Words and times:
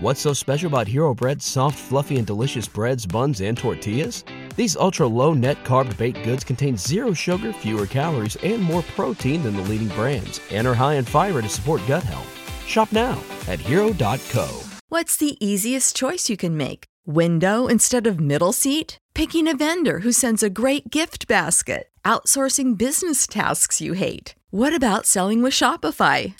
What's 0.00 0.20
so 0.20 0.32
special 0.32 0.68
about 0.68 0.86
Hero 0.86 1.12
Bread's 1.12 1.44
soft, 1.44 1.76
fluffy, 1.76 2.18
and 2.18 2.26
delicious 2.26 2.68
breads, 2.68 3.04
buns, 3.04 3.40
and 3.40 3.58
tortillas? 3.58 4.22
These 4.54 4.76
ultra 4.76 5.08
low 5.08 5.34
net 5.34 5.64
carb 5.64 5.96
baked 5.98 6.22
goods 6.22 6.44
contain 6.44 6.76
zero 6.76 7.12
sugar, 7.12 7.52
fewer 7.52 7.84
calories, 7.84 8.36
and 8.44 8.62
more 8.62 8.82
protein 8.94 9.42
than 9.42 9.56
the 9.56 9.62
leading 9.62 9.88
brands, 9.88 10.40
and 10.52 10.68
are 10.68 10.74
high 10.74 10.94
in 10.94 11.04
fiber 11.04 11.42
to 11.42 11.48
support 11.48 11.82
gut 11.88 12.04
health. 12.04 12.32
Shop 12.64 12.92
now 12.92 13.20
at 13.48 13.58
hero.co. 13.58 14.62
What's 14.88 15.16
the 15.16 15.36
easiest 15.44 15.96
choice 15.96 16.30
you 16.30 16.36
can 16.36 16.56
make? 16.56 16.84
Window 17.04 17.66
instead 17.66 18.06
of 18.06 18.20
middle 18.20 18.52
seat? 18.52 18.98
Picking 19.14 19.48
a 19.48 19.56
vendor 19.56 19.98
who 20.00 20.12
sends 20.12 20.44
a 20.44 20.50
great 20.50 20.90
gift 20.90 21.26
basket? 21.26 21.88
Outsourcing 22.04 22.78
business 22.78 23.26
tasks 23.26 23.80
you 23.80 23.94
hate? 23.94 24.36
What 24.50 24.72
about 24.72 25.06
selling 25.06 25.42
with 25.42 25.54
Shopify? 25.54 26.34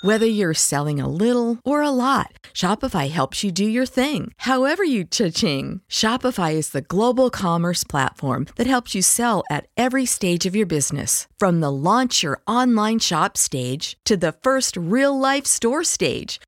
Whether 0.00 0.26
you're 0.26 0.54
selling 0.54 1.00
a 1.00 1.08
little 1.08 1.58
or 1.64 1.82
a 1.82 1.90
lot, 1.90 2.32
Shopify 2.54 3.10
helps 3.10 3.42
you 3.42 3.50
do 3.50 3.64
your 3.64 3.84
thing, 3.84 4.30
however 4.36 4.84
you 4.84 5.02
cha-ching. 5.02 5.82
Shopify 5.88 6.54
is 6.54 6.70
the 6.70 6.82
global 6.82 7.30
commerce 7.30 7.82
platform 7.82 8.46
that 8.54 8.68
helps 8.68 8.94
you 8.94 9.02
sell 9.02 9.42
at 9.50 9.66
every 9.76 10.06
stage 10.06 10.46
of 10.46 10.54
your 10.54 10.66
business. 10.66 11.26
From 11.36 11.58
the 11.58 11.72
launch 11.72 12.22
your 12.22 12.40
online 12.46 13.00
shop 13.00 13.36
stage 13.36 13.96
to 14.04 14.16
the 14.16 14.30
first 14.30 14.76
real 14.76 15.18
life 15.18 15.46
store 15.46 15.82
stage, 15.82 16.40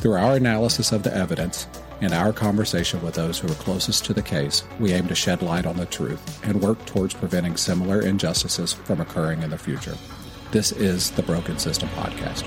Through 0.00 0.14
our 0.14 0.36
analysis 0.36 0.92
of 0.92 1.02
the 1.02 1.14
evidence 1.14 1.66
and 2.00 2.14
our 2.14 2.32
conversation 2.32 3.02
with 3.02 3.16
those 3.16 3.38
who 3.38 3.48
are 3.48 3.56
closest 3.56 4.02
to 4.06 4.14
the 4.14 4.22
case, 4.22 4.64
we 4.78 4.94
aim 4.94 5.08
to 5.08 5.14
shed 5.14 5.42
light 5.42 5.66
on 5.66 5.76
the 5.76 5.84
truth 5.84 6.42
and 6.42 6.62
work 6.62 6.82
towards 6.86 7.12
preventing 7.12 7.58
similar 7.58 8.00
injustices 8.00 8.72
from 8.72 9.02
occurring 9.02 9.42
in 9.42 9.50
the 9.50 9.58
future. 9.58 9.98
This 10.52 10.72
is 10.72 11.10
the 11.10 11.22
Broken 11.22 11.58
System 11.58 11.90
Podcast. 11.90 12.46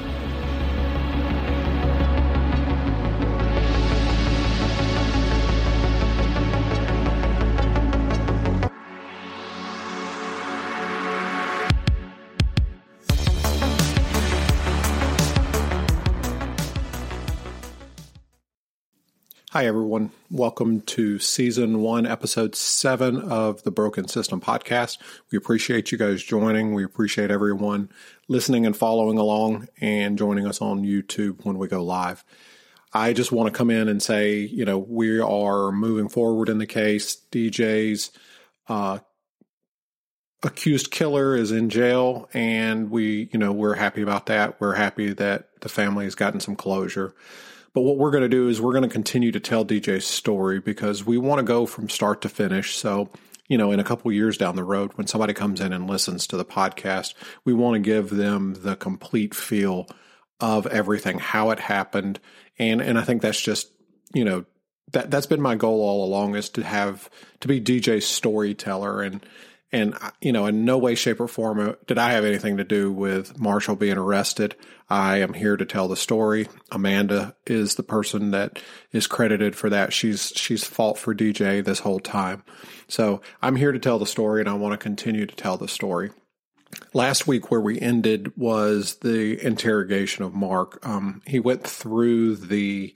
Hi, 19.53 19.67
everyone. 19.67 20.09
Welcome 20.31 20.81
to 20.81 21.19
season 21.19 21.81
one, 21.81 22.07
episode 22.07 22.55
seven 22.55 23.21
of 23.21 23.61
the 23.61 23.69
Broken 23.69 24.07
System 24.07 24.41
podcast. 24.41 24.97
We 25.31 25.37
appreciate 25.37 25.91
you 25.91 25.97
guys 25.99 26.23
joining. 26.23 26.73
We 26.73 26.83
appreciate 26.83 27.29
everyone 27.29 27.89
listening 28.27 28.65
and 28.65 28.75
following 28.75 29.19
along 29.19 29.67
and 29.79 30.17
joining 30.17 30.47
us 30.47 30.59
on 30.59 30.81
YouTube 30.81 31.45
when 31.45 31.59
we 31.59 31.67
go 31.67 31.83
live. 31.83 32.25
I 32.93 33.13
just 33.13 33.31
want 33.31 33.53
to 33.53 33.55
come 33.55 33.69
in 33.69 33.89
and 33.89 34.01
say, 34.01 34.39
you 34.39 34.65
know, 34.65 34.79
we 34.79 35.19
are 35.19 35.71
moving 35.71 36.09
forward 36.09 36.49
in 36.49 36.57
the 36.57 36.65
case. 36.65 37.15
DJ's 37.31 38.09
uh, 38.67 38.97
accused 40.41 40.89
killer 40.89 41.35
is 41.35 41.51
in 41.51 41.69
jail, 41.69 42.27
and 42.33 42.89
we, 42.89 43.29
you 43.31 43.37
know, 43.37 43.51
we're 43.51 43.75
happy 43.75 44.01
about 44.01 44.25
that. 44.25 44.59
We're 44.59 44.73
happy 44.73 45.13
that 45.13 45.49
the 45.61 45.69
family 45.69 46.05
has 46.05 46.15
gotten 46.15 46.39
some 46.39 46.55
closure. 46.55 47.13
But 47.73 47.81
what 47.81 47.97
we're 47.97 48.11
going 48.11 48.23
to 48.23 48.29
do 48.29 48.47
is 48.47 48.61
we're 48.61 48.73
going 48.73 48.83
to 48.83 48.89
continue 48.89 49.31
to 49.31 49.39
tell 49.39 49.65
DJ's 49.65 50.05
story 50.05 50.59
because 50.59 51.05
we 51.05 51.17
want 51.17 51.39
to 51.39 51.43
go 51.43 51.65
from 51.65 51.89
start 51.89 52.21
to 52.21 52.29
finish. 52.29 52.75
So, 52.75 53.09
you 53.47 53.57
know, 53.57 53.71
in 53.71 53.79
a 53.79 53.83
couple 53.83 54.11
years 54.11 54.37
down 54.37 54.55
the 54.55 54.63
road, 54.63 54.91
when 54.95 55.07
somebody 55.07 55.33
comes 55.33 55.59
in 55.59 55.73
and 55.73 55.89
listens 55.89 56.27
to 56.27 56.37
the 56.37 56.45
podcast, 56.45 57.15
we 57.45 57.53
want 57.53 57.75
to 57.75 57.79
give 57.79 58.09
them 58.09 58.55
the 58.59 58.75
complete 58.75 59.33
feel 59.33 59.87
of 60.39 60.67
everything, 60.67 61.19
how 61.19 61.49
it 61.49 61.59
happened. 61.59 62.19
And, 62.59 62.81
and 62.81 62.99
I 62.99 63.03
think 63.03 63.21
that's 63.21 63.41
just, 63.41 63.71
you 64.13 64.23
know, 64.23 64.45
that, 64.91 65.09
that's 65.09 65.25
been 65.25 65.41
my 65.41 65.55
goal 65.55 65.81
all 65.81 66.05
along 66.05 66.35
is 66.35 66.49
to 66.49 66.63
have, 66.63 67.09
to 67.39 67.47
be 67.47 67.59
DJ's 67.59 68.05
storyteller 68.05 69.01
and, 69.01 69.25
and, 69.73 69.97
you 70.21 70.31
know, 70.31 70.45
in 70.45 70.65
no 70.65 70.77
way, 70.77 70.93
shape, 70.93 71.19
or 71.19 71.27
form 71.27 71.59
uh, 71.59 71.73
did 71.87 71.97
I 71.97 72.11
have 72.11 72.23
anything 72.23 72.57
to 72.57 72.63
do 72.63 72.91
with 72.91 73.39
Marshall 73.39 73.75
being 73.75 73.97
arrested. 73.97 74.55
I 74.87 75.17
am 75.17 75.33
here 75.33 75.57
to 75.57 75.65
tell 75.65 75.87
the 75.87 75.97
story. 75.97 76.47
Amanda 76.71 77.35
is 77.47 77.73
the 77.73 77.83
person 77.83 78.29
that 78.31 78.61
is 78.91 79.07
credited 79.07 79.55
for 79.55 79.71
that. 79.71 79.91
She's 79.91 80.31
she's 80.35 80.63
fought 80.63 80.99
for 80.99 81.15
DJ 81.15 81.65
this 81.65 81.79
whole 81.79 81.99
time. 81.99 82.43
So 82.87 83.21
I'm 83.41 83.55
here 83.55 83.71
to 83.71 83.79
tell 83.79 83.97
the 83.97 84.05
story, 84.05 84.39
and 84.41 84.49
I 84.49 84.53
want 84.53 84.73
to 84.73 84.77
continue 84.77 85.25
to 85.25 85.35
tell 85.35 85.57
the 85.57 85.67
story. 85.67 86.11
Last 86.93 87.25
week, 87.25 87.49
where 87.49 87.61
we 87.61 87.79
ended, 87.79 88.37
was 88.37 88.97
the 88.97 89.43
interrogation 89.43 90.23
of 90.23 90.35
Mark. 90.35 90.85
Um, 90.85 91.23
he 91.25 91.39
went 91.39 91.63
through 91.63 92.35
the 92.35 92.93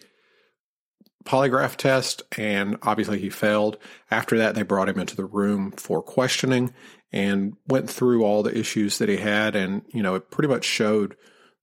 polygraph 1.27 1.75
test, 1.75 2.23
and 2.37 2.77
obviously 2.81 3.19
he 3.19 3.29
failed. 3.29 3.77
After 4.09 4.37
that, 4.37 4.55
they 4.55 4.63
brought 4.63 4.89
him 4.89 4.99
into 4.99 5.15
the 5.15 5.25
room 5.25 5.71
for 5.71 6.01
questioning 6.01 6.73
and 7.11 7.55
went 7.67 7.89
through 7.89 8.23
all 8.23 8.43
the 8.43 8.57
issues 8.57 8.97
that 8.97 9.09
he 9.09 9.17
had. 9.17 9.55
And, 9.55 9.83
you 9.89 10.01
know, 10.01 10.15
it 10.15 10.31
pretty 10.31 10.47
much 10.47 10.65
showed 10.65 11.15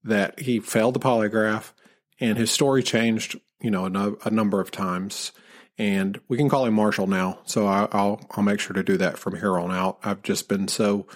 that 0.04 0.40
he 0.40 0.60
failed 0.60 0.94
the 0.94 1.00
polygraph 1.00 1.72
and 2.20 2.38
his 2.38 2.50
story 2.50 2.82
changed, 2.82 3.40
you 3.60 3.70
know, 3.70 4.16
a, 4.24 4.30
number 4.30 4.60
of 4.60 4.70
times. 4.70 5.32
And 5.76 6.20
we 6.28 6.36
can 6.36 6.48
call 6.48 6.66
him 6.66 6.74
Marshall 6.74 7.06
now. 7.06 7.40
So 7.44 7.66
I, 7.66 7.88
I'll, 7.90 8.20
I'll 8.32 8.44
make 8.44 8.60
sure 8.60 8.74
to 8.74 8.82
do 8.82 8.96
that 8.98 9.18
from 9.18 9.36
here 9.36 9.58
on 9.58 9.72
out. 9.72 9.98
I've 10.04 10.22
just 10.22 10.48
been 10.48 10.68
so 10.68 11.06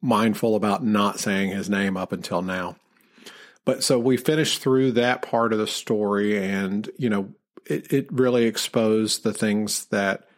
mindful 0.00 0.54
about 0.54 0.84
not 0.84 1.18
saying 1.18 1.50
his 1.50 1.68
name 1.68 1.96
up 1.96 2.12
until 2.12 2.42
now. 2.42 2.76
But 3.64 3.82
so 3.82 3.98
we 3.98 4.16
finished 4.16 4.60
through 4.60 4.92
that 4.92 5.22
part 5.22 5.52
of 5.52 5.58
the 5.58 5.66
story 5.66 6.38
and, 6.38 6.88
you 6.98 7.08
know, 7.08 7.34
it, 7.66 7.92
it 7.92 8.12
really 8.12 8.44
exposed 8.44 9.22
the 9.22 9.32
things 9.32 9.86
that 9.86 10.28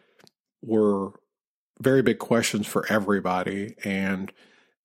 were 0.61 1.11
very 1.79 2.01
big 2.01 2.19
questions 2.19 2.65
for 2.65 2.85
everybody 2.91 3.75
and 3.83 4.31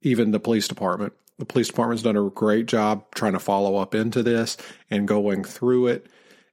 even 0.03 0.31
the 0.31 0.41
police 0.41 0.69
department. 0.69 1.12
The 1.39 1.47
police 1.47 1.69
department's 1.69 2.03
done 2.03 2.17
a 2.17 2.31
great 2.31 2.67
job 2.67 3.06
trying 3.15 3.33
to 3.33 3.39
follow 3.39 3.77
up 3.77 3.94
into 3.94 4.23
this 4.23 4.56
and 4.91 5.09
going 5.09 5.44
through 5.44 5.89
it 5.89 6.06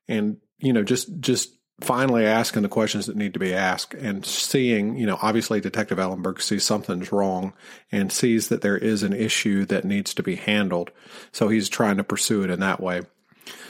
and 0.08 0.38
you 0.58 0.74
know 0.74 0.84
just 0.84 1.20
just 1.20 1.54
finally 1.82 2.26
asking 2.26 2.62
the 2.64 2.70
questions 2.70 3.06
that 3.06 3.16
need 3.16 3.34
to 3.34 3.40
be 3.40 3.54
asked 3.54 3.94
and 3.94 4.26
seeing, 4.26 4.98
you 4.98 5.06
know, 5.06 5.18
obviously 5.22 5.62
Detective 5.62 5.98
Ellenberg 5.98 6.42
sees 6.42 6.64
something's 6.64 7.12
wrong 7.12 7.54
and 7.92 8.12
sees 8.12 8.50
that 8.50 8.62
there 8.62 8.78
is 8.78 9.04
an 9.04 9.14
issue 9.14 9.66
that 9.66 9.86
needs 9.86 10.14
to 10.14 10.24
be 10.24 10.36
handled. 10.36 10.92
So 11.32 11.48
he's 11.48 11.70
trying 11.70 11.98
to 11.98 12.04
pursue 12.04 12.44
it 12.44 12.50
in 12.50 12.60
that 12.60 12.82
way. 12.82 13.04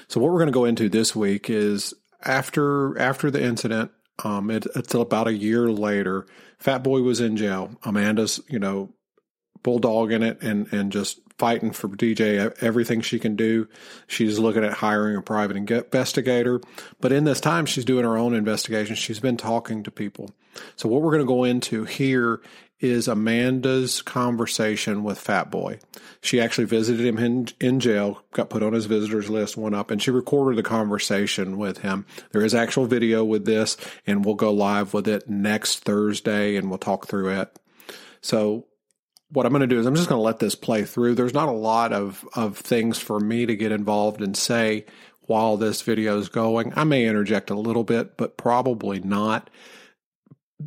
So 0.07 0.19
what 0.19 0.31
we're 0.31 0.39
going 0.39 0.47
to 0.47 0.53
go 0.53 0.65
into 0.65 0.89
this 0.89 1.15
week 1.15 1.49
is 1.49 1.93
after 2.23 2.97
after 2.99 3.31
the 3.31 3.43
incident, 3.43 3.91
um, 4.23 4.51
it, 4.51 4.65
it's 4.75 4.93
about 4.93 5.27
a 5.27 5.33
year 5.33 5.69
later. 5.69 6.25
Fat 6.57 6.83
Boy 6.83 7.01
was 7.01 7.21
in 7.21 7.37
jail. 7.37 7.71
Amanda's, 7.83 8.39
you 8.49 8.59
know, 8.59 8.93
bulldogging 9.63 10.23
it 10.23 10.41
and 10.41 10.71
and 10.73 10.91
just 10.91 11.19
fighting 11.37 11.71
for 11.71 11.87
DJ 11.87 12.53
everything 12.61 12.99
she 13.01 13.17
can 13.17 13.35
do. 13.35 13.67
She's 14.07 14.37
looking 14.37 14.63
at 14.63 14.73
hiring 14.73 15.15
a 15.15 15.21
private 15.21 15.55
investigator. 15.55 16.61
But 16.99 17.13
in 17.13 17.23
this 17.23 17.39
time, 17.39 17.65
she's 17.65 17.85
doing 17.85 18.03
her 18.03 18.17
own 18.17 18.35
investigation. 18.35 18.95
She's 18.95 19.21
been 19.21 19.37
talking 19.37 19.83
to 19.83 19.91
people. 19.91 20.31
So, 20.75 20.89
what 20.89 21.01
we're 21.01 21.11
going 21.11 21.25
to 21.25 21.25
go 21.25 21.45
into 21.45 21.85
here 21.85 22.41
is 22.79 23.07
Amanda's 23.07 24.01
conversation 24.01 25.03
with 25.03 25.19
Fat 25.19 25.51
Boy. 25.51 25.79
She 26.21 26.39
actually 26.39 26.65
visited 26.65 27.05
him 27.05 27.17
in, 27.17 27.47
in 27.59 27.79
jail, 27.79 28.23
got 28.31 28.49
put 28.49 28.63
on 28.63 28.73
his 28.73 28.85
visitors 28.85 29.29
list, 29.29 29.57
went 29.57 29.75
up, 29.75 29.91
and 29.91 30.01
she 30.01 30.11
recorded 30.11 30.57
the 30.57 30.67
conversation 30.67 31.57
with 31.57 31.79
him. 31.79 32.05
There 32.31 32.43
is 32.43 32.55
actual 32.55 32.85
video 32.85 33.23
with 33.23 33.45
this, 33.45 33.75
and 34.07 34.23
we'll 34.23 34.35
go 34.35 34.53
live 34.53 34.93
with 34.93 35.07
it 35.07 35.29
next 35.29 35.79
Thursday 35.79 36.55
and 36.55 36.69
we'll 36.69 36.77
talk 36.77 37.07
through 37.07 37.29
it. 37.29 37.59
So, 38.21 38.65
what 39.31 39.45
I'm 39.45 39.51
going 39.51 39.61
to 39.61 39.67
do 39.67 39.79
is 39.79 39.85
I'm 39.85 39.95
just 39.95 40.09
going 40.09 40.17
to 40.17 40.23
let 40.23 40.39
this 40.39 40.55
play 40.55 40.85
through. 40.85 41.13
There's 41.13 41.35
not 41.35 41.49
a 41.49 41.51
lot 41.53 41.93
of, 41.93 42.27
of 42.33 42.57
things 42.57 42.97
for 42.97 43.19
me 43.19 43.45
to 43.45 43.55
get 43.55 43.71
involved 43.71 44.23
and 44.23 44.35
say 44.35 44.85
while 45.21 45.55
this 45.55 45.83
video 45.83 46.17
is 46.17 46.29
going. 46.29 46.73
I 46.75 46.83
may 46.83 47.05
interject 47.05 47.51
a 47.51 47.59
little 47.59 47.83
bit, 47.83 48.17
but 48.17 48.37
probably 48.37 48.99
not 48.99 49.51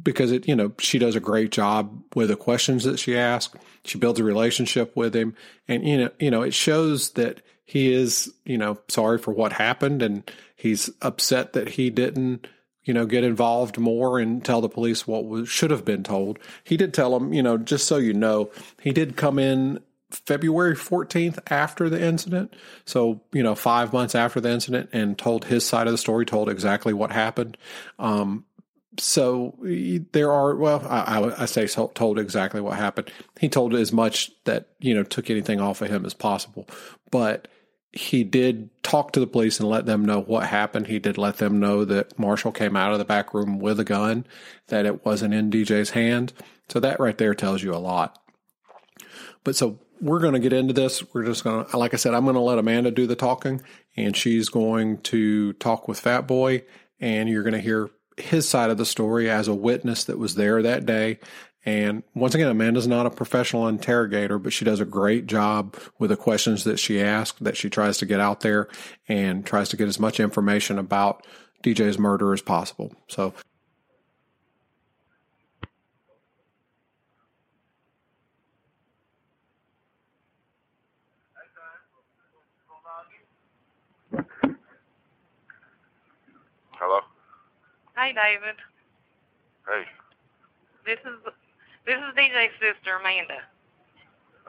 because 0.01 0.33
it, 0.33 0.49
you 0.49 0.57
know, 0.57 0.73
she 0.79 0.99
does 0.99 1.17
a 1.17 1.21
great 1.21 1.51
job 1.51 2.03
with 2.15 2.29
the 2.29 2.37
questions 2.37 2.85
that 2.85 2.99
she 2.99 3.17
asks. 3.17 3.55
She 3.85 3.99
builds 3.99 4.21
a 4.21 4.25
relationship 4.25 4.97
with 4.97 5.15
him, 5.15 5.35
and 5.69 5.87
you 5.87 5.99
know, 5.99 6.11
you 6.19 6.31
know, 6.31 6.43
it 6.43 6.55
shows 6.55 7.11
that 7.11 7.43
he 7.65 7.93
is, 7.93 8.33
you 8.45 8.59
know, 8.59 8.79
sorry 8.89 9.19
for 9.19 9.33
what 9.33 9.53
happened, 9.53 10.03
and 10.03 10.31
he's 10.57 10.91
upset 11.01 11.53
that 11.53 11.71
he 11.71 11.91
didn't, 11.91 12.47
you 12.85 12.95
know, 12.95 13.07
get 13.07 13.25
involved 13.25 13.79
more 13.79 14.19
and 14.19 14.45
tell 14.45 14.61
the 14.61 14.69
police 14.69 15.07
what 15.07 15.27
was, 15.27 15.49
should 15.49 15.71
have 15.71 15.85
been 15.85 16.03
told. 16.03 16.39
He 16.65 16.77
did 16.77 16.95
tell 16.95 17.19
them, 17.19 17.33
you 17.33 17.43
know, 17.43 17.59
just 17.59 17.87
so 17.87 17.97
you 17.97 18.15
know, 18.15 18.51
he 18.81 18.93
did 18.93 19.17
come 19.17 19.39
in 19.39 19.81
February 20.11 20.77
14th 20.77 21.39
after 21.51 21.89
the 21.89 22.03
incident. 22.03 22.55
So, 22.85 23.23
you 23.33 23.43
know, 23.43 23.55
five 23.55 23.93
months 23.93 24.15
after 24.15 24.41
the 24.41 24.51
incident 24.51 24.91
and 24.93 25.17
told 25.17 25.45
his 25.45 25.67
side 25.67 25.87
of 25.87 25.93
the 25.93 25.99
story, 25.99 26.27
told 26.27 26.49
exactly 26.49 26.93
what 26.93 27.13
happened. 27.13 27.57
Um, 27.99 28.45
so 28.99 29.57
there 30.13 30.33
are 30.33 30.55
well 30.55 30.87
I, 30.89 31.43
I, 31.43 31.45
say 31.47 31.67
told 31.67 32.19
exactly 32.19 32.61
what 32.61 32.77
happened. 32.77 33.11
He 33.41 33.49
told 33.49 33.75
as 33.75 33.93
much 33.93 34.31
that 34.45 34.69
you 34.81 34.95
know 34.95 35.03
took 35.03 35.31
anything 35.31 35.61
off 35.61 35.81
of 35.81 35.91
him 35.91 36.05
as 36.05 36.15
possible. 36.15 36.69
But 37.11 37.49
he 37.93 38.25
did 38.25 38.71
talk 38.83 39.13
to 39.13 39.21
the 39.21 39.27
police 39.27 39.61
and 39.61 39.69
let 39.69 39.87
them 39.87 40.05
know 40.05 40.21
what 40.21 40.47
happened. 40.47 40.87
He 40.87 40.99
did 40.99 41.19
let 41.19 41.39
them 41.39 41.61
know 41.61 41.85
that 41.85 42.19
marshall 42.19 42.53
came 42.53 42.77
out 42.77 42.93
of 42.93 42.99
the 42.99 43.05
back 43.05 43.35
room 43.35 43.59
with 43.59 43.79
a 43.81 43.85
gun 43.85 44.27
that 44.69 44.87
it 44.87 45.05
wasn't 45.05 45.35
in 45.35 45.51
dj's 45.51 45.91
hand. 45.91 46.33
So 46.69 46.81
that 46.81 47.01
right 47.01 47.17
there 47.17 47.35
tells 47.35 47.63
you 47.63 47.75
a 47.75 47.77
lot. 47.77 48.19
But 49.45 49.57
so 49.57 49.79
we're 50.01 50.21
going 50.21 50.33
to 50.33 50.39
get 50.39 50.53
into 50.53 50.73
this. 50.73 51.03
We're 51.15 51.25
just 51.25 51.45
going 51.45 51.65
to 51.65 51.77
like 51.77 51.95
i 51.95 51.97
said 51.97 52.15
i'm 52.15 52.25
going 52.25 52.35
to 52.35 52.41
let 52.41 52.59
amanda 52.59 52.91
do 52.91 53.07
the 53.07 53.17
talking 53.17 53.63
and 53.97 54.17
she's 54.17 54.49
going 54.49 54.99
to 54.99 55.53
talk 55.55 55.89
with 55.89 56.01
fat 56.01 56.27
boy 56.27 56.63
and 57.01 57.29
you're 57.29 57.43
going 57.43 57.53
to 57.55 57.61
hear 57.61 57.91
his 58.17 58.49
side 58.49 58.71
of 58.71 58.79
the 58.79 58.87
story 58.87 59.31
as 59.31 59.49
a 59.49 59.55
witness 59.55 60.05
that 60.05 60.19
was 60.19 60.35
there 60.35 60.63
that 60.63 60.87
day. 60.87 61.19
And 61.65 62.03
once 62.15 62.35
again, 62.35 62.49
Amanda's 62.49 62.89
not 62.89 63.07
a 63.07 63.11
professional 63.11 63.69
interrogator, 63.69 64.39
but 64.39 64.53
she 64.53 64.65
does 64.65 64.81
a 64.81 64.85
great 64.85 65.27
job 65.27 65.77
with 65.99 66.11
the 66.11 66.17
questions 66.17 66.65
that 66.65 66.79
she 66.79 67.01
asks, 67.01 67.39
that 67.41 67.57
she 67.57 67.71
tries 67.71 67.99
to 67.99 68.07
get 68.07 68.19
out 68.19 68.41
there 68.41 68.69
and 69.09 69.47
tries 69.47 69.69
to 69.69 69.77
get 69.77 69.87
as 69.87 70.01
much 70.01 70.19
information 70.19 70.79
about 70.79 71.25
DJ's 71.63 71.99
murder 71.99 72.33
as 72.33 72.43
possible. 72.43 72.93
So 73.09 73.33
Hi, 88.03 88.11
David. 88.11 88.59
Hey. 89.63 89.87
This 90.83 90.99
is 91.07 91.23
this 91.87 91.95
is 92.03 92.11
DJ's 92.19 92.51
sister, 92.59 92.99
Amanda. 92.99 93.39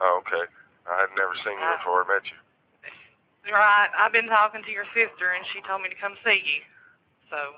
Oh, 0.02 0.18
okay. 0.26 0.42
I 0.90 1.06
had 1.06 1.14
never 1.14 1.38
seen 1.38 1.54
you 1.54 1.62
uh, 1.62 1.78
before 1.78 2.02
I 2.02 2.18
met 2.18 2.26
you. 2.26 2.34
Right. 3.54 3.94
I've 3.94 4.10
been 4.10 4.26
talking 4.26 4.66
to 4.66 4.72
your 4.74 4.90
sister, 4.90 5.38
and 5.38 5.46
she 5.54 5.62
told 5.70 5.86
me 5.86 5.88
to 5.88 5.94
come 5.94 6.18
see 6.26 6.42
you. 6.42 6.66
So. 7.30 7.54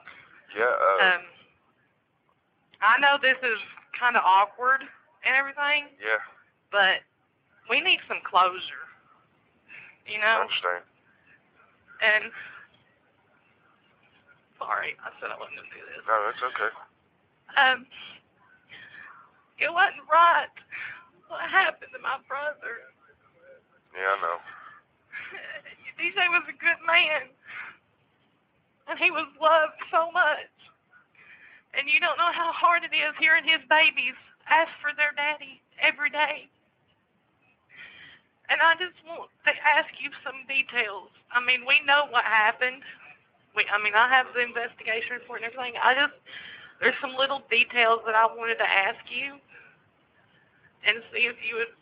Yeah. 0.52 0.68
Uh, 0.68 1.16
um. 1.16 1.24
I 2.84 3.00
know 3.00 3.16
this 3.16 3.40
is 3.40 3.56
kind 3.96 4.20
of 4.20 4.22
awkward 4.28 4.84
and 5.24 5.32
everything. 5.32 5.96
Yeah. 5.96 6.20
But 6.68 7.08
we 7.72 7.80
need 7.80 8.04
some 8.04 8.20
closure. 8.20 8.84
You 10.04 10.20
know. 10.20 10.28
I 10.28 10.44
understand. 10.44 10.84
And 12.04 12.28
Sorry, 14.58 14.96
I 15.04 15.12
said 15.20 15.30
I 15.30 15.38
wasn't 15.38 15.60
going 15.60 15.70
to 15.70 15.76
do 15.76 15.84
this. 15.84 16.02
No, 16.08 16.16
that's 16.24 16.42
okay. 16.42 16.72
Um, 17.56 17.86
it 19.58 19.72
wasn't 19.72 20.08
right 20.10 20.52
what 21.28 21.44
happened 21.48 21.92
to 21.92 22.00
my 22.00 22.20
brother. 22.28 22.92
Yeah, 23.92 24.12
I 24.12 24.16
know. 24.20 24.38
DJ 26.00 26.28
was 26.28 26.44
a 26.48 26.56
good 26.56 26.80
man, 26.84 27.32
and 28.88 28.98
he 28.98 29.10
was 29.10 29.28
loved 29.40 29.80
so 29.90 30.12
much. 30.12 30.52
And 31.76 31.88
you 31.88 32.00
don't 32.00 32.16
know 32.16 32.32
how 32.32 32.52
hard 32.52 32.84
it 32.84 32.96
is 32.96 33.12
hearing 33.20 33.44
his 33.44 33.60
babies 33.68 34.16
ask 34.48 34.70
for 34.80 34.94
their 34.96 35.12
daddy 35.16 35.60
every 35.80 36.10
day. 36.10 36.48
And 38.48 38.62
I 38.62 38.78
just 38.78 38.94
want 39.02 39.28
to 39.44 39.52
ask 39.66 39.90
you 39.98 40.10
some 40.22 40.46
details. 40.46 41.10
I 41.34 41.42
mean, 41.42 41.66
we 41.66 41.82
know 41.84 42.06
what 42.10 42.24
happened 42.24 42.82
we, 43.56 43.64
I 43.72 43.82
mean, 43.82 43.94
I 43.96 44.08
have 44.08 44.26
the 44.34 44.44
investigation 44.44 45.16
report 45.16 45.42
and 45.42 45.50
everything. 45.50 45.74
I 45.82 45.94
just, 45.94 46.14
there's 46.80 46.94
some 47.00 47.16
little 47.16 47.42
details 47.50 48.04
that 48.04 48.14
I 48.14 48.26
wanted 48.26 48.60
to 48.60 48.68
ask 48.68 49.00
you 49.08 49.40
and 50.84 51.02
see 51.12 51.24
if 51.26 51.36
you 51.40 51.56
would 51.56 51.72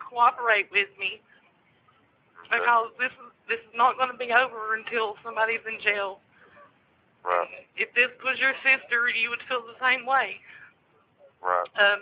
cooperate 0.00 0.72
with 0.72 0.88
me. 0.98 1.20
Because 2.50 2.88
this 2.98 3.12
is 3.12 3.28
this 3.48 3.60
is 3.60 3.74
not 3.76 3.96
going 3.96 4.10
to 4.10 4.16
be 4.16 4.32
over 4.32 4.74
until 4.74 5.16
somebody's 5.24 5.60
in 5.66 5.80
jail. 5.80 6.20
Right. 7.24 7.66
If 7.76 7.92
this 7.94 8.08
was 8.22 8.38
your 8.38 8.52
sister, 8.62 9.08
you 9.08 9.30
would 9.30 9.40
feel 9.48 9.62
the 9.62 9.76
same 9.80 10.06
way. 10.06 10.36
Right. 11.42 11.68
Um, 11.80 12.00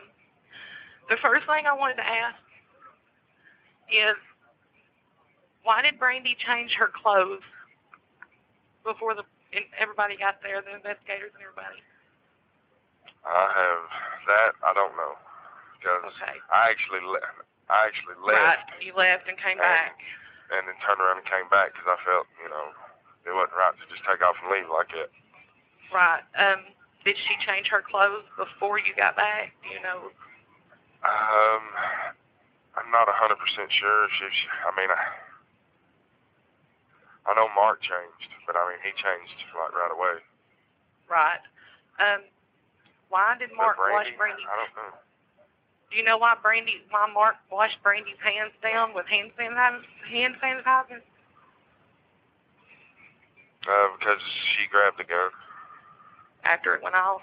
the 1.08 1.16
first 1.22 1.46
thing 1.46 1.66
I 1.66 1.72
wanted 1.72 1.96
to 1.96 2.06
ask 2.06 2.38
is, 3.90 4.16
why 5.62 5.82
did 5.82 5.98
Brandy 5.98 6.36
change 6.38 6.74
her 6.74 6.90
clothes 6.90 7.42
before 8.86 9.18
the 9.18 9.26
everybody 9.76 10.14
got 10.16 10.38
there, 10.40 10.62
the 10.62 10.78
investigators 10.78 11.34
and 11.34 11.42
everybody? 11.42 11.82
I 13.26 13.50
have 13.50 13.82
that. 14.30 14.52
I 14.62 14.70
don't 14.72 14.94
know 14.94 15.18
because 15.76 16.14
okay. 16.14 16.38
I 16.54 16.70
actually 16.70 17.02
left. 17.02 17.42
I 17.66 17.90
actually 17.90 18.16
left. 18.22 18.38
Right, 18.38 18.62
you 18.78 18.94
left 18.94 19.26
and 19.26 19.34
came 19.36 19.58
and, 19.58 19.66
back. 19.66 19.98
And 20.54 20.62
then 20.70 20.78
turned 20.86 21.02
around 21.02 21.18
and 21.18 21.26
came 21.26 21.50
back 21.50 21.74
because 21.74 21.90
I 21.90 21.98
felt, 22.06 22.30
you 22.38 22.46
know, 22.46 22.70
it 23.26 23.34
wasn't 23.34 23.58
right 23.58 23.74
to 23.74 23.84
just 23.90 24.06
take 24.06 24.22
off 24.22 24.38
and 24.38 24.54
leave 24.54 24.70
like 24.70 24.94
that. 24.94 25.10
Right. 25.90 26.22
Um. 26.38 26.70
Did 27.06 27.14
she 27.22 27.38
change 27.46 27.70
her 27.70 27.86
clothes 27.86 28.26
before 28.34 28.82
you 28.82 28.90
got 28.98 29.14
back? 29.14 29.54
Do 29.62 29.70
you 29.70 29.78
know? 29.78 30.10
Um, 31.06 31.62
I'm 32.74 32.90
not 32.90 33.06
a 33.06 33.14
hundred 33.14 33.38
percent 33.38 33.70
sure. 33.70 34.10
She, 34.18 34.26
she, 34.26 34.46
I 34.66 34.74
mean, 34.74 34.90
I, 34.90 34.98
I 37.26 37.34
know 37.34 37.50
Mark 37.54 37.82
changed, 37.82 38.30
but 38.46 38.54
I 38.54 38.62
mean 38.70 38.80
he 38.86 38.94
changed 38.94 39.38
like 39.54 39.74
right 39.74 39.90
away. 39.90 40.22
Right. 41.10 41.42
Um, 41.98 42.22
why 43.08 43.36
did 43.38 43.50
Mark 43.56 43.76
Brandy, 43.76 44.10
wash 44.10 44.18
Brandy? 44.18 44.42
I 44.46 44.54
don't 44.56 44.74
know. 44.74 44.94
Do 45.90 45.96
you 45.96 46.02
know 46.02 46.18
why 46.18 46.34
Brandy, 46.42 46.82
why 46.90 47.06
Mark 47.12 47.36
washed 47.50 47.78
Brandy's 47.82 48.18
hands 48.22 48.52
down 48.62 48.94
with 48.94 49.06
hand 49.06 49.30
sanitizer? 49.38 49.82
Hand 50.10 50.34
sanitizer? 50.42 51.02
Uh, 53.66 53.88
because 53.98 54.22
she 54.54 54.68
grabbed 54.70 54.98
the 54.98 55.04
gun. 55.04 55.30
After 56.44 56.74
it 56.74 56.82
went 56.82 56.94
off. 56.94 57.22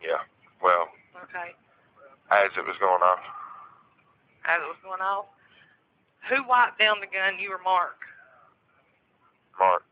Yeah. 0.00 0.24
Well. 0.62 0.88
Okay. 1.24 1.52
As 2.30 2.52
it 2.56 2.64
was 2.64 2.76
going 2.80 3.02
off. 3.02 3.20
As 4.44 4.60
it 4.64 4.68
was 4.68 4.80
going 4.82 5.00
off. 5.00 5.26
Who 6.28 6.44
wiped 6.48 6.78
down 6.78 7.00
the 7.00 7.08
gun? 7.08 7.38
You 7.40 7.52
or 7.52 7.62
Mark? 7.62 7.96
Mark. 9.58 9.82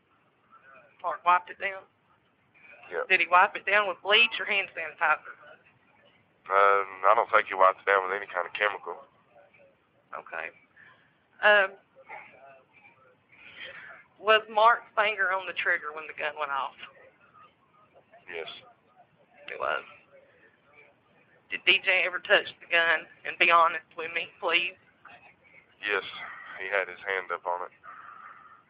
Mark 1.01 1.25
wiped 1.25 1.49
it 1.49 1.59
down? 1.59 1.81
Yeah. 2.91 3.03
Did 3.09 3.19
he 3.19 3.27
wipe 3.27 3.55
it 3.55 3.65
down 3.65 3.87
with 3.87 3.97
bleach 4.01 4.37
or 4.39 4.45
hand 4.45 4.67
sanitizer? 4.71 5.35
Um, 6.47 6.87
I 7.03 7.13
don't 7.15 7.29
think 7.31 7.47
he 7.47 7.55
wiped 7.55 7.81
it 7.83 7.89
down 7.89 8.07
with 8.07 8.15
any 8.15 8.27
kind 8.31 8.47
of 8.47 8.53
chemical. 8.55 8.95
Okay. 10.15 10.47
Um, 11.43 11.75
was 14.19 14.41
Mark's 14.49 14.87
finger 14.95 15.33
on 15.33 15.45
the 15.45 15.53
trigger 15.53 15.91
when 15.93 16.07
the 16.07 16.15
gun 16.17 16.33
went 16.39 16.51
off? 16.51 16.77
Yes. 18.31 18.47
It 19.51 19.59
was. 19.59 19.83
Did 21.51 21.63
DJ 21.63 22.05
ever 22.05 22.19
touch 22.19 22.47
the 22.59 22.67
gun? 22.71 23.07
And 23.25 23.37
be 23.39 23.51
honest 23.51 23.87
with 23.95 24.11
me, 24.15 24.27
please. 24.39 24.75
Yes, 25.87 26.05
he 26.59 26.67
had 26.67 26.91
his 26.91 26.99
hand 27.01 27.31
up 27.31 27.47
on 27.47 27.65
it, 27.65 27.73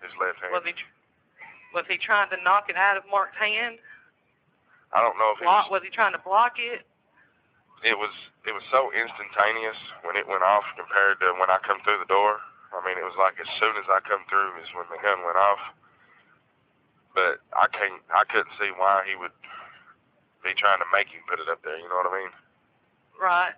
his 0.05 0.13
left 0.21 0.39
hand. 0.39 0.53
Was 0.53 0.63
he 0.65 0.73
tr- 0.77 0.95
was 1.73 1.85
he 1.89 1.97
trying 1.97 2.29
to 2.31 2.37
knock 2.45 2.69
it 2.69 2.77
out 2.77 2.95
of 2.95 3.03
Mark's 3.09 3.35
hand? 3.35 3.81
I 4.95 5.03
don't 5.03 5.19
know 5.19 5.35
if 5.35 5.39
he 5.41 5.45
was, 5.45 5.67
was 5.69 5.83
he 5.83 5.91
trying 5.91 6.13
to 6.15 6.23
block 6.23 6.55
it? 6.55 6.87
it 7.85 7.93
was 7.97 8.09
it 8.47 8.53
was 8.53 8.65
so 8.73 8.89
instantaneous 8.89 9.77
when 10.01 10.17
it 10.17 10.25
went 10.25 10.41
off 10.41 10.65
compared 10.73 11.19
to 11.21 11.35
when 11.37 11.51
I 11.51 11.61
come 11.61 11.77
through 11.83 12.01
the 12.01 12.09
door. 12.09 12.41
I 12.73 12.81
mean, 12.81 12.97
it 12.97 13.05
was 13.05 13.17
like 13.19 13.37
as 13.37 13.49
soon 13.61 13.77
as 13.77 13.85
I 13.85 14.01
come 14.01 14.25
through 14.27 14.57
is 14.63 14.71
when 14.73 14.87
the 14.89 14.97
gun 14.99 15.21
went 15.23 15.37
off. 15.37 15.61
But 17.13 17.41
I 17.53 17.65
can't, 17.71 18.01
I 18.13 18.25
couldn't 18.29 18.53
see 18.61 18.69
why 18.77 19.01
he 19.07 19.17
would 19.17 19.33
be 20.43 20.53
trying 20.53 20.79
to 20.79 20.89
make 20.93 21.09
you 21.13 21.21
put 21.25 21.41
it 21.41 21.49
up 21.49 21.63
there. 21.63 21.77
You 21.77 21.89
know 21.89 21.97
what 22.01 22.11
I 22.11 22.15
mean? 22.17 22.33
Right. 23.17 23.55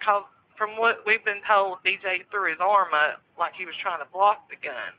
Cause 0.00 0.24
from 0.56 0.76
what 0.76 0.98
we've 1.06 1.24
been 1.24 1.40
told, 1.48 1.78
DJ 1.84 2.22
threw 2.30 2.50
his 2.50 2.60
arm 2.60 2.88
up 2.94 3.20
like 3.38 3.54
he 3.54 3.66
was 3.66 3.74
trying 3.76 4.00
to 4.00 4.06
block 4.12 4.48
the 4.48 4.56
gun. 4.56 4.92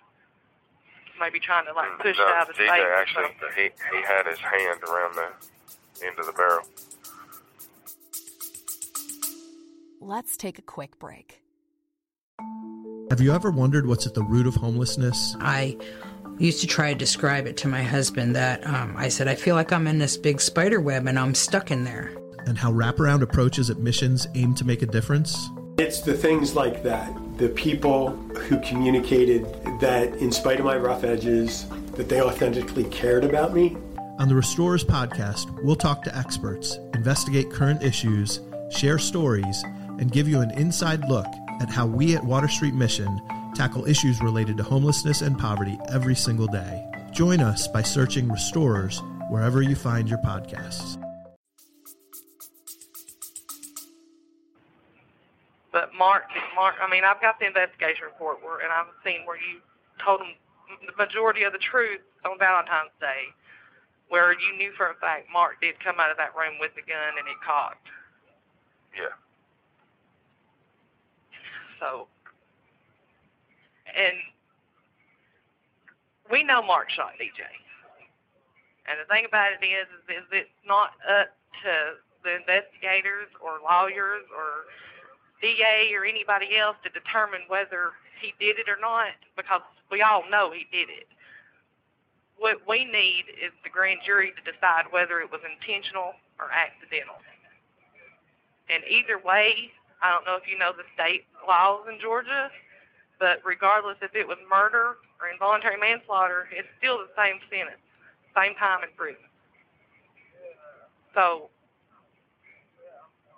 Maybe 1.20 1.40
trying 1.40 1.66
to 1.66 1.74
like 1.74 1.98
push 2.00 2.18
no, 2.18 2.28
it 2.28 2.34
out 2.34 2.50
of 2.50 2.56
DJ 2.56 2.68
space 2.68 2.82
or 2.82 2.94
actually, 2.94 3.24
he 3.56 3.64
he 3.64 4.04
had 4.04 4.28
his 4.28 4.38
hand 4.38 4.84
around 4.84 5.16
the 5.16 6.06
end 6.06 6.20
of 6.20 6.28
the 6.28 6.34
barrel. 6.34 6.62
Let's 10.00 10.38
take 10.38 10.60
a 10.60 10.62
quick 10.62 11.00
break. 11.00 11.42
Have 13.10 13.20
you 13.20 13.34
ever 13.34 13.50
wondered 13.50 13.88
what's 13.88 14.06
at 14.06 14.14
the 14.14 14.22
root 14.22 14.46
of 14.46 14.56
homelessness? 14.56 15.36
I 15.40 15.76
used 16.38 16.62
to 16.62 16.68
try 16.68 16.94
to 16.94 16.98
describe 16.98 17.48
it 17.48 17.58
to 17.58 17.68
my 17.68 17.82
husband 17.82 18.36
that 18.36 18.66
um, 18.68 18.96
I 18.96 19.08
said, 19.08 19.28
I 19.28 19.34
feel 19.34 19.56
like 19.56 19.72
I'm 19.72 19.88
in 19.88 19.98
this 19.98 20.18
big 20.18 20.40
spider 20.40 20.80
web 20.80 21.08
and 21.08 21.18
I'm 21.18 21.34
stuck 21.34 21.72
in 21.72 21.84
there. 21.84 22.12
And 22.48 22.58
how 22.58 22.72
wraparound 22.72 23.22
approaches 23.22 23.70
at 23.70 23.78
missions 23.78 24.28
aim 24.34 24.56
to 24.56 24.66
make 24.66 24.82
a 24.82 24.86
difference? 24.86 25.50
It's 25.78 26.02
the 26.02 26.16
things 26.16 26.56
like 26.56 26.82
that, 26.84 27.14
the 27.38 27.50
people 27.50 28.12
who 28.48 28.60
communicated 28.62 29.44
that 29.80 30.16
in 30.16 30.32
spite 30.32 30.60
of 30.60 30.66
my 30.66 30.78
rough 30.78 31.04
edges, 31.04 31.68
that 31.96 32.10
they 32.10 32.22
authentically 32.22 32.86
cared 32.86 33.24
about 33.24 33.54
me. 33.54 33.78
On 34.18 34.28
the 34.28 34.34
Restorers 34.34 34.84
podcast, 34.84 35.62
we'll 35.62 35.76
talk 35.76 36.04
to 36.04 36.18
experts, 36.18 36.80
investigate 36.96 37.52
current 37.52 37.84
issues, 37.84 38.40
share 38.72 38.98
stories, 38.98 39.64
and 40.00 40.12
give 40.12 40.28
you 40.28 40.40
an 40.40 40.52
inside 40.52 41.08
look 41.10 41.28
at 41.62 41.70
how 41.70 41.86
we 41.86 42.16
at 42.16 42.24
Water 42.24 42.48
Street 42.48 42.74
Mission 42.74 43.22
tackle 43.54 43.86
issues 43.86 44.22
related 44.22 44.56
to 44.56 44.64
homelessness 44.64 45.22
and 45.22 45.38
poverty 45.38 45.78
every 45.90 46.16
single 46.16 46.48
day. 46.48 46.86
Join 47.12 47.42
us 47.42 47.68
by 47.68 47.82
searching 47.82 48.30
Restorers 48.30 49.02
wherever 49.30 49.62
you 49.62 49.76
find 49.76 50.08
your 50.08 50.20
podcasts. 50.20 50.97
But 55.78 55.94
Mark, 55.94 56.26
Mark, 56.56 56.74
I 56.82 56.90
mean, 56.90 57.06
I've 57.06 57.22
got 57.22 57.38
the 57.38 57.46
investigation 57.46 58.10
report 58.10 58.42
where, 58.42 58.66
and 58.66 58.74
I've 58.74 58.90
seen 59.06 59.30
where 59.30 59.38
you 59.38 59.62
told 60.02 60.26
him 60.26 60.34
the 60.90 60.98
majority 60.98 61.44
of 61.44 61.54
the 61.54 61.62
truth 61.62 62.02
on 62.26 62.40
Valentine's 62.42 62.98
Day, 63.00 63.30
where 64.10 64.34
you 64.34 64.58
knew 64.58 64.74
for 64.74 64.90
a 64.90 64.96
fact 64.98 65.30
Mark 65.32 65.62
did 65.62 65.78
come 65.78 66.02
out 66.02 66.10
of 66.10 66.18
that 66.18 66.34
room 66.34 66.58
with 66.60 66.74
the 66.74 66.82
gun 66.82 67.22
and 67.22 67.30
it 67.30 67.38
cocked. 67.46 67.86
Yeah. 68.98 69.14
So, 71.78 72.10
and 73.86 74.18
we 76.26 76.42
know 76.42 76.66
Mark 76.66 76.90
shot 76.90 77.22
DJ. 77.22 77.46
And 78.90 78.98
the 78.98 79.06
thing 79.14 79.30
about 79.30 79.54
it 79.54 79.62
is, 79.62 79.86
is, 80.10 80.26
is 80.26 80.26
it's 80.42 80.58
not 80.66 80.98
up 81.06 81.38
to 81.62 82.02
the 82.26 82.34
investigators 82.34 83.30
or 83.38 83.62
lawyers 83.62 84.26
or 84.34 84.66
DA 85.42 85.94
or 85.94 86.06
anybody 86.06 86.58
else 86.58 86.78
to 86.84 86.90
determine 86.90 87.42
whether 87.48 87.94
he 88.22 88.34
did 88.40 88.58
it 88.58 88.70
or 88.70 88.80
not, 88.82 89.14
because 89.36 89.62
we 89.92 90.02
all 90.02 90.24
know 90.30 90.52
he 90.52 90.66
did 90.72 90.90
it. 90.90 91.08
What 92.38 92.62
we 92.68 92.86
need 92.86 93.26
is 93.34 93.54
the 93.64 93.70
grand 93.70 94.00
jury 94.06 94.34
to 94.34 94.42
decide 94.46 94.86
whether 94.92 95.20
it 95.22 95.30
was 95.32 95.42
intentional 95.46 96.14
or 96.38 96.50
accidental. 96.54 97.18
And 98.70 98.84
either 98.86 99.18
way, 99.18 99.72
I 100.02 100.12
don't 100.14 100.26
know 100.26 100.38
if 100.38 100.46
you 100.46 100.58
know 100.58 100.74
the 100.74 100.86
state 100.94 101.26
laws 101.48 101.86
in 101.90 101.98
Georgia, 102.00 102.50
but 103.20 103.42
regardless 103.46 103.98
if 104.02 104.14
it 104.14 104.28
was 104.28 104.38
murder 104.50 105.02
or 105.22 105.30
involuntary 105.30 105.78
manslaughter, 105.80 106.46
it's 106.54 106.70
still 106.78 106.98
the 107.02 107.10
same 107.18 107.42
sentence, 107.50 107.82
same 108.38 108.54
time 108.56 108.86
in 108.86 108.94
prison. 108.94 109.26
So, 111.16 111.50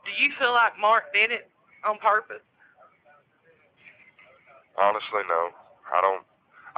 do 0.04 0.12
you 0.20 0.32
feel 0.36 0.52
like 0.52 0.76
Mark 0.76 1.14
did 1.14 1.32
it 1.32 1.48
on 1.86 1.98
purpose? 2.00 2.44
Honestly, 4.78 5.24
no. 5.28 5.52
I 5.92 6.00
don't. 6.02 6.24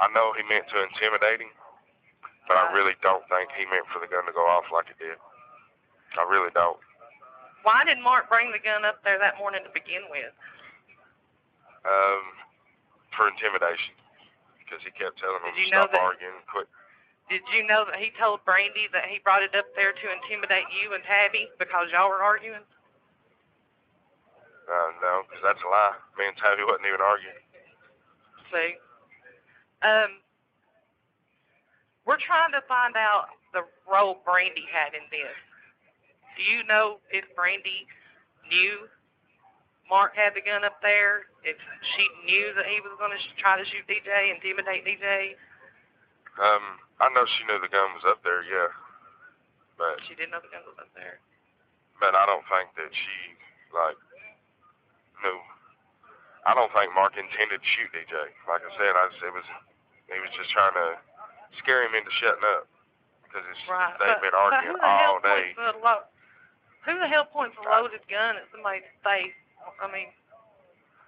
I 0.00 0.08
know 0.10 0.32
he 0.34 0.42
meant 0.48 0.66
to 0.72 0.82
intimidate 0.82 1.40
him, 1.44 1.52
but 2.48 2.56
I 2.56 2.72
really 2.74 2.96
don't 3.04 3.22
think 3.30 3.52
he 3.54 3.68
meant 3.70 3.86
for 3.92 4.00
the 4.02 4.08
gun 4.10 4.26
to 4.26 4.32
go 4.34 4.42
off 4.48 4.66
like 4.72 4.90
it 4.90 4.98
did. 4.98 5.14
I 6.18 6.24
really 6.26 6.50
don't. 6.56 6.80
Why 7.62 7.84
did 7.86 8.02
Mark 8.02 8.26
bring 8.26 8.50
the 8.50 8.58
gun 8.58 8.82
up 8.84 8.98
there 9.06 9.20
that 9.22 9.38
morning 9.38 9.62
to 9.62 9.70
begin 9.70 10.02
with? 10.10 10.34
Um, 11.86 12.22
for 13.14 13.28
intimidation, 13.30 13.94
because 14.58 14.82
he 14.82 14.90
kept 14.94 15.18
telling 15.22 15.38
him 15.46 15.54
Did 15.54 15.60
you 15.62 15.70
to 15.70 15.76
know 15.78 15.86
stop 15.86 15.92
that- 15.94 16.02
arguing, 16.02 16.42
quit. 16.50 16.66
Did 17.30 17.42
you 17.54 17.62
know 17.66 17.86
that 17.86 17.96
he 18.02 18.10
told 18.18 18.44
Brandy 18.44 18.88
that 18.92 19.06
he 19.06 19.22
brought 19.22 19.42
it 19.46 19.54
up 19.54 19.66
there 19.78 19.92
to 19.94 20.06
intimidate 20.10 20.66
you 20.74 20.92
and 20.92 21.02
Tabby 21.06 21.48
because 21.58 21.88
y'all 21.94 22.10
were 22.10 22.20
arguing? 22.22 22.60
Uh, 24.72 24.88
no, 25.04 25.20
because 25.28 25.44
that's 25.44 25.60
a 25.60 25.68
lie. 25.68 25.92
Me 26.16 26.24
and 26.24 26.36
Tabby 26.40 26.64
wasn't 26.64 26.88
even 26.88 27.04
arguing. 27.04 27.44
See, 28.48 28.80
um, 29.84 30.16
we're 32.08 32.20
trying 32.20 32.56
to 32.56 32.64
find 32.64 32.96
out 32.96 33.36
the 33.52 33.68
role 33.84 34.24
Brandy 34.24 34.64
had 34.72 34.96
in 34.96 35.04
this. 35.12 35.36
Do 36.36 36.42
you 36.48 36.64
know 36.64 37.04
if 37.12 37.28
Brandy 37.36 37.84
knew 38.48 38.88
Mark 39.92 40.16
had 40.16 40.32
the 40.32 40.40
gun 40.40 40.64
up 40.64 40.80
there? 40.80 41.28
If 41.44 41.60
she 41.92 42.08
knew 42.24 42.56
that 42.56 42.64
he 42.64 42.80
was 42.80 42.96
going 42.96 43.12
to 43.12 43.20
sh- 43.20 43.36
try 43.36 43.60
to 43.60 43.64
shoot 43.68 43.84
DJ, 43.84 44.32
intimidate 44.32 44.88
DJ? 44.88 45.36
Um, 46.40 46.80
I 46.96 47.12
know 47.12 47.28
she 47.28 47.44
knew 47.44 47.60
the 47.60 47.68
gun 47.68 47.92
was 47.92 48.08
up 48.08 48.24
there, 48.24 48.40
yeah, 48.48 48.72
but 49.76 50.00
She 50.08 50.16
didn't 50.16 50.32
know 50.32 50.40
the 50.40 50.48
gun 50.48 50.64
was 50.64 50.80
up 50.80 50.88
there. 50.96 51.20
but 52.00 52.16
I 52.16 52.24
don't 52.24 52.46
think 52.48 52.72
that 52.80 52.88
she 52.88 53.36
like 53.76 54.00
knew. 55.22 55.38
I 56.44 56.54
don't 56.58 56.70
think 56.74 56.90
Mark 56.94 57.14
intended 57.14 57.62
to 57.62 57.68
shoot 57.78 57.90
DJ. 57.94 58.14
Like 58.50 58.66
I 58.66 58.70
said, 58.74 58.92
I 58.98 59.02
just, 59.14 59.22
it 59.22 59.30
was 59.32 59.46
he 60.10 60.18
was 60.18 60.30
just 60.34 60.50
trying 60.50 60.74
to 60.74 60.98
scare 61.62 61.86
him 61.86 61.94
into 61.94 62.10
shutting 62.18 62.42
up 62.58 62.66
because 63.24 63.46
it's, 63.48 63.62
Right. 63.70 63.94
they've 64.02 64.18
but, 64.18 64.26
been 64.26 64.34
but 64.34 64.42
arguing 64.52 64.74
who 64.74 64.82
the 64.82 64.90
hell 64.90 65.16
all 65.16 65.22
day. 65.22 65.54
Points 65.56 65.78
a 65.78 65.80
lo- 65.80 66.08
who 66.84 66.94
the 66.98 67.06
hell 67.08 67.24
points 67.30 67.54
a 67.56 67.64
loaded 67.70 68.02
gun 68.10 68.36
at 68.36 68.44
somebody's 68.50 68.84
face? 69.06 69.32
I 69.78 69.86
mean, 69.88 70.10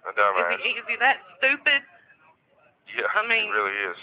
A 0.07 0.11
is 0.15 0.61
he, 0.63 0.71
is 0.79 0.87
he 0.87 0.95
that 1.03 1.19
stupid? 1.37 1.83
Yeah, 2.95 3.11
I 3.11 3.27
mean- 3.27 3.45
he 3.45 3.51
really 3.51 3.75
is. 3.91 3.99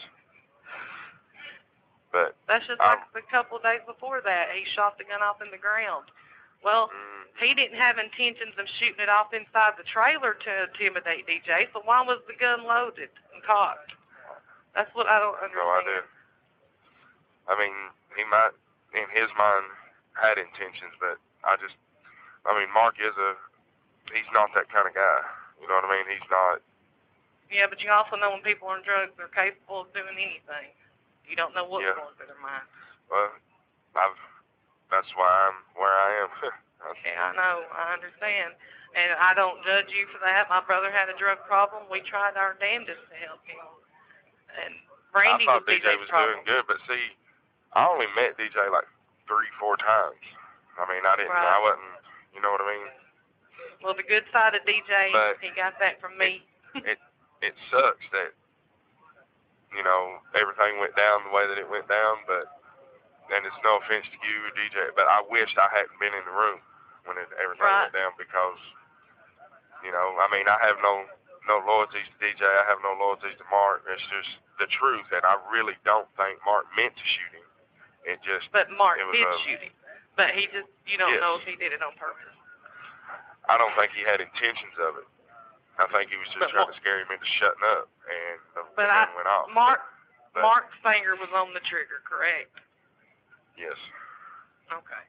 But 2.13 2.37
That's 2.47 2.67
just 2.69 2.77
Um, 2.81 3.01
like 3.15 3.25
a 3.25 3.31
couple 3.33 3.57
of 3.57 3.63
days 3.65 3.81
before 3.89 4.21
that. 4.21 4.51
He 4.53 4.65
shot 4.77 4.99
the 4.99 5.05
gun 5.05 5.23
off 5.23 5.41
in 5.41 5.51
the 5.51 5.57
ground. 5.57 6.11
Well, 6.63 6.89
mm, 6.95 7.23
he 7.43 7.55
didn't 7.55 7.77
have 7.79 7.99
intentions 7.99 8.55
of 8.59 8.67
shooting 8.79 9.03
it 9.03 9.11
off 9.11 9.35
inside 9.35 9.75
the 9.77 9.85
trailer 9.87 10.35
to 10.35 10.51
intimidate 10.71 11.27
DJ, 11.27 11.67
so 11.75 11.83
why 11.85 12.03
was 12.03 12.23
the 12.31 12.35
gun 12.39 12.65
loaded 12.65 13.11
and 13.35 13.43
cocked? 13.43 13.93
That's 14.75 14.91
what 14.95 15.07
I 15.07 15.19
don't 15.19 15.37
understand. 15.37 15.59
no 15.59 15.69
idea. 15.83 16.03
I 17.51 17.55
mean, 17.59 17.75
he 18.17 18.23
might, 18.25 18.55
in 18.95 19.05
his 19.13 19.29
mind, 19.37 19.67
had 20.15 20.39
intentions, 20.39 20.95
but 21.03 21.19
I 21.45 21.59
just, 21.59 21.75
I 22.47 22.55
mean, 22.57 22.71
Mark 22.73 22.97
is 23.03 23.13
a, 23.19 23.35
he's 24.15 24.29
not 24.33 24.55
that 24.55 24.71
kind 24.71 24.87
of 24.87 24.95
guy. 24.95 25.19
You 25.61 25.67
know 25.69 25.77
what 25.83 25.91
I 25.91 25.99
mean? 25.99 26.07
He's 26.09 26.29
not. 26.31 26.63
Yeah, 27.53 27.67
but 27.69 27.83
you 27.85 27.91
also 27.93 28.17
know 28.17 28.33
when 28.33 28.41
people 28.41 28.69
are 28.71 28.79
on 28.81 28.87
drugs, 28.87 29.13
they're 29.19 29.29
capable 29.35 29.85
of 29.85 29.93
doing 29.93 30.17
anything. 30.17 30.73
You 31.29 31.37
don't 31.37 31.53
know 31.55 31.67
what's 31.69 31.85
Yeah. 31.85 31.99
going 31.99 32.15
through 32.17 32.33
their 32.33 32.41
mind. 32.41 32.65
Well, 33.11 33.29
I've. 33.95 34.17
That's 34.93 35.09
why 35.17 35.27
I'm 35.49 35.57
where 35.75 35.91
I 35.93 36.11
am. 36.29 36.31
Yeah, 37.07 37.15
I 37.15 37.31
know. 37.39 37.63
I 37.71 37.95
understand. 37.95 38.59
And 38.99 39.15
I 39.15 39.39
don't 39.39 39.63
judge 39.63 39.87
you 39.95 40.03
for 40.11 40.19
that. 40.19 40.51
My 40.51 40.59
brother 40.67 40.91
had 40.91 41.07
a 41.07 41.15
drug 41.15 41.39
problem. 41.47 41.87
We 41.87 42.03
tried 42.03 42.35
our 42.35 42.59
damnedest 42.59 43.07
to 43.07 43.17
help 43.23 43.39
him. 43.47 43.63
And 44.59 44.75
Brandy 45.15 45.47
I 45.47 45.63
thought 45.63 45.63
was 45.63 45.79
DJ 45.79 45.95
was 45.95 46.11
problem. 46.11 46.43
doing 46.43 46.45
good, 46.45 46.67
but 46.67 46.83
see, 46.91 47.15
I 47.79 47.87
only 47.87 48.11
met 48.19 48.35
DJ 48.35 48.67
like 48.75 48.91
three, 49.31 49.47
four 49.63 49.79
times. 49.79 50.19
I 50.75 50.83
mean, 50.91 51.07
I 51.07 51.15
didn't. 51.23 51.31
Right. 51.31 51.55
I 51.55 51.63
wasn't. 51.63 52.03
You 52.35 52.43
know 52.43 52.51
what 52.51 52.67
I 52.67 52.69
mean? 52.75 52.91
Well, 53.87 53.95
the 53.95 54.03
good 54.03 54.27
side 54.35 54.59
of 54.59 54.67
DJ, 54.67 55.15
But 55.15 55.39
he 55.39 55.55
got 55.55 55.79
that 55.79 56.03
from 56.03 56.19
me. 56.19 56.43
it 56.83 56.99
it 57.47 57.55
sucks 57.71 58.05
that 58.11 58.35
you 59.71 59.87
know 59.87 60.19
everything 60.35 60.83
went 60.83 60.99
down 60.99 61.23
the 61.31 61.33
way 61.33 61.47
that 61.47 61.63
it 61.63 61.71
went 61.71 61.87
down, 61.87 62.27
but 62.27 62.59
and 63.31 63.47
it's 63.47 63.61
no 63.63 63.79
offense 63.79 64.07
to 64.11 64.19
you, 64.27 64.51
DJ, 64.59 64.91
but 64.99 65.07
I 65.07 65.23
wished 65.31 65.55
I 65.61 65.69
hadn't 65.71 65.95
been 66.03 66.13
in 66.17 66.25
the 66.27 66.35
room 66.35 66.59
when 67.07 67.19
it, 67.19 67.29
everything 67.39 67.63
Right. 67.67 67.87
went 67.91 67.95
down 67.95 68.13
because 68.19 68.59
you 69.87 69.91
know 69.95 70.17
I 70.19 70.27
mean 70.33 70.47
I 70.49 70.59
have 70.67 70.79
no 70.83 71.07
no 71.51 71.59
loyalties 71.67 72.07
to 72.07 72.17
DJ. 72.23 72.43
I 72.47 72.65
have 72.71 72.79
no 72.87 72.95
loyalties 72.95 73.35
to 73.39 73.47
Mark. 73.51 73.83
It's 73.91 74.03
just 74.07 74.31
the 74.63 74.67
truth, 74.71 75.11
and 75.11 75.27
I 75.27 75.35
really 75.51 75.75
don't 75.83 76.07
think 76.15 76.39
Mark 76.47 76.67
meant 76.79 76.95
to 76.95 77.03
shoot 77.07 77.35
him. 77.35 77.47
It 78.07 78.19
just. 78.23 78.47
But 78.55 78.71
Mark 78.71 78.99
did 79.11 79.27
a, 79.27 79.39
shoot 79.43 79.59
him. 79.59 79.75
But 80.15 80.39
he 80.39 80.47
just, 80.55 80.71
you 80.87 80.99
don't 81.03 81.11
Yes. 81.11 81.23
know 81.25 81.35
if 81.41 81.43
he 81.43 81.59
did 81.59 81.73
it 81.75 81.83
on 81.83 81.99
purpose. 81.99 82.31
I 83.51 83.59
don't 83.59 83.75
think 83.75 83.91
he 83.91 84.07
had 84.07 84.21
intentions 84.23 84.71
of 84.79 85.03
it. 85.03 85.09
I 85.83 85.91
think 85.91 86.15
he 86.15 86.19
was 86.21 86.29
just 86.31 86.39
But 86.39 86.55
trying 86.55 86.69
Mark- 86.71 86.75
to 86.75 86.81
scare 86.81 87.01
him 87.03 87.11
into 87.11 87.27
shutting 87.43 87.65
up, 87.75 87.91
and 88.07 88.39
the 88.55 88.63
But 88.79 88.87
gun 88.87 89.11
I, 89.11 89.17
went 89.19 89.27
off. 89.27 89.47
Mark, 89.51 89.83
But- 90.35 90.43
Mark's 90.47 90.77
finger 90.87 91.17
was 91.19 91.31
on 91.35 91.51
the 91.59 91.65
trigger, 91.67 92.07
correct? 92.07 92.55
Yes. 93.63 93.79
Okay. 94.75 95.05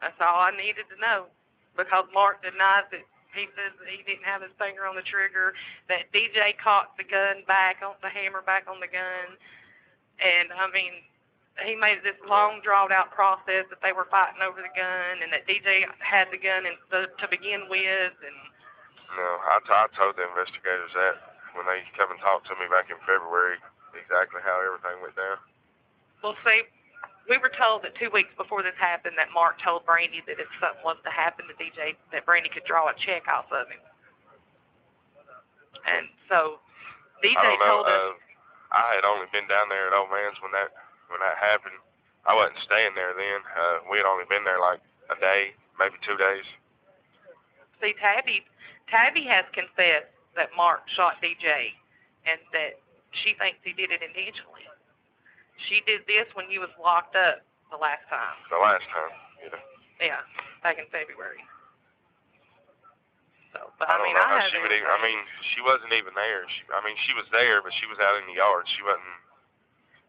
That's 0.00 0.16
all 0.20 0.40
I 0.40 0.56
needed 0.56 0.88
to 0.88 0.96
know. 0.96 1.28
Because 1.76 2.08
Mark 2.14 2.40
denies 2.40 2.88
that 2.94 3.04
he 3.34 3.50
says 3.58 3.74
that 3.76 3.90
he 3.90 4.00
didn't 4.06 4.24
have 4.24 4.40
his 4.40 4.54
finger 4.56 4.86
on 4.86 4.94
the 4.94 5.02
trigger, 5.02 5.52
that 5.90 6.08
DJ 6.14 6.54
cocked 6.56 6.96
the 6.96 7.04
gun 7.04 7.42
back 7.50 7.82
on 7.82 7.98
the 8.00 8.08
hammer 8.08 8.40
back 8.46 8.70
on 8.70 8.78
the 8.78 8.86
gun. 8.86 9.34
And 10.22 10.54
I 10.54 10.70
mean, 10.70 11.02
he 11.66 11.74
made 11.74 12.02
this 12.06 12.18
long 12.26 12.62
drawn 12.62 12.94
out 12.94 13.10
process 13.10 13.66
that 13.70 13.82
they 13.82 13.90
were 13.90 14.06
fighting 14.06 14.42
over 14.42 14.62
the 14.62 14.70
gun 14.74 15.22
and 15.22 15.34
that 15.34 15.50
DJ 15.50 15.86
had 15.98 16.30
the 16.30 16.38
gun 16.38 16.66
and 16.66 16.78
to, 16.94 17.10
to 17.18 17.26
begin 17.26 17.66
with 17.66 18.14
and 18.22 18.38
No, 19.18 19.28
I, 19.50 19.58
t- 19.66 19.74
I 19.74 19.86
told 19.98 20.14
the 20.14 20.26
investigators 20.30 20.94
that 20.94 21.18
when 21.58 21.66
they 21.66 21.82
come 21.94 22.10
and 22.10 22.18
talked 22.18 22.46
to 22.50 22.58
me 22.58 22.66
back 22.70 22.90
in 22.90 22.98
February, 23.06 23.58
exactly 23.94 24.42
how 24.42 24.58
everything 24.62 24.98
went 25.02 25.14
down. 25.14 25.38
Well, 26.22 26.34
see, 26.42 26.66
we 27.28 27.38
were 27.38 27.52
told 27.56 27.82
that 27.84 27.96
two 27.96 28.10
weeks 28.12 28.30
before 28.36 28.62
this 28.62 28.76
happened 28.76 29.16
that 29.16 29.32
Mark 29.32 29.56
told 29.62 29.84
Brandy 29.88 30.20
that 30.28 30.36
if 30.40 30.48
something 30.60 30.84
was 30.84 30.96
to 31.04 31.12
happen 31.12 31.48
to 31.48 31.54
DJ, 31.56 31.96
that 32.12 32.24
Brandy 32.28 32.48
could 32.52 32.64
draw 32.68 32.88
a 32.88 32.94
check 33.00 33.24
off 33.28 33.48
of 33.52 33.68
him. 33.68 33.80
And 35.88 36.08
so 36.28 36.60
DJ 37.24 37.36
I 37.36 37.42
don't 37.44 37.60
know. 37.60 37.66
told 37.80 37.86
us, 37.88 38.16
Uh, 38.72 38.76
I 38.76 38.94
had 38.98 39.04
only 39.04 39.26
been 39.32 39.46
down 39.48 39.68
there 39.68 39.86
at 39.88 39.94
Old 39.94 40.10
Man's 40.10 40.40
when 40.42 40.52
that 40.52 40.72
when 41.08 41.20
that 41.20 41.36
happened. 41.38 41.76
I 42.26 42.34
wasn't 42.34 42.58
staying 42.64 42.96
there 42.96 43.12
then. 43.12 43.40
Uh, 43.52 43.84
we 43.92 43.98
had 44.00 44.08
only 44.08 44.24
been 44.28 44.44
there 44.44 44.58
like 44.58 44.80
a 45.12 45.16
day, 45.20 45.52
maybe 45.78 45.96
two 46.04 46.16
days. 46.16 46.44
see, 47.80 47.92
Tabby, 48.00 48.44
Tabby 48.88 49.24
has 49.28 49.44
confessed 49.52 50.08
that 50.34 50.48
Mark 50.56 50.80
shot 50.96 51.20
DJ, 51.22 51.76
and 52.26 52.40
that 52.56 52.80
she 53.12 53.34
thinks 53.36 53.60
he 53.62 53.72
did 53.76 53.92
it 53.92 54.00
intentionally. 54.02 54.64
She 55.68 55.80
did 55.86 56.04
this 56.06 56.26
when 56.34 56.46
he 56.50 56.58
was 56.58 56.70
locked 56.80 57.14
up 57.16 57.42
the 57.70 57.78
last 57.78 58.04
time. 58.10 58.36
The 58.50 58.58
last 58.60 58.84
time, 58.90 59.12
you 59.42 59.48
know. 59.50 59.62
Yeah, 60.02 60.20
back 60.62 60.76
in 60.78 60.86
February. 60.90 61.40
So, 63.54 63.70
but 63.78 63.86
I 63.86 63.94
I, 63.94 63.98
don't 63.98 64.06
mean, 64.10 64.18
know 64.18 64.26
I 64.26 64.42
how 64.42 64.50
she 64.50 64.58
would 64.58 64.74
even. 64.74 64.90
I 64.90 64.98
mean, 64.98 65.20
she 65.54 65.62
wasn't 65.62 65.94
even 65.94 66.12
there. 66.18 66.42
She, 66.50 66.66
I 66.74 66.82
mean, 66.82 66.98
she 67.06 67.14
was 67.14 67.24
there, 67.30 67.62
but 67.62 67.70
she 67.78 67.86
was 67.86 68.02
out 68.02 68.18
in 68.18 68.26
the 68.26 68.34
yard. 68.36 68.66
She 68.66 68.82
wasn't. 68.82 69.18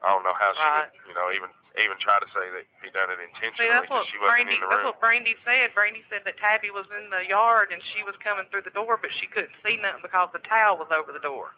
I 0.01 0.09
don't 0.13 0.25
know 0.25 0.33
how 0.37 0.51
she 0.53 0.61
Right. 0.65 0.89
would, 0.89 1.07
you 1.09 1.15
know, 1.15 1.29
even 1.33 1.49
even 1.77 1.97
try 2.01 2.17
to 2.23 2.29
say 2.31 2.47
that 2.55 2.65
he 2.81 2.87
done 2.95 3.11
it 3.11 3.19
intentionally 3.19 3.67
See, 3.67 3.71
that's 3.71 3.89
what 3.91 4.07
she 4.07 4.17
wasn't 4.17 4.47
Brandy. 4.47 4.55
in 4.57 4.63
the 4.63 4.69
That's 4.71 4.87
what 4.87 4.99
Brandy 5.03 5.35
said. 5.43 5.75
Brandy 5.75 6.03
said 6.07 6.23
that 6.25 6.39
Tabby 6.39 6.71
was 6.71 6.87
in 6.95 7.11
the 7.11 7.27
yard 7.27 7.69
and 7.75 7.83
she 7.93 8.01
was 8.01 8.15
coming 8.23 8.47
through 8.49 8.63
the 8.63 8.71
door, 8.73 8.95
but 8.97 9.11
she 9.19 9.27
couldn't 9.27 9.53
see 9.61 9.75
nothing 9.77 9.99
because 10.01 10.31
the 10.31 10.39
towel 10.47 10.79
was 10.79 10.87
over 10.89 11.11
the 11.11 11.19
door. 11.19 11.51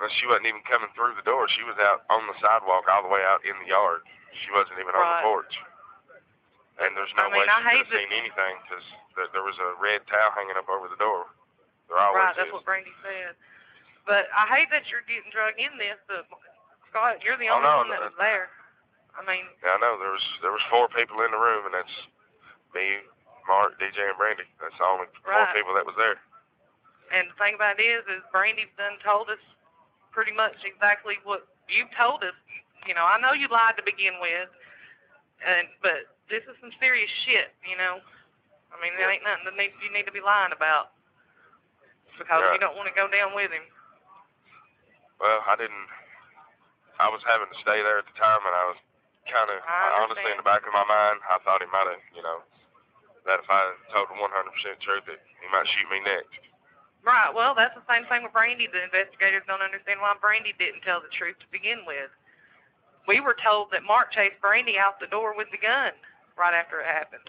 But 0.00 0.08
she 0.16 0.24
wasn't 0.24 0.48
even 0.48 0.64
coming 0.64 0.88
through 0.96 1.12
the 1.20 1.26
door. 1.28 1.44
She 1.52 1.60
was 1.68 1.76
out 1.76 2.08
on 2.08 2.24
the 2.24 2.32
sidewalk 2.40 2.88
all 2.88 3.04
the 3.04 3.12
way 3.12 3.20
out 3.20 3.44
in 3.44 3.52
the 3.60 3.68
yard. 3.68 4.00
She 4.40 4.48
wasn't 4.50 4.80
even 4.80 4.96
on 4.96 5.04
the 5.04 5.20
porch. 5.28 5.54
And 6.80 6.96
there's 6.96 7.12
no 7.12 7.28
I 7.28 7.28
mean, 7.28 7.44
way 7.44 7.44
she 7.44 7.52
could 7.52 7.84
have 7.84 7.92
seen 7.92 8.12
anything 8.16 8.54
because 8.64 8.86
there, 9.12 9.28
there 9.36 9.44
was 9.44 9.60
a 9.60 9.76
red 9.76 10.00
towel 10.08 10.32
hanging 10.32 10.56
up 10.56 10.64
over 10.72 10.88
the 10.88 10.96
door. 10.96 11.28
There 11.92 12.00
always 12.00 12.16
right, 12.16 12.32
that's 12.32 12.48
is. 12.48 12.56
what 12.56 12.64
Brandy 12.64 12.96
said. 13.04 13.36
But 14.08 14.32
I 14.32 14.48
hate 14.48 14.72
that 14.72 14.88
you're 14.88 15.04
getting 15.04 15.28
drug 15.28 15.60
in 15.60 15.76
this. 15.76 16.00
But 16.08 16.24
Scott, 16.88 17.20
you're 17.20 17.36
the 17.36 17.52
Oh, 17.52 17.60
only 17.60 17.68
no, 17.68 17.76
one 17.84 17.92
that 17.92 18.00
was 18.00 18.16
there. 18.16 18.48
I 19.12 19.20
mean, 19.28 19.44
Yeah, 19.60 19.76
I 19.76 19.78
know. 19.84 20.00
There 20.00 20.14
was 20.16 20.24
there 20.40 20.54
was 20.56 20.64
four 20.72 20.88
people 20.88 21.20
in 21.20 21.28
the 21.36 21.42
room, 21.42 21.68
and 21.68 21.76
that's 21.76 21.92
me, 22.72 23.04
Mark, 23.44 23.76
DJ, 23.76 24.08
and 24.08 24.16
Brandy. 24.16 24.48
That's 24.64 24.72
the 24.80 24.88
only 24.88 25.12
four 25.20 25.44
people 25.52 25.76
that 25.76 25.84
was 25.84 25.98
there. 26.00 26.16
and 27.12 27.28
the 27.28 27.36
thing 27.36 27.52
about 27.60 27.76
it 27.76 27.84
is, 27.84 28.08
is 28.08 28.24
Brandy's 28.32 28.72
done 28.80 28.96
told 29.04 29.28
us 29.28 29.42
pretty 30.10 30.34
much 30.34 30.58
exactly 30.66 31.16
what 31.24 31.46
you've 31.70 31.90
told 31.94 32.22
us. 32.22 32.36
You 32.86 32.94
know, 32.94 33.04
I 33.04 33.20
know 33.20 33.32
you 33.36 33.46
lied 33.50 33.76
to 33.76 33.84
begin 33.84 34.18
with, 34.20 34.48
and 35.44 35.68
but 35.84 36.08
this 36.32 36.42
is 36.48 36.56
some 36.60 36.72
serious 36.80 37.10
shit. 37.26 37.52
You 37.66 37.76
know, 37.76 38.00
I 38.72 38.76
mean, 38.80 38.94
there 38.96 39.10
ain't 39.10 39.26
nothing 39.26 39.46
that 39.50 39.56
need, 39.58 39.74
you 39.84 39.90
need 39.92 40.06
to 40.08 40.14
be 40.14 40.22
lying 40.22 40.54
about 40.54 40.94
because 42.18 42.42
Right. 42.42 42.54
you 42.56 42.60
don't 42.60 42.76
want 42.76 42.88
to 42.88 42.96
go 42.96 43.08
down 43.08 43.32
with 43.34 43.50
him. 43.50 43.64
Well, 45.20 45.44
I 45.44 45.56
didn't. 45.56 45.88
I 47.00 47.08
was 47.08 47.24
having 47.24 47.48
to 47.48 47.58
stay 47.64 47.80
there 47.80 47.96
at 48.00 48.08
the 48.08 48.16
time, 48.20 48.44
and 48.44 48.52
I 48.52 48.64
was 48.68 48.78
kind 49.28 49.48
of 49.48 49.58
honestly 49.64 50.32
in 50.32 50.36
the 50.36 50.44
back 50.44 50.64
of 50.68 50.72
my 50.72 50.84
mind, 50.84 51.20
I 51.28 51.40
thought 51.44 51.60
he 51.64 51.68
might 51.72 51.88
have, 51.88 52.02
you 52.12 52.20
know, 52.20 52.44
that 53.24 53.40
if 53.40 53.48
I 53.48 53.72
told 53.92 54.08
the 54.08 54.16
100% 54.16 54.28
truth, 54.80 55.04
that 55.08 55.20
he 55.40 55.46
might 55.48 55.68
shoot 55.68 55.88
me 55.88 56.00
next. 56.04 56.49
Right. 57.02 57.32
Well, 57.34 57.54
that's 57.56 57.74
the 57.74 57.82
same 57.88 58.04
thing 58.06 58.22
with 58.22 58.32
Brandy. 58.32 58.68
The 58.68 58.84
investigators 58.84 59.42
don't 59.48 59.62
understand 59.64 60.00
why 60.00 60.14
Brandy 60.20 60.52
didn't 60.58 60.82
tell 60.82 61.00
the 61.00 61.08
truth 61.08 61.38
to 61.40 61.48
begin 61.50 61.80
with. 61.86 62.10
We 63.08 63.20
were 63.20 63.36
told 63.42 63.72
that 63.72 63.82
Mark 63.82 64.12
chased 64.12 64.36
Brandy 64.40 64.76
out 64.78 65.00
the 65.00 65.06
door 65.08 65.32
with 65.36 65.48
the 65.50 65.58
gun 65.58 65.92
right 66.36 66.52
after 66.54 66.80
it 66.80 66.86
happened. 66.86 67.24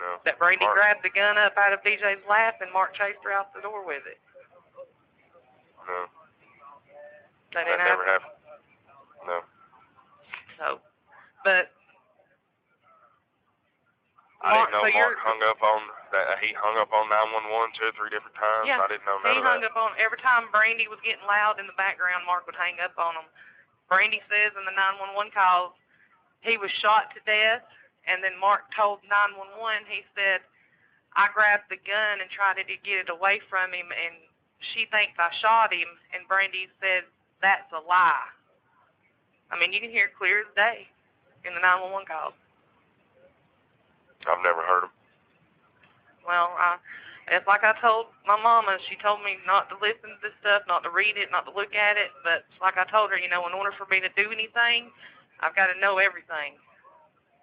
Know, 0.00 0.16
That 0.24 0.38
Brandy 0.38 0.64
Mark- 0.64 0.76
grabbed 0.76 1.02
the 1.04 1.10
gun 1.12 1.36
up 1.36 1.52
out 1.58 1.74
of 1.76 1.82
DJ's 1.84 2.24
lap 2.28 2.60
and 2.64 2.72
Mark 2.72 2.94
chased 2.96 3.20
her 3.22 3.32
out 3.32 3.52
the 3.52 3.60
door 3.60 3.84
with 3.84 4.00
it. 4.08 4.16
No, 5.86 6.06
That 7.52 7.66
that 7.66 7.78
never 7.84 8.04
happen. 8.06 8.24
happened. 8.24 8.32
No. 9.26 9.40
So, 10.56 10.80
but 11.44 11.68
I 14.40 14.54
Mark, 14.54 14.70
didn't 14.70 14.72
know 14.72 14.88
so 14.88 14.98
Mark 14.98 15.18
hung 15.20 15.42
up 15.44 15.62
on 15.62 15.82
that. 16.12 16.38
He 16.42 16.52
hung 16.56 16.76
up 16.78 16.90
on 16.92 17.08
911 17.08 17.74
two 17.78 17.88
or 17.90 17.94
three 17.96 18.10
different 18.10 18.34
times. 18.38 18.66
yeah, 18.66 18.82
I 18.82 18.88
didn't 18.90 19.06
know 19.06 19.18
none 19.22 19.34
he 19.34 19.40
of 19.40 19.46
hung 19.46 19.60
that. 19.62 19.72
up 19.74 19.78
on 19.78 19.92
every 19.98 20.18
time 20.18 20.50
Brandy 20.54 20.86
was 20.90 20.98
getting 21.06 21.22
loud 21.26 21.58
in 21.58 21.66
the 21.70 21.76
background. 21.78 22.26
Mark 22.26 22.44
would 22.50 22.58
hang 22.58 22.78
up 22.82 22.94
on 22.98 23.14
him. 23.18 23.26
Brandy 23.90 24.22
says 24.30 24.54
in 24.54 24.64
the 24.66 24.74
911 24.74 25.34
calls 25.34 25.74
he 26.46 26.56
was 26.56 26.70
shot 26.80 27.10
to 27.12 27.20
death, 27.26 27.66
and 28.06 28.22
then 28.22 28.38
Mark 28.38 28.70
told 28.74 29.02
911 29.06 29.86
he 29.90 30.06
said 30.14 30.40
I 31.18 31.26
grabbed 31.34 31.66
the 31.68 31.80
gun 31.82 32.22
and 32.22 32.30
tried 32.30 32.56
to 32.62 32.64
get 32.64 33.06
it 33.06 33.10
away 33.10 33.42
from 33.50 33.74
him, 33.74 33.90
and 33.90 34.14
she 34.74 34.86
thinks 34.94 35.18
I 35.18 35.28
shot 35.42 35.74
him, 35.74 35.88
and 36.14 36.22
Brandy 36.30 36.70
said 36.78 37.04
that's 37.42 37.66
a 37.74 37.82
lie. 37.82 38.30
I 39.50 39.58
mean, 39.58 39.74
you 39.74 39.80
can 39.82 39.90
hear 39.90 40.06
it 40.06 40.14
clear 40.14 40.46
as 40.46 40.50
day 40.54 40.86
in 41.42 41.50
the 41.58 41.60
911 41.60 42.06
calls. 42.06 42.36
I've 44.28 44.44
never 44.44 44.62
heard 44.62 44.84
him. 44.86 44.92
Well, 46.26 46.52
I, 46.58 46.76
it's 47.30 47.46
like 47.46 47.62
I 47.64 47.74
told 47.80 48.06
my 48.26 48.40
mama. 48.40 48.78
She 48.88 48.96
told 49.00 49.22
me 49.22 49.38
not 49.46 49.68
to 49.70 49.76
listen 49.80 50.10
to 50.14 50.18
this 50.22 50.34
stuff, 50.40 50.62
not 50.68 50.82
to 50.84 50.90
read 50.90 51.16
it, 51.16 51.30
not 51.30 51.46
to 51.46 51.52
look 51.54 51.74
at 51.74 51.96
it. 51.96 52.10
But 52.24 52.44
like 52.60 52.76
I 52.76 52.84
told 52.90 53.10
her, 53.10 53.18
you 53.18 53.28
know, 53.28 53.46
in 53.46 53.54
order 53.54 53.72
for 53.76 53.86
me 53.86 54.00
to 54.00 54.10
do 54.16 54.30
anything, 54.32 54.90
I've 55.40 55.54
got 55.56 55.68
to 55.72 55.76
know 55.80 55.98
everything. 55.98 56.58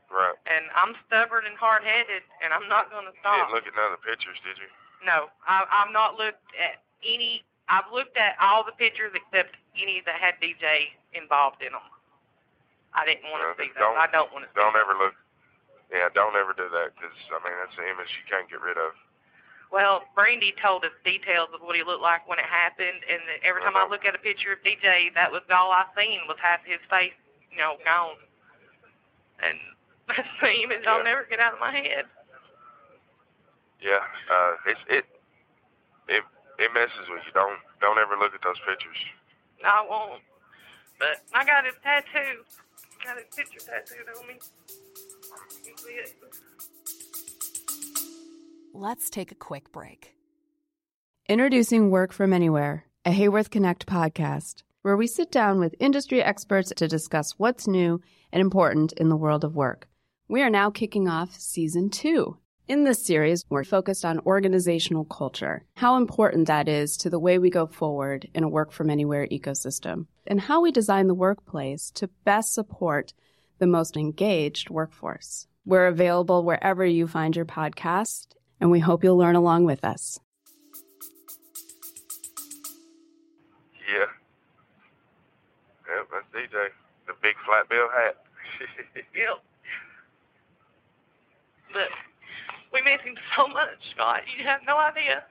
Right. 0.07 0.35
And 0.47 0.71
I'm 0.71 0.95
stubborn 1.07 1.43
and 1.43 1.57
hard-headed, 1.59 2.23
and 2.39 2.55
I'm 2.55 2.67
not 2.71 2.87
going 2.91 3.03
to 3.05 3.11
You 3.11 3.19
stop. 3.19 3.35
didn't 3.51 3.55
look 3.59 3.67
at 3.67 3.75
none 3.75 3.91
of 3.91 3.99
the 3.99 4.03
pictures, 4.07 4.39
did 4.47 4.55
you? 4.55 4.69
No, 5.03 5.27
I, 5.43 5.67
I've 5.67 5.91
not 5.91 6.15
looked 6.15 6.47
at 6.55 6.79
any. 7.03 7.43
I've 7.67 7.91
looked 7.91 8.15
at 8.15 8.39
all 8.39 8.63
the 8.63 8.71
pictures 8.79 9.11
except 9.11 9.59
any 9.75 9.99
that 10.07 10.15
had 10.15 10.39
DJ 10.39 10.95
involved 11.11 11.59
in 11.59 11.75
them. 11.75 11.83
I 12.95 13.03
didn't 13.03 13.27
want 13.29 13.43
to 13.43 13.51
Well, 13.51 13.59
see 13.59 13.71
those. 13.75 13.99
I 13.99 14.07
don't 14.07 14.31
want 14.31 14.47
to 14.47 14.51
Don't 14.55 14.73
ever 14.79 14.95
look. 14.95 15.13
Yeah, 15.91 16.09
don't 16.13 16.35
ever 16.35 16.51
do 16.53 16.67
that 16.69 16.91
because 16.95 17.15
I 17.31 17.39
mean 17.47 17.55
that's 17.63 17.77
an 17.79 17.87
image 17.87 18.11
you 18.19 18.25
can't 18.27 18.49
get 18.49 18.59
rid 18.61 18.77
of. 18.77 18.91
Well, 19.71 20.03
Brandy 20.15 20.53
told 20.61 20.85
us 20.85 20.91
details 21.03 21.49
of 21.53 21.59
what 21.61 21.75
he 21.75 21.83
looked 21.83 22.01
like 22.01 22.27
when 22.27 22.39
it 22.39 22.45
happened, 22.47 23.03
and 23.09 23.19
every 23.43 23.61
time 23.61 23.75
I 23.75 23.83
Uh-huh. 23.83 23.91
look 23.91 24.05
at 24.05 24.15
a 24.15 24.17
picture 24.17 24.53
of 24.53 24.63
DJ, 24.63 25.09
that 25.13 25.31
was 25.31 25.43
all 25.51 25.71
I 25.71 25.83
seen 25.95 26.21
was 26.27 26.37
half 26.39 26.63
his 26.63 26.79
face, 26.89 27.13
you 27.51 27.57
know, 27.57 27.75
gone. 27.83 28.15
And 29.43 29.59
that's 30.07 30.27
the 30.41 30.51
image 30.63 30.85
I'll 30.87 31.03
never 31.03 31.23
get 31.29 31.39
out 31.39 31.53
of 31.53 31.59
my 31.59 31.71
head. 31.71 32.05
Yeah, 33.81 34.03
uh, 34.31 34.53
it's 34.65 34.79
it 34.89 35.05
it 36.07 36.23
it 36.59 36.73
messes 36.73 37.07
with 37.09 37.21
you. 37.27 37.31
Don't 37.33 37.59
don't 37.81 37.99
ever 37.99 38.15
look 38.17 38.33
at 38.33 38.41
those 38.41 38.59
pictures. 38.65 38.97
I 39.65 39.85
won't. 39.87 40.21
But 40.99 41.21
I 41.33 41.43
got 41.45 41.65
his 41.65 41.75
tattoo. 41.83 42.43
Got 43.03 43.17
his 43.17 43.27
picture 43.35 43.59
tattooed 43.59 44.07
on 44.17 44.27
me. 44.27 44.39
Let's 48.73 49.09
take 49.09 49.31
a 49.31 49.35
quick 49.35 49.71
break. 49.71 50.13
Introducing 51.27 51.89
Work 51.89 52.13
From 52.13 52.31
Anywhere, 52.31 52.85
a 53.03 53.11
Haworth 53.11 53.49
Connect 53.49 53.87
podcast, 53.87 54.63
where 54.81 54.95
we 54.95 55.07
sit 55.07 55.31
down 55.31 55.59
with 55.59 55.75
industry 55.79 56.21
experts 56.21 56.71
to 56.75 56.87
discuss 56.87 57.33
what's 57.37 57.67
new 57.67 57.99
and 58.31 58.39
important 58.39 58.93
in 58.93 59.09
the 59.09 59.17
world 59.17 59.43
of 59.43 59.55
work. 59.55 59.87
We 60.27 60.41
are 60.41 60.49
now 60.49 60.69
kicking 60.69 61.07
off 61.07 61.33
season 61.33 61.89
two. 61.89 62.37
In 62.67 62.83
this 62.83 63.05
series, 63.05 63.45
we're 63.49 63.63
focused 63.63 64.05
on 64.05 64.19
organizational 64.19 65.05
culture, 65.05 65.63
how 65.75 65.95
important 65.95 66.47
that 66.47 66.67
is 66.67 66.97
to 66.97 67.09
the 67.09 67.19
way 67.19 67.39
we 67.39 67.49
go 67.49 67.65
forward 67.65 68.29
in 68.33 68.43
a 68.43 68.49
work 68.49 68.71
from 68.71 68.89
anywhere 68.89 69.25
ecosystem, 69.27 70.05
and 70.27 70.41
how 70.41 70.61
we 70.61 70.71
design 70.71 71.07
the 71.07 71.13
workplace 71.13 71.89
to 71.91 72.09
best 72.25 72.53
support 72.53 73.13
the 73.59 73.67
most 73.67 73.97
engaged 73.97 74.69
workforce. 74.69 75.47
We're 75.67 75.87
available 75.87 76.43
wherever 76.43 76.85
you 76.85 77.07
find 77.09 77.35
your 77.35 77.43
podcast, 77.43 78.27
and 78.61 78.71
we 78.71 78.79
hope 78.79 79.03
you'll 79.03 79.17
learn 79.17 79.35
along 79.35 79.65
with 79.65 79.83
us. 79.83 80.17
Yeah. 83.91 84.05
Yep, 85.91 86.07
that's 86.09 86.25
DJ. 86.33 86.67
The 87.07 87.13
big 87.21 87.35
flat 87.45 87.67
bill 87.69 87.89
hat. 87.93 88.15
Yep. 89.13 89.43
But 91.73 91.89
we 92.71 92.81
miss 92.83 93.01
him 93.03 93.15
so 93.35 93.47
much, 93.47 93.67
Scott. 93.93 94.21
You 94.37 94.45
have 94.45 94.61
no 94.65 94.77
idea. 94.77 95.23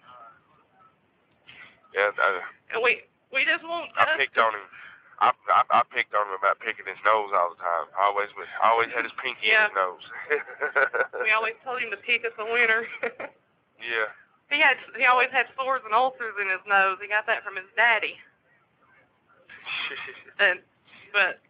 Yeah, 1.94 2.10
I, 2.18 2.40
And 2.74 2.82
we 2.84 3.00
we 3.32 3.44
just 3.46 3.64
want 3.64 3.88
I 3.98 4.02
us 4.02 4.08
picked 4.18 4.34
to- 4.34 4.42
on 4.42 4.52
him. 4.52 4.60
I, 5.20 5.32
I 5.32 5.60
I 5.70 5.80
picked 5.88 6.12
on 6.12 6.28
him 6.28 6.36
about 6.36 6.60
picking 6.60 6.84
his 6.84 7.00
nose 7.04 7.32
all 7.32 7.56
the 7.56 7.60
time. 7.60 7.88
Always 7.96 8.28
was, 8.36 8.48
always 8.60 8.92
had 8.92 9.04
his 9.08 9.16
pinky 9.16 9.48
Yeah. 9.48 9.68
in 9.68 9.72
his 9.72 9.76
nose. 9.80 10.04
We 11.24 11.32
always 11.32 11.56
told 11.64 11.80
him 11.80 11.88
to 11.90 11.96
pick 12.00 12.24
us 12.28 12.36
a 12.38 12.44
winner. 12.44 12.84
yeah. 13.80 14.12
he 14.52 14.60
had 14.60 14.76
he 14.96 15.04
always 15.08 15.32
had 15.32 15.48
sores 15.56 15.80
and 15.88 15.94
ulcers 15.96 16.36
in 16.40 16.48
his 16.52 16.60
nose. 16.68 16.98
He 17.00 17.08
got 17.08 17.24
that 17.26 17.42
from 17.44 17.56
his 17.56 17.68
daddy. 17.76 18.16
And 20.38 20.60
but 21.16 21.40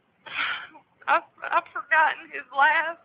I've 1.10 1.26
I've 1.42 1.66
forgotten 1.74 2.30
his 2.30 2.46
laugh. 2.54 3.02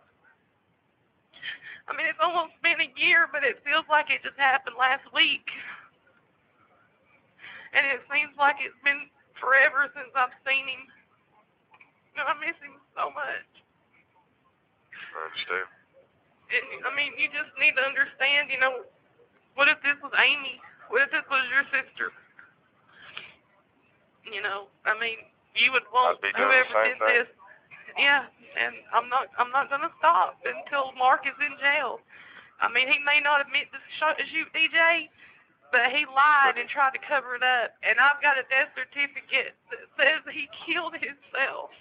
I 1.90 1.96
mean, 1.98 2.06
it's 2.06 2.22
almost 2.22 2.54
been 2.62 2.78
a 2.78 2.86
year, 2.94 3.26
but 3.34 3.42
it 3.42 3.58
feels 3.66 3.82
like 3.90 4.14
it 4.14 4.22
just 4.22 4.38
happened 4.38 4.76
last 4.78 5.02
week. 5.12 5.50
And 7.74 7.82
it 7.90 7.98
seems 8.06 8.30
like 8.38 8.62
it's 8.62 8.78
been 8.86 9.10
forever 9.42 9.90
since 9.90 10.14
I've 10.14 10.32
seen 10.46 10.62
him. 10.70 10.86
And 12.14 12.30
I 12.30 12.34
miss 12.38 12.54
him 12.62 12.78
so 12.94 13.10
much. 13.10 13.50
I 15.12 15.18
understand. 15.26 15.66
And, 16.52 16.84
I 16.86 16.90
mean, 16.94 17.16
you 17.18 17.26
just 17.32 17.50
need 17.58 17.74
to 17.74 17.82
understand, 17.82 18.52
you 18.52 18.60
know, 18.62 18.86
what 19.58 19.66
if 19.66 19.80
this 19.82 19.98
was 20.00 20.12
Amy? 20.14 20.62
What 20.92 21.02
if 21.02 21.10
this 21.10 21.24
was 21.26 21.42
your 21.50 21.64
sister? 21.72 22.12
You 24.28 24.44
know, 24.44 24.68
I 24.84 24.94
mean, 25.00 25.18
you 25.56 25.72
would 25.72 25.88
want 25.90 26.20
I'd 26.20 26.24
be 26.24 26.32
doing 26.36 26.48
the 26.48 26.62
whoever 26.70 26.84
did 26.86 27.00
thing. 27.00 27.26
this. 27.26 27.28
Yeah, 27.98 28.24
and 28.56 28.72
I'm 28.92 29.08
not, 29.12 29.28
I'm 29.36 29.52
not 29.52 29.68
gonna 29.68 29.92
stop 29.98 30.40
until 30.44 30.92
Mark 30.96 31.28
is 31.28 31.36
in 31.40 31.52
jail. 31.60 32.00
I 32.60 32.70
mean, 32.72 32.88
he 32.88 32.96
may 33.04 33.20
not 33.20 33.42
admit 33.42 33.68
to 33.72 33.80
shoot 34.30 34.48
DJ, 34.54 35.10
but 35.72 35.88
he 35.90 36.04
lied 36.04 36.60
and 36.60 36.68
tried 36.68 36.92
to 36.92 37.00
cover 37.00 37.34
it 37.34 37.42
up. 37.42 37.72
And 37.80 37.96
I've 37.96 38.20
got 38.20 38.36
a 38.36 38.44
death 38.52 38.76
certificate 38.76 39.56
that 39.72 39.88
says 39.96 40.20
he 40.28 40.46
killed 40.68 40.92
himself. 40.92 41.72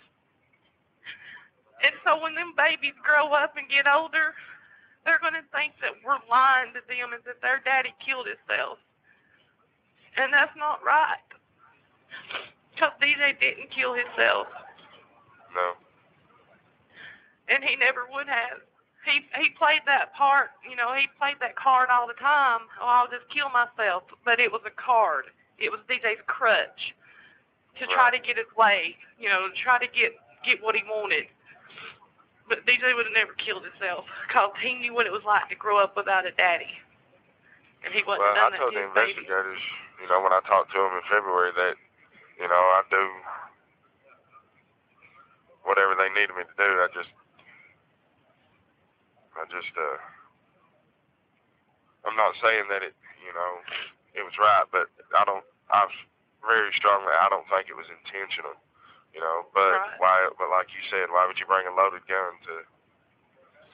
And 1.84 1.91
so 2.08 2.15
when 2.23 2.34
them 2.34 2.56
babies 2.56 2.95
grow 3.04 3.36
up 3.36 3.60
and 3.60 3.67
get 3.67 3.86
older, 3.86 4.34
they're 5.04 5.19
going 5.19 5.36
to 5.36 5.43
think 5.51 5.75
that 5.84 5.99
we're 6.06 6.23
lying 6.32 6.71
to 6.73 6.82
them 6.88 7.12
and 7.12 7.21
that 7.27 7.43
their 7.43 7.60
daddy 7.65 7.93
killed 7.99 8.32
himself. 8.32 8.80
And 10.15 10.32
that's 10.32 10.56
not 10.56 10.80
right. 10.86 11.27
Because 12.71 12.95
DJ 13.01 13.36
didn't 13.39 13.71
kill 13.71 13.93
himself. 13.93 14.47
No. 15.54 15.75
And 17.49 17.63
he 17.63 17.75
never 17.75 18.08
would 18.13 18.27
have. 18.27 18.63
He 19.06 19.26
he 19.40 19.50
played 19.58 19.82
that 19.90 20.14
part, 20.14 20.52
you 20.68 20.76
know, 20.76 20.94
he 20.94 21.08
played 21.18 21.38
that 21.42 21.56
card 21.58 21.90
all 21.90 22.06
the 22.06 22.18
time. 22.22 22.62
Oh, 22.80 22.86
I'll 22.86 23.10
just 23.10 23.26
kill 23.34 23.50
myself. 23.50 24.04
But 24.24 24.40
it 24.40 24.52
was 24.52 24.62
a 24.66 24.74
card. 24.78 25.26
It 25.58 25.72
was 25.74 25.82
DJ's 25.90 26.22
crutch 26.28 26.94
to 27.80 27.88
try 27.88 28.12
to 28.14 28.20
get 28.22 28.38
his 28.38 28.50
way, 28.58 28.96
you 29.18 29.30
know, 29.30 29.50
to 29.50 29.54
try 29.58 29.80
to 29.82 29.90
get 29.90 30.14
get 30.46 30.62
what 30.62 30.76
he 30.76 30.84
wanted. 30.86 31.26
But 32.50 32.66
DJ 32.68 32.94
would 32.94 33.08
have 33.10 33.16
never 33.18 33.34
killed 33.42 33.64
himself 33.64 34.06
because 34.28 34.54
he 34.62 34.76
knew 34.76 34.94
what 34.94 35.08
it 35.08 35.14
was 35.14 35.24
like 35.26 35.50
to 35.50 35.56
grow 35.58 35.80
up 35.82 35.96
without 35.98 36.28
a 36.28 36.32
daddy. 36.36 36.70
And 37.82 37.94
he 37.96 38.04
wasn't 38.06 38.28
Well, 38.30 38.36
done 38.38 38.54
I 38.54 38.58
that 38.58 38.62
told 38.62 38.74
to 38.74 38.80
the 38.80 38.86
his 38.86 38.94
baby. 38.94 39.12
investigators, 39.18 39.62
you 40.04 40.08
know, 40.12 40.22
when 40.22 40.34
I 40.36 40.42
talked 40.46 40.70
to 40.74 40.78
them 40.78 40.94
in 41.00 41.06
February 41.10 41.50
that, 41.58 41.76
you 42.38 42.46
know, 42.46 42.62
I 42.78 42.84
do 42.92 43.02
whatever 45.64 45.96
they 45.98 46.10
needed 46.14 46.34
me 46.36 46.44
to 46.46 46.58
do. 46.58 46.70
I 46.82 46.88
just, 46.94 47.10
I 49.41 49.49
just, 49.49 49.73
uh, 49.73 49.97
I'm 52.06 52.13
not 52.13 52.38
saying 52.38 52.69
that 52.69 52.86
it, 52.86 52.93
you 53.25 53.34
know, 53.34 53.51
it 54.13 54.21
was 54.21 54.38
right, 54.38 54.69
but 54.69 54.86
I 55.17 55.25
don't, 55.25 55.41
I 55.73 55.89
very 56.45 56.69
strongly, 56.77 57.10
I 57.10 57.25
don't 57.34 57.49
think 57.49 57.69
it 57.69 57.77
was 57.77 57.89
intentional, 57.89 58.54
you 59.13 59.21
know. 59.21 59.49
But 59.54 59.82
Right. 59.82 59.97
why? 59.97 60.17
But 60.38 60.54
like 60.54 60.69
you 60.73 60.82
said, 60.93 61.10
why 61.10 61.25
would 61.25 61.41
you 61.41 61.49
bring 61.49 61.65
a 61.65 61.73
loaded 61.73 62.06
gun 62.06 62.38
to? 62.49 62.54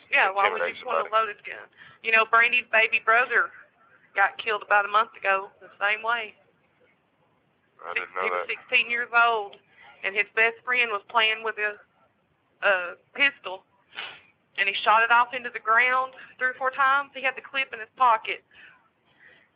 Yeah, 0.07 0.31
why 0.31 0.47
would 0.47 0.63
you 0.63 0.71
intimidate 0.71 0.87
point 0.87 1.11
a 1.11 1.15
loaded 1.15 1.43
gun? 1.43 1.67
You 2.03 2.15
know, 2.15 2.23
Brandy's 2.23 2.67
baby 2.71 3.03
brother 3.03 3.51
got 4.15 4.37
killed 4.39 4.63
about 4.63 4.87
a 4.87 4.91
month 4.91 5.11
ago 5.19 5.51
the 5.59 5.71
same 5.79 6.03
way. 6.03 6.35
I 7.83 7.93
didn't 7.93 8.15
know 8.15 8.23
he 8.23 8.31
was 8.31 8.47
that. 8.47 8.55
16 8.71 8.89
years 8.91 9.11
old, 9.11 9.55
and 10.03 10.15
his 10.15 10.27
best 10.35 10.59
friend 10.63 10.91
was 10.91 11.03
playing 11.09 11.43
with 11.43 11.55
a, 11.59 11.75
a 12.65 12.95
pistol, 13.13 13.63
and 14.57 14.67
he 14.67 14.75
shot 14.83 15.03
it 15.03 15.11
off 15.11 15.33
into 15.33 15.49
the 15.53 15.61
ground 15.61 16.13
three 16.37 16.49
or 16.49 16.57
four 16.57 16.71
times. 16.71 17.11
He 17.13 17.21
had 17.21 17.37
the 17.37 17.45
clip 17.45 17.69
in 17.73 17.79
his 17.79 17.91
pocket. 17.95 18.41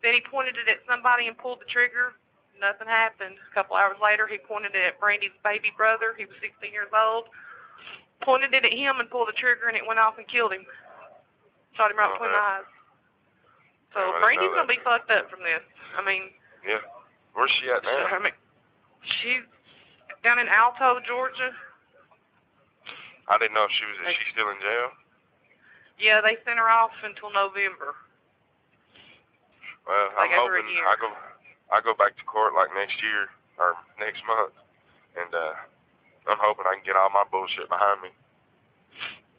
Then 0.01 0.13
he 0.13 0.21
pointed 0.21 0.57
it 0.57 0.69
at 0.69 0.81
somebody 0.89 1.27
and 1.27 1.37
pulled 1.37 1.61
the 1.61 1.69
trigger. 1.69 2.13
Nothing 2.57 2.89
happened. 2.89 3.37
A 3.41 3.53
couple 3.53 3.75
hours 3.75 3.97
later, 4.01 4.29
he 4.29 4.37
pointed 4.37 4.73
it 4.77 4.93
at 4.93 4.99
Brandy's 5.01 5.33
baby 5.43 5.73
brother. 5.73 6.13
He 6.17 6.25
was 6.25 6.37
16 6.41 6.69
years 6.69 6.89
old. 6.93 7.25
Pointed 8.21 8.53
it 8.53 8.65
at 8.65 8.73
him 8.73 9.01
and 9.01 9.09
pulled 9.09 9.29
the 9.29 9.37
trigger, 9.37 9.65
and 9.65 9.77
it 9.77 9.85
went 9.85 9.97
off 9.97 10.17
and 10.21 10.27
killed 10.29 10.53
him. 10.53 10.65
Shot 11.73 11.89
him 11.89 11.97
right 11.97 12.13
between 12.13 12.29
the 12.29 12.37
eyes. 12.37 12.69
So 13.93 13.99
Yeah, 13.99 14.19
Brandy's 14.21 14.53
gonna 14.53 14.69
be 14.69 14.79
fucked 14.85 15.09
up 15.09 15.29
from 15.29 15.41
this. 15.41 15.61
I 15.97 16.01
mean, 16.05 16.29
Yeah. 16.65 16.81
Where's 17.33 17.49
she 17.57 17.69
at 17.71 17.81
now? 17.83 18.05
I 18.11 18.19
mean, 18.19 18.33
she's 19.21 19.41
down 20.23 20.37
in 20.37 20.47
Alto, 20.47 20.99
Georgia. 21.01 21.55
I 23.31 23.39
didn't 23.39 23.55
know 23.55 23.63
if 23.63 23.71
she 23.71 23.87
was. 23.87 23.95
Is 24.11 24.19
she 24.19 24.27
still 24.35 24.51
in 24.51 24.59
jail? 24.59 24.91
Yeah, 25.95 26.19
they 26.19 26.35
sent 26.43 26.59
her 26.59 26.67
off 26.67 26.91
until 26.99 27.31
November. 27.31 27.95
Well, 29.87 30.11
Like 30.19 30.35
I'm 30.35 30.43
hoping. 30.51 30.67
I 30.67 30.95
go 30.99 31.09
I 31.71 31.79
go 31.79 31.95
back 31.95 32.19
to 32.19 32.23
court 32.27 32.51
like 32.53 32.69
next 32.75 32.99
year 32.99 33.31
or 33.55 33.79
next 34.03 34.19
month, 34.27 34.51
and 35.15 35.31
uh, 35.31 35.55
I'm 36.27 36.41
hoping 36.43 36.67
I 36.67 36.75
can 36.75 36.83
get 36.83 36.99
all 36.99 37.09
my 37.09 37.23
bullshit 37.31 37.71
behind 37.71 38.03
me. 38.03 38.11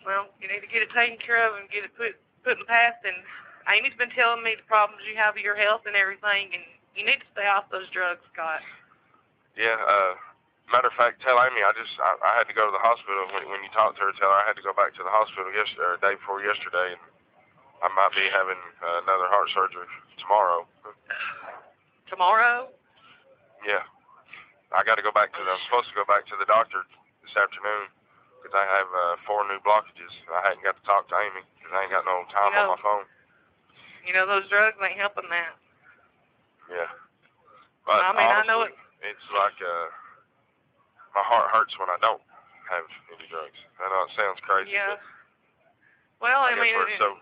Well, 0.08 0.32
you 0.40 0.48
need 0.48 0.64
to 0.64 0.70
get 0.72 0.82
it 0.82 0.90
taken 0.96 1.20
care 1.20 1.44
of 1.44 1.60
and 1.60 1.68
get 1.68 1.84
it 1.84 1.92
put 1.94 2.16
put 2.42 2.56
in 2.58 2.64
past. 2.64 3.04
And 3.04 3.14
Amy's 3.68 3.94
been 4.00 4.10
telling 4.16 4.42
me 4.42 4.56
the 4.56 4.66
problems 4.66 5.04
you 5.06 5.14
have 5.20 5.36
with 5.36 5.44
your 5.44 5.54
health 5.58 5.84
and 5.86 5.94
everything, 5.94 6.50
and 6.56 6.64
you 6.96 7.04
need 7.04 7.20
to 7.22 7.28
stay 7.36 7.46
off 7.46 7.68
those 7.70 7.86
drugs, 7.92 8.24
Scott. 8.32 8.64
Yeah. 9.54 9.76
Uh, 9.78 10.14
matter 10.72 10.88
of 10.88 10.96
fact, 10.96 11.20
tell 11.20 11.36
Amy 11.38 11.60
I 11.62 11.72
just 11.76 11.92
I, 12.00 12.16
I 12.24 12.32
had 12.40 12.48
to 12.48 12.56
go 12.56 12.64
to 12.66 12.74
the 12.74 12.80
hospital 12.82 13.28
when 13.36 13.44
when 13.52 13.60
you 13.62 13.70
talked 13.76 14.00
to 14.00 14.08
her. 14.08 14.12
Tell 14.16 14.32
her 14.32 14.40
I 14.40 14.48
had 14.48 14.56
to 14.56 14.64
go 14.64 14.72
back 14.72 14.96
to 14.96 15.04
the 15.04 15.12
hospital 15.12 15.52
yesterday 15.52 15.86
or 15.86 16.00
day 16.00 16.16
before 16.16 16.40
yesterday, 16.40 16.96
and 16.96 17.02
I 17.84 17.88
might 17.92 18.16
be 18.16 18.24
having 18.32 18.58
uh, 18.80 19.04
another 19.04 19.28
heart 19.28 19.52
surgery 19.52 19.86
tomorrow. 20.18 20.64
Tomorrow? 22.08 22.68
Yeah. 23.64 23.84
I 24.72 24.80
got 24.84 24.96
to 24.96 25.04
go 25.04 25.12
back 25.12 25.32
to 25.36 25.40
the. 25.44 25.50
I'm 25.52 25.60
supposed 25.68 25.92
to 25.92 25.96
go 25.96 26.04
back 26.08 26.24
to 26.32 26.36
the 26.40 26.48
doctor 26.48 26.80
this 27.20 27.36
afternoon 27.36 27.92
because 28.40 28.56
I 28.56 28.64
have 28.64 28.88
uh, 28.88 29.14
four 29.28 29.44
new 29.48 29.60
blockages. 29.60 30.12
I 30.32 30.40
hadn't 30.48 30.64
got 30.64 30.76
to 30.80 30.84
talk 30.88 31.08
to 31.12 31.16
Amy 31.20 31.44
because 31.60 31.72
I 31.76 31.84
ain't 31.84 31.92
got 31.92 32.08
no 32.08 32.24
time 32.32 32.52
You 32.52 32.56
know- 32.56 32.72
on 32.72 32.76
my 32.76 32.82
phone. 32.82 33.04
You 34.02 34.10
know 34.10 34.26
those 34.26 34.48
drugs 34.50 34.74
ain't 34.82 34.98
helping 34.98 35.30
that. 35.30 35.54
Yeah. 36.66 36.90
But 37.86 38.02
I 38.02 38.10
mean, 38.10 38.26
I 38.26 38.42
know 38.50 38.66
honestly, 38.66 38.74
it's 39.06 39.28
like 39.30 39.54
uh, 39.62 39.86
my 41.14 41.22
heart 41.24 41.50
hurts 41.52 41.76
when 41.78 41.88
I 41.90 41.98
don't 42.00 42.22
have 42.70 42.84
any 43.12 43.28
drugs. 43.28 43.58
I 43.80 43.88
know 43.88 44.04
it 44.08 44.12
sounds 44.16 44.40
crazy, 44.44 44.72
Yeah. 44.72 44.96
but 44.96 45.00
Well, 46.20 46.42
I 46.42 46.52
I 46.52 46.60
mean, 46.60 46.74
so 46.98 47.18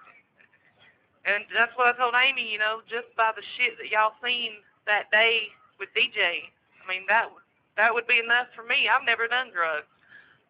and 1.24 1.44
that's 1.52 1.72
what 1.76 1.88
I 1.88 1.94
told 1.98 2.14
Amy. 2.14 2.48
You 2.50 2.58
know, 2.58 2.80
just 2.88 3.08
by 3.16 3.32
the 3.34 3.42
shit 3.56 3.76
that 3.78 3.88
y'all 3.88 4.14
seen 4.22 4.62
that 4.86 5.10
day 5.10 5.48
with 5.78 5.88
DJ, 5.94 6.50
I 6.80 6.84
mean 6.88 7.04
that 7.08 7.28
that 7.76 7.92
would 7.94 8.06
be 8.06 8.18
enough 8.18 8.48
for 8.54 8.62
me. 8.64 8.88
I've 8.88 9.04
never 9.04 9.26
done 9.28 9.50
drugs, 9.52 9.86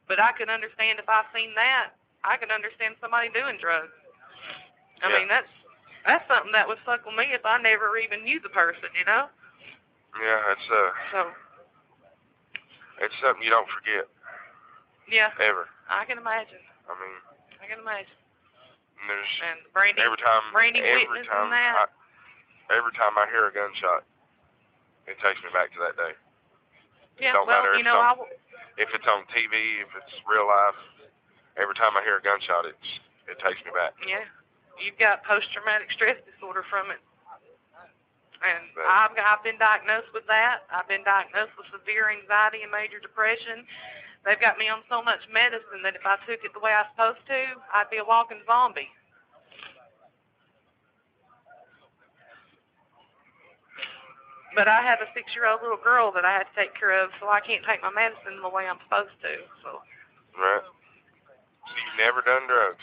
but 0.08 0.18
I 0.20 0.32
can 0.32 0.50
understand 0.50 0.98
if 0.98 1.08
I 1.08 1.24
seen 1.34 1.54
that. 1.54 1.90
I 2.22 2.36
can 2.36 2.50
understand 2.50 2.96
somebody 3.00 3.30
doing 3.32 3.56
drugs. 3.58 3.92
I 5.02 5.08
Yeah. 5.08 5.18
mean, 5.18 5.28
that's 5.28 5.48
that's 6.06 6.26
something 6.28 6.52
that 6.52 6.68
would 6.68 6.78
fuck 6.84 7.04
with 7.06 7.14
me 7.16 7.32
if 7.32 7.44
I 7.44 7.60
never 7.60 7.96
even 7.98 8.24
knew 8.24 8.40
the 8.40 8.50
person. 8.50 8.88
You 8.98 9.04
know. 9.04 9.28
yeah, 10.20 10.52
it's 10.52 10.68
uh, 10.70 10.90
So 11.12 11.30
it's 13.00 13.14
something 13.20 13.42
you 13.42 13.50
don't 13.50 13.68
forget 13.68 14.06
yeah, 15.10 15.34
ever. 15.42 15.66
I 15.90 16.06
can 16.06 16.18
imagine. 16.22 16.62
I 16.86 16.94
mean, 16.94 17.16
I 17.58 17.66
can 17.66 17.82
imagine. 17.82 18.14
and 19.02 19.06
there's 19.10 19.32
And 19.42 19.58
Brandy, 19.74 19.98
every 20.06 20.20
time, 20.22 20.44
Brandy 20.54 20.78
every 20.86 21.26
time. 21.26 21.50
I, 21.50 21.90
every 22.70 22.94
time 22.94 23.18
I 23.18 23.26
hear 23.26 23.50
a 23.50 23.52
gunshot, 23.52 24.06
it 25.10 25.18
takes 25.18 25.42
me 25.42 25.50
back 25.50 25.74
to 25.74 25.80
that 25.82 25.98
day. 25.98 26.14
yeah, 27.18 27.34
don't 27.34 27.50
well, 27.50 27.58
matter 27.66 27.74
you 27.74 27.82
know, 27.82 27.98
it's 27.98 28.06
on- 28.14 28.22
w- 28.22 28.38
If 28.78 28.94
it's 28.94 29.08
on 29.10 29.26
TV, 29.34 29.82
if 29.82 29.90
it's 29.98 30.14
real 30.30 30.46
life, 30.46 30.78
every 31.58 31.74
time 31.74 31.98
I 31.98 32.06
hear 32.06 32.16
a 32.16 32.22
gunshot, 32.22 32.70
it's 32.70 32.90
it 33.26 33.38
takes 33.42 33.58
me 33.66 33.74
back. 33.74 33.98
yeah, 34.06 34.26
you've 34.78 34.98
got 34.98 35.22
post-traumatic 35.26 35.90
stress 35.90 36.18
disorder 36.22 36.62
from 36.70 36.90
it. 36.94 37.02
And 38.40 38.72
I've 38.88 39.12
I've 39.20 39.44
been 39.44 39.60
diagnosed 39.60 40.16
with 40.16 40.24
that. 40.26 40.64
I've 40.72 40.88
been 40.88 41.04
diagnosed 41.04 41.52
with 41.60 41.68
severe 41.68 42.08
anxiety 42.08 42.64
and 42.64 42.72
major 42.72 42.96
depression. 42.96 43.68
They've 44.24 44.40
got 44.40 44.56
me 44.56 44.68
on 44.68 44.80
so 44.88 45.00
much 45.04 45.20
medicine 45.32 45.84
that 45.84 45.96
if 45.96 46.04
I 46.04 46.16
took 46.24 46.40
it 46.44 46.52
the 46.52 46.60
way 46.60 46.72
I 46.72 46.84
was 46.84 46.92
supposed 46.92 47.24
to, 47.28 47.40
I'd 47.72 47.92
be 47.92 48.00
a 48.00 48.04
walking 48.04 48.40
zombie. 48.44 48.88
But 54.56 54.66
I 54.66 54.82
have 54.82 54.98
a 55.00 55.08
six-year-old 55.14 55.62
little 55.62 55.78
girl 55.78 56.10
that 56.12 56.24
I 56.24 56.32
had 56.32 56.50
to 56.50 56.54
take 56.58 56.74
care 56.74 56.90
of, 56.90 57.14
so 57.20 57.30
I 57.30 57.38
can't 57.38 57.62
take 57.64 57.80
my 57.80 57.92
medicine 57.92 58.42
the 58.42 58.50
way 58.50 58.66
I'm 58.66 58.82
supposed 58.82 59.14
to. 59.22 59.32
So 59.62 59.80
Right. 60.36 60.64
So 60.64 61.72
you've 61.76 61.98
never 62.00 62.20
done 62.22 62.48
drugs? 62.48 62.82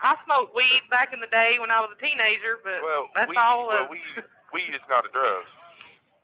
I 0.00 0.14
smoked 0.24 0.54
weed 0.54 0.82
back 0.90 1.10
in 1.12 1.18
the 1.20 1.30
day 1.30 1.58
when 1.58 1.70
I 1.74 1.80
was 1.82 1.90
a 1.90 1.98
teenager, 1.98 2.62
but 2.62 2.78
Well, 2.82 3.10
that's 3.14 3.28
weed, 3.28 3.38
all. 3.38 3.66
well, 3.66 3.84
uh, 3.84 3.90
weed, 3.90 4.22
weed 4.54 4.70
is 4.74 4.84
not 4.88 5.02
a 5.04 5.10
drug. 5.10 5.42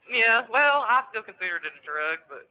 Yeah, 0.06 0.44
well, 0.52 0.84
I 0.87 1.02
still 1.10 1.24
consider 1.26 1.58
it 1.58 1.66
a 1.66 1.72
drug, 1.82 2.20
but 2.28 2.44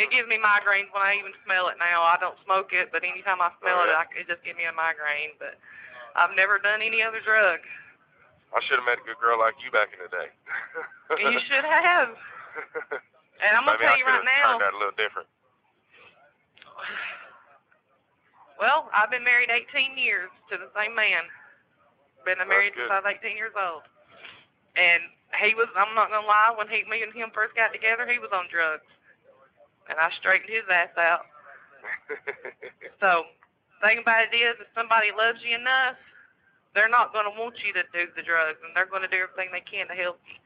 it 0.00 0.08
gives 0.10 0.26
me 0.26 0.40
migraines 0.40 0.88
when 0.90 1.04
I 1.04 1.14
even 1.20 1.36
smell 1.44 1.68
it 1.68 1.76
now. 1.78 2.00
I 2.02 2.16
don't 2.18 2.34
smoke 2.48 2.72
it, 2.72 2.88
but 2.90 3.04
anytime 3.04 3.38
I 3.44 3.52
smell 3.60 3.84
it, 3.86 3.92
I, 3.92 4.08
it 4.18 4.26
just 4.26 4.42
gives 4.42 4.56
me 4.56 4.64
a 4.64 4.72
migraine. 4.74 5.36
But 5.38 5.60
I've 6.16 6.32
never 6.34 6.56
done 6.58 6.80
any 6.82 7.04
other 7.04 7.20
drug. 7.20 7.60
I 8.56 8.60
should 8.64 8.80
have 8.80 8.88
met 8.88 8.98
a 9.00 9.06
good 9.06 9.20
girl 9.20 9.38
like 9.38 9.54
you 9.62 9.70
back 9.70 9.92
in 9.94 10.00
the 10.00 10.10
day. 10.12 10.28
you 11.22 11.38
should 11.46 11.64
have. 11.64 12.12
And 13.42 13.56
I'm 13.58 13.66
gonna 13.66 13.74
Maybe 13.74 13.90
tell 13.90 13.94
I 13.94 13.98
you 13.98 14.06
right 14.06 14.22
now. 14.22 14.54
turned 14.54 14.62
out 14.62 14.74
a 14.74 14.78
little 14.78 14.94
different. 14.94 15.26
Well, 18.60 18.88
I've 18.94 19.10
been 19.10 19.24
married 19.24 19.50
18 19.50 19.98
years 19.98 20.30
to 20.50 20.58
the 20.58 20.70
same 20.76 20.94
man. 20.94 21.24
Been 22.24 22.38
married 22.46 22.72
since 22.76 22.90
I 22.90 23.02
was 23.02 23.14
18 23.18 23.36
years 23.36 23.54
old. 23.58 23.82
And 24.78 25.02
he 25.42 25.54
was, 25.54 25.66
I'm 25.74 25.94
not 25.94 26.08
going 26.08 26.22
to 26.22 26.28
lie, 26.28 26.54
when 26.54 26.68
he, 26.68 26.86
me 26.86 27.02
and 27.02 27.12
him 27.12 27.30
first 27.34 27.54
got 27.58 27.72
together, 27.74 28.06
he 28.06 28.22
was 28.22 28.30
on 28.30 28.46
drugs. 28.46 28.86
And 29.90 29.98
I 29.98 30.08
straightened 30.14 30.50
his 30.50 30.66
ass 30.70 30.94
out. 30.96 31.26
So, 33.02 33.26
thing 33.82 33.98
about 33.98 34.30
it 34.30 34.36
is, 34.38 34.54
if 34.62 34.70
somebody 34.78 35.10
loves 35.10 35.42
you 35.42 35.58
enough, 35.58 35.98
they're 36.70 36.88
not 36.88 37.10
going 37.10 37.26
to 37.26 37.34
want 37.34 37.58
you 37.66 37.74
to 37.74 37.82
do 37.90 38.06
the 38.14 38.22
drugs, 38.22 38.62
and 38.62 38.70
they're 38.78 38.86
going 38.86 39.02
to 39.02 39.10
do 39.10 39.26
everything 39.26 39.50
they 39.50 39.66
can 39.66 39.90
to 39.90 39.96
help 39.98 40.22
you. 40.30 40.38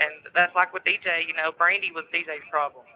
And 0.00 0.32
that's 0.32 0.56
like 0.56 0.72
with 0.72 0.82
DJ, 0.82 1.28
you 1.28 1.36
know, 1.36 1.52
Brandy 1.52 1.92
was 1.92 2.08
DJ's 2.08 2.42
problem. 2.50 2.88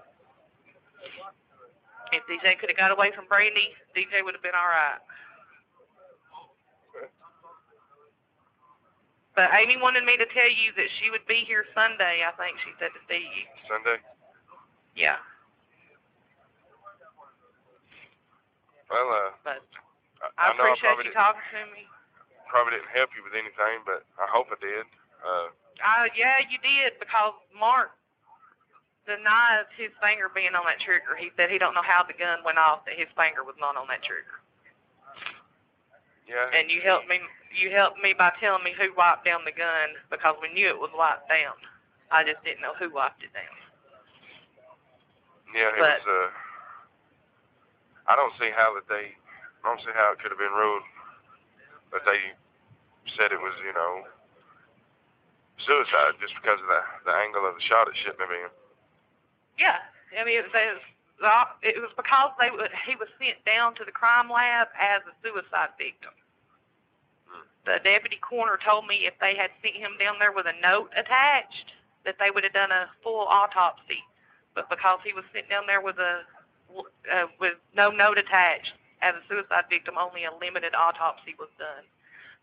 If 2.12 2.24
DJ 2.24 2.58
could 2.58 2.70
have 2.70 2.78
got 2.78 2.90
away 2.90 3.12
from 3.14 3.26
Brandy, 3.28 3.74
DJ 3.96 4.24
would 4.24 4.34
have 4.34 4.42
been 4.42 4.56
all 4.56 4.68
right. 4.68 4.98
But 9.36 9.54
Amy 9.54 9.78
wanted 9.78 10.02
me 10.02 10.16
to 10.18 10.26
tell 10.34 10.50
you 10.50 10.74
that 10.74 10.90
she 10.98 11.10
would 11.14 11.22
be 11.30 11.46
here 11.46 11.62
Sunday. 11.70 12.26
I 12.26 12.34
think 12.34 12.58
she 12.64 12.74
said 12.82 12.90
to 12.90 13.02
see 13.06 13.22
you. 13.22 13.44
Sunday? 13.70 14.02
Yeah, 14.98 15.22
Well, 18.90 19.06
uh, 19.14 19.30
but 19.46 19.62
I, 20.18 20.26
I, 20.34 20.44
I 20.50 20.56
know 20.58 20.66
I 20.66 20.74
appreciate 20.74 21.06
you 21.06 21.14
talking 21.14 21.44
to 21.54 21.62
me. 21.70 21.86
probably 22.50 22.74
didn't 22.82 22.90
help 22.90 23.14
you 23.14 23.22
with 23.22 23.36
anything, 23.38 23.86
but 23.86 24.02
I 24.18 24.26
hope 24.26 24.50
I 24.50 24.58
did. 24.58 24.82
Uh, 25.22 25.54
Uh, 25.78 26.10
yeah, 26.18 26.42
you 26.50 26.58
did 26.58 26.98
because 26.98 27.38
Mark 27.54 27.94
denies 29.08 29.64
his 29.80 29.90
finger 30.04 30.28
being 30.28 30.52
on 30.52 30.68
that 30.68 30.78
trigger. 30.84 31.16
He 31.16 31.32
said 31.34 31.48
he 31.48 31.56
don't 31.56 31.72
know 31.74 31.82
how 31.84 32.04
the 32.04 32.12
gun 32.14 32.44
went 32.44 32.60
off 32.60 32.84
that 32.84 32.94
his 33.00 33.08
finger 33.16 33.40
was 33.42 33.56
not 33.56 33.74
on 33.80 33.88
that 33.88 34.04
trigger. 34.04 34.38
yeah. 36.28 36.52
And 36.52 36.68
you 36.70 36.84
helped 36.84 37.08
me. 37.08 37.18
You 37.48 37.72
helped 37.72 37.96
me 38.04 38.12
by 38.12 38.30
telling 38.36 38.60
me 38.62 38.76
who 38.76 38.92
wiped 38.92 39.24
down 39.24 39.40
the 39.48 39.56
gun 39.56 39.96
because 40.12 40.36
we 40.44 40.52
knew 40.52 40.68
it 40.68 40.76
was 40.78 40.92
wiped 40.92 41.26
down. 41.32 41.56
I 42.12 42.20
just 42.22 42.44
didn't 42.44 42.60
know 42.60 42.76
who 42.76 42.92
wiped 42.92 43.24
it 43.24 43.32
down. 43.32 43.56
Yeah, 45.56 45.72
it 45.72 45.80
But- 45.80 46.04
was. 46.04 46.06
Uh, 46.06 46.28
I 48.12 48.16
don't 48.16 48.32
see 48.40 48.52
how 48.52 48.72
that 48.76 48.88
they. 48.88 49.16
I 49.60 49.62
don't 49.64 49.80
see 49.80 49.92
how 49.96 50.12
it 50.12 50.20
could 50.20 50.30
have 50.32 50.38
been 50.40 50.52
ruled 50.52 50.84
that 51.92 52.04
they 52.04 52.20
said 53.16 53.32
it 53.32 53.40
was, 53.40 53.52
you 53.64 53.72
know, 53.72 54.04
suicide 55.64 56.16
just 56.20 56.32
because 56.40 56.60
of 56.60 56.68
the 56.68 56.82
the 57.08 57.14
angle 57.16 57.44
of 57.48 57.56
the 57.56 57.64
shot. 57.64 57.88
It 57.88 57.96
shouldn't 58.00 58.20
have 58.20 58.28
been. 58.28 58.52
Yeah, 59.58 59.82
I 60.14 60.24
mean, 60.24 60.38
it 60.38 60.46
was, 60.46 60.80
it 61.62 61.76
was 61.82 61.90
because 61.96 62.30
they 62.40 62.50
would, 62.50 62.70
he 62.86 62.94
was 62.96 63.08
sent 63.18 63.42
down 63.44 63.74
to 63.76 63.84
the 63.84 63.92
crime 63.92 64.30
lab 64.30 64.68
as 64.78 65.02
a 65.04 65.14
suicide 65.22 65.74
victim. 65.76 66.14
The 67.66 67.82
deputy 67.84 68.16
coroner 68.22 68.56
told 68.56 68.86
me 68.86 69.04
if 69.04 69.14
they 69.20 69.36
had 69.36 69.50
sent 69.60 69.76
him 69.76 69.98
down 69.98 70.16
there 70.18 70.32
with 70.32 70.46
a 70.46 70.56
note 70.62 70.88
attached, 70.96 71.74
that 72.06 72.16
they 72.18 72.30
would 72.30 72.44
have 72.44 72.54
done 72.54 72.72
a 72.72 72.88
full 73.02 73.26
autopsy. 73.28 74.00
But 74.54 74.70
because 74.70 75.00
he 75.04 75.12
was 75.12 75.24
sent 75.34 75.50
down 75.50 75.66
there 75.66 75.82
with 75.82 75.98
a 75.98 76.22
uh, 77.12 77.26
with 77.40 77.54
no 77.76 77.90
note 77.90 78.18
attached 78.18 78.72
as 79.02 79.14
a 79.14 79.22
suicide 79.28 79.64
victim, 79.70 79.96
only 79.98 80.24
a 80.24 80.32
limited 80.40 80.74
autopsy 80.74 81.34
was 81.38 81.48
done. 81.58 81.84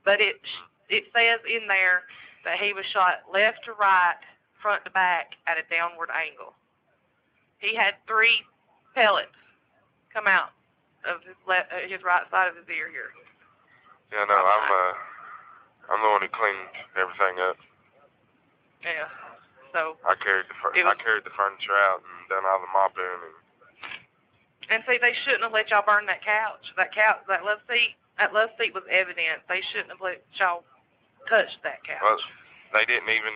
But 0.03 0.21
it 0.21 0.37
it 0.89 1.05
says 1.13 1.39
in 1.49 1.67
there 1.67 2.03
that 2.45 2.59
he 2.59 2.73
was 2.73 2.85
shot 2.85 3.25
left 3.31 3.65
to 3.65 3.73
right, 3.73 4.21
front 4.61 4.85
to 4.85 4.91
back 4.91 5.33
at 5.47 5.57
a 5.57 5.65
downward 5.69 6.09
angle. 6.13 6.53
He 7.65 7.73
had 7.75 7.97
three 8.05 8.45
pellets 8.93 9.33
come 10.13 10.29
out 10.29 10.53
of 11.01 11.25
his 11.25 11.35
left, 11.49 11.73
uh, 11.73 11.81
his 11.89 12.05
right 12.05 12.23
side 12.29 12.53
of 12.53 12.55
his 12.55 12.69
ear 12.69 12.93
here. 12.93 13.09
Yeah, 14.13 14.25
no, 14.29 14.37
I'm. 14.37 14.67
Uh, 14.69 14.93
I'm 15.89 16.01
the 16.01 16.09
one 16.09 16.21
who 16.21 16.29
cleaned 16.29 16.73
everything 16.97 17.37
up. 17.45 17.57
Yeah. 18.81 19.09
So 19.73 19.97
I 20.07 20.15
carried 20.17 20.47
the 20.49 20.57
fur- 20.61 20.73
was- 20.73 20.85
I 20.85 20.95
carried 21.01 21.25
the 21.25 21.33
furniture 21.37 21.77
out 21.77 22.01
and 22.01 22.29
done 22.29 22.45
all 22.45 22.61
the 22.61 22.71
mopping 22.73 23.05
and 23.05 23.33
And 24.69 24.83
see, 24.87 24.97
they 24.97 25.13
shouldn't 25.13 25.43
have 25.43 25.51
let 25.53 25.69
y'all 25.69 25.85
burn 25.85 26.05
that 26.07 26.23
couch. 26.23 26.73
That 26.75 26.93
couch, 26.93 27.21
that 27.27 27.45
love 27.45 27.61
seat, 27.69 27.95
that 28.17 28.33
love 28.33 28.49
seat 28.57 28.73
was 28.73 28.83
evidence. 28.89 29.43
They 29.47 29.61
shouldn't 29.61 29.89
have 29.89 30.01
let 30.01 30.23
y'all 30.39 30.63
touch 31.29 31.49
that 31.61 31.83
couch. 31.83 32.01
Well, 32.01 32.17
they 32.73 32.85
didn't 32.85 33.09
even, 33.09 33.33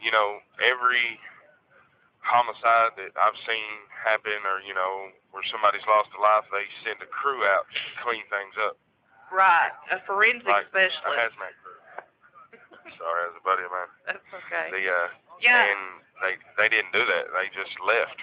you 0.00 0.10
know, 0.10 0.40
every 0.58 1.20
homicide 2.26 2.98
that 2.98 3.14
I've 3.14 3.38
seen 3.46 3.70
happen 3.94 4.42
or, 4.42 4.58
you 4.66 4.74
know, 4.74 5.14
where 5.30 5.46
somebody's 5.46 5.86
lost 5.86 6.10
a 6.12 6.20
life, 6.20 6.44
they 6.50 6.66
send 6.82 6.98
a 6.98 7.08
crew 7.08 7.46
out 7.46 7.70
to 7.70 7.80
clean 8.02 8.26
things 8.28 8.54
up. 8.66 8.76
right, 9.30 9.70
a 9.94 10.02
forensic 10.04 10.46
Like 10.46 10.66
a 10.74 11.12
hazmat 11.14 11.54
crew. 11.62 11.78
Sorry, 12.98 13.22
as 13.30 13.34
a 13.34 13.42
buddy 13.42 13.66
of 13.66 13.72
mine. 13.74 13.90
That's 14.06 14.30
okay. 14.30 14.70
The, 14.70 14.82
uh, 14.86 15.08
yeah. 15.42 15.70
And 15.70 15.82
they 16.22 16.34
they 16.54 16.68
didn't 16.70 16.94
do 16.94 17.02
that. 17.02 17.34
They 17.34 17.50
just 17.52 17.74
left. 17.82 18.18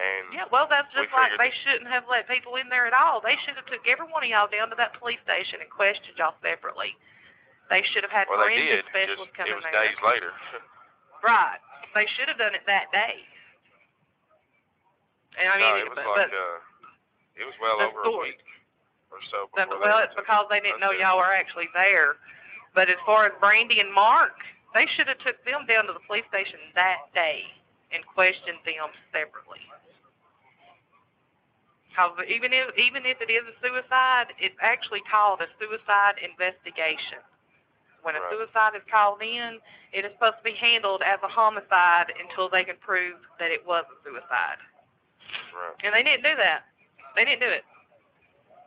And 0.00 0.32
Yeah, 0.32 0.48
well, 0.48 0.64
that's 0.64 0.88
we 0.96 1.04
just 1.04 1.12
like 1.12 1.36
they 1.36 1.52
shouldn't 1.62 1.92
have 1.92 2.08
let 2.08 2.24
people 2.24 2.56
in 2.56 2.72
there 2.72 2.88
at 2.88 2.96
all. 2.96 3.20
They 3.20 3.36
should 3.44 3.60
have 3.60 3.68
took 3.68 3.84
every 3.84 4.08
one 4.08 4.24
of 4.24 4.30
y'all 4.32 4.48
down 4.48 4.72
to 4.72 4.78
that 4.80 4.96
police 4.96 5.20
station 5.28 5.60
and 5.60 5.68
questioned 5.68 6.16
y'all 6.16 6.34
separately. 6.40 6.96
They 7.68 7.84
should 7.92 8.02
have 8.02 8.10
had 8.10 8.26
well, 8.26 8.40
they 8.40 8.56
forensic 8.56 8.82
did. 8.82 8.82
Just 8.82 8.90
specialists 8.90 9.34
come 9.36 9.46
it 9.46 9.54
was 9.54 9.66
days 9.70 9.98
later. 10.00 10.32
Right. 11.20 11.60
They 11.94 12.06
should 12.16 12.28
have 12.28 12.38
done 12.38 12.54
it 12.54 12.62
that 12.66 12.92
day. 12.92 13.26
And 15.38 15.48
I 15.48 15.56
mean, 15.58 15.66
no, 15.66 15.76
it 15.78 15.88
was 15.88 15.98
but, 15.98 16.06
like 16.06 16.30
but 16.30 16.32
uh, 16.34 16.58
it 17.38 17.44
was 17.46 17.56
well 17.62 17.78
the 17.78 17.88
over 17.90 18.02
a 18.02 18.14
week 18.22 18.42
or 19.10 19.18
so 19.30 19.50
the- 19.54 19.66
before 19.66 19.80
well, 19.80 19.98
it's 20.02 20.14
because 20.14 20.46
they 20.50 20.60
didn't 20.60 20.80
know 20.80 20.90
y'all 20.90 21.18
were 21.18 21.32
actually 21.32 21.70
there. 21.74 22.18
But 22.74 22.88
as 22.88 22.98
far 23.04 23.26
as 23.26 23.32
Brandy 23.40 23.80
and 23.80 23.90
Mark, 23.92 24.38
they 24.74 24.86
should 24.94 25.08
have 25.08 25.18
took 25.18 25.42
them 25.44 25.66
down 25.66 25.86
to 25.86 25.92
the 25.92 26.02
police 26.06 26.26
station 26.30 26.58
that 26.74 27.10
day 27.14 27.42
and 27.90 28.06
questioned 28.06 28.62
them 28.62 28.94
separately. 29.10 29.58
Because 31.90 32.14
even 32.30 32.54
if 32.54 32.70
even 32.78 33.02
if 33.02 33.18
it 33.18 33.30
is 33.30 33.42
a 33.50 33.54
suicide, 33.58 34.30
it's 34.38 34.54
actually 34.62 35.02
called 35.10 35.42
a 35.42 35.50
suicide 35.58 36.22
investigation. 36.22 37.18
When 38.02 38.16
a 38.16 38.20
Right. 38.20 38.30
suicide 38.30 38.74
is 38.74 38.82
called 38.90 39.22
in, 39.22 39.60
it 39.92 40.04
is 40.04 40.12
supposed 40.12 40.38
to 40.38 40.42
be 40.42 40.54
handled 40.54 41.02
as 41.02 41.20
a 41.22 41.28
homicide 41.28 42.12
until 42.18 42.48
they 42.48 42.64
can 42.64 42.76
prove 42.78 43.18
that 43.38 43.50
it 43.50 43.64
was 43.66 43.84
a 43.90 44.02
suicide. 44.02 44.58
Right. 45.52 45.74
And 45.84 45.94
they 45.94 46.02
didn't 46.02 46.24
do 46.24 46.34
that. 46.36 46.64
They 47.14 47.24
didn't 47.24 47.40
do 47.40 47.48
it. 47.48 47.64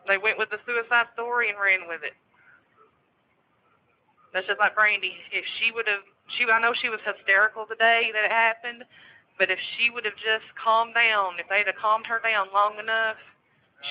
They 0.07 0.17
went 0.17 0.37
with 0.37 0.49
the 0.49 0.59
suicide 0.65 1.07
story 1.13 1.49
and 1.49 1.59
ran 1.59 1.87
with 1.87 2.03
it. 2.03 2.13
That's 4.33 4.47
just 4.47 4.59
like 4.59 4.75
Brandy. 4.75 5.15
If 5.31 5.45
she 5.59 5.71
would 5.71 5.87
have, 5.87 6.03
she 6.27 6.45
I 6.49 6.59
know 6.59 6.73
she 6.73 6.89
was 6.89 6.99
hysterical 7.05 7.65
the 7.65 7.75
day 7.75 8.11
that 8.11 8.25
it 8.25 8.31
happened, 8.31 8.83
but 9.37 9.49
if 9.49 9.59
she 9.77 9.89
would 9.89 10.05
have 10.05 10.15
just 10.15 10.45
calmed 10.55 10.93
down, 10.93 11.39
if 11.39 11.47
they'd 11.49 11.67
have 11.67 11.75
calmed 11.75 12.05
her 12.07 12.19
down 12.19 12.47
long 12.53 12.77
enough, 12.79 13.17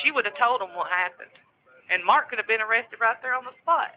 she 0.03 0.11
would 0.11 0.25
have 0.25 0.37
told 0.37 0.61
them 0.61 0.75
what 0.75 0.91
happened, 0.91 1.31
And 1.91 2.05
Mark 2.05 2.31
could 2.31 2.39
have 2.39 2.49
been 2.49 2.61
arrested 2.63 3.01
right 3.01 3.21
there 3.23 3.35
on 3.35 3.45
the 3.45 3.53
spot. 3.63 3.95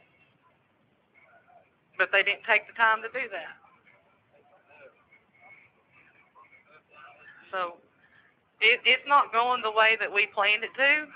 But 1.98 2.10
they 2.12 2.24
didn't 2.24 2.44
take 2.48 2.68
the 2.68 2.74
time 2.74 3.02
to 3.02 3.10
do 3.10 3.28
that. 3.32 3.56
So 7.52 7.76
it, 8.60 8.82
it's 8.84 9.06
not 9.08 9.32
going 9.32 9.62
the 9.62 9.72
way 9.72 9.96
that 10.00 10.12
we 10.12 10.28
planned 10.28 10.64
it 10.64 10.76
to, 10.76 11.08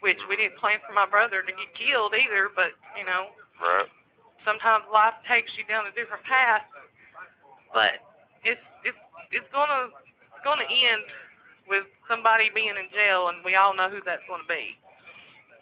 which 0.00 0.18
we 0.28 0.36
didn't 0.36 0.56
plan 0.56 0.78
for 0.86 0.94
my 0.94 1.06
brother 1.06 1.42
to 1.42 1.52
get 1.52 1.70
killed 1.76 2.14
either, 2.14 2.48
but, 2.54 2.72
you 2.98 3.04
know, 3.04 3.28
Right. 3.60 3.88
sometimes 4.44 4.84
life 4.92 5.14
takes 5.28 5.52
you 5.56 5.64
down 5.64 5.86
a 5.86 5.92
different 5.92 6.24
path. 6.24 6.62
But 7.72 8.00
it's 8.44 8.60
it's 8.84 8.96
it's 9.32 9.48
gonna 9.52 9.88
it's 9.92 10.44
gonna 10.44 10.64
end 10.70 11.02
with 11.68 11.84
somebody 12.08 12.48
being 12.54 12.72
in 12.76 12.88
jail, 12.92 13.28
and 13.28 13.44
we 13.44 13.54
all 13.56 13.74
know 13.74 13.88
who 13.90 14.00
that's 14.04 14.22
gonna 14.28 14.44
be. 14.48 14.78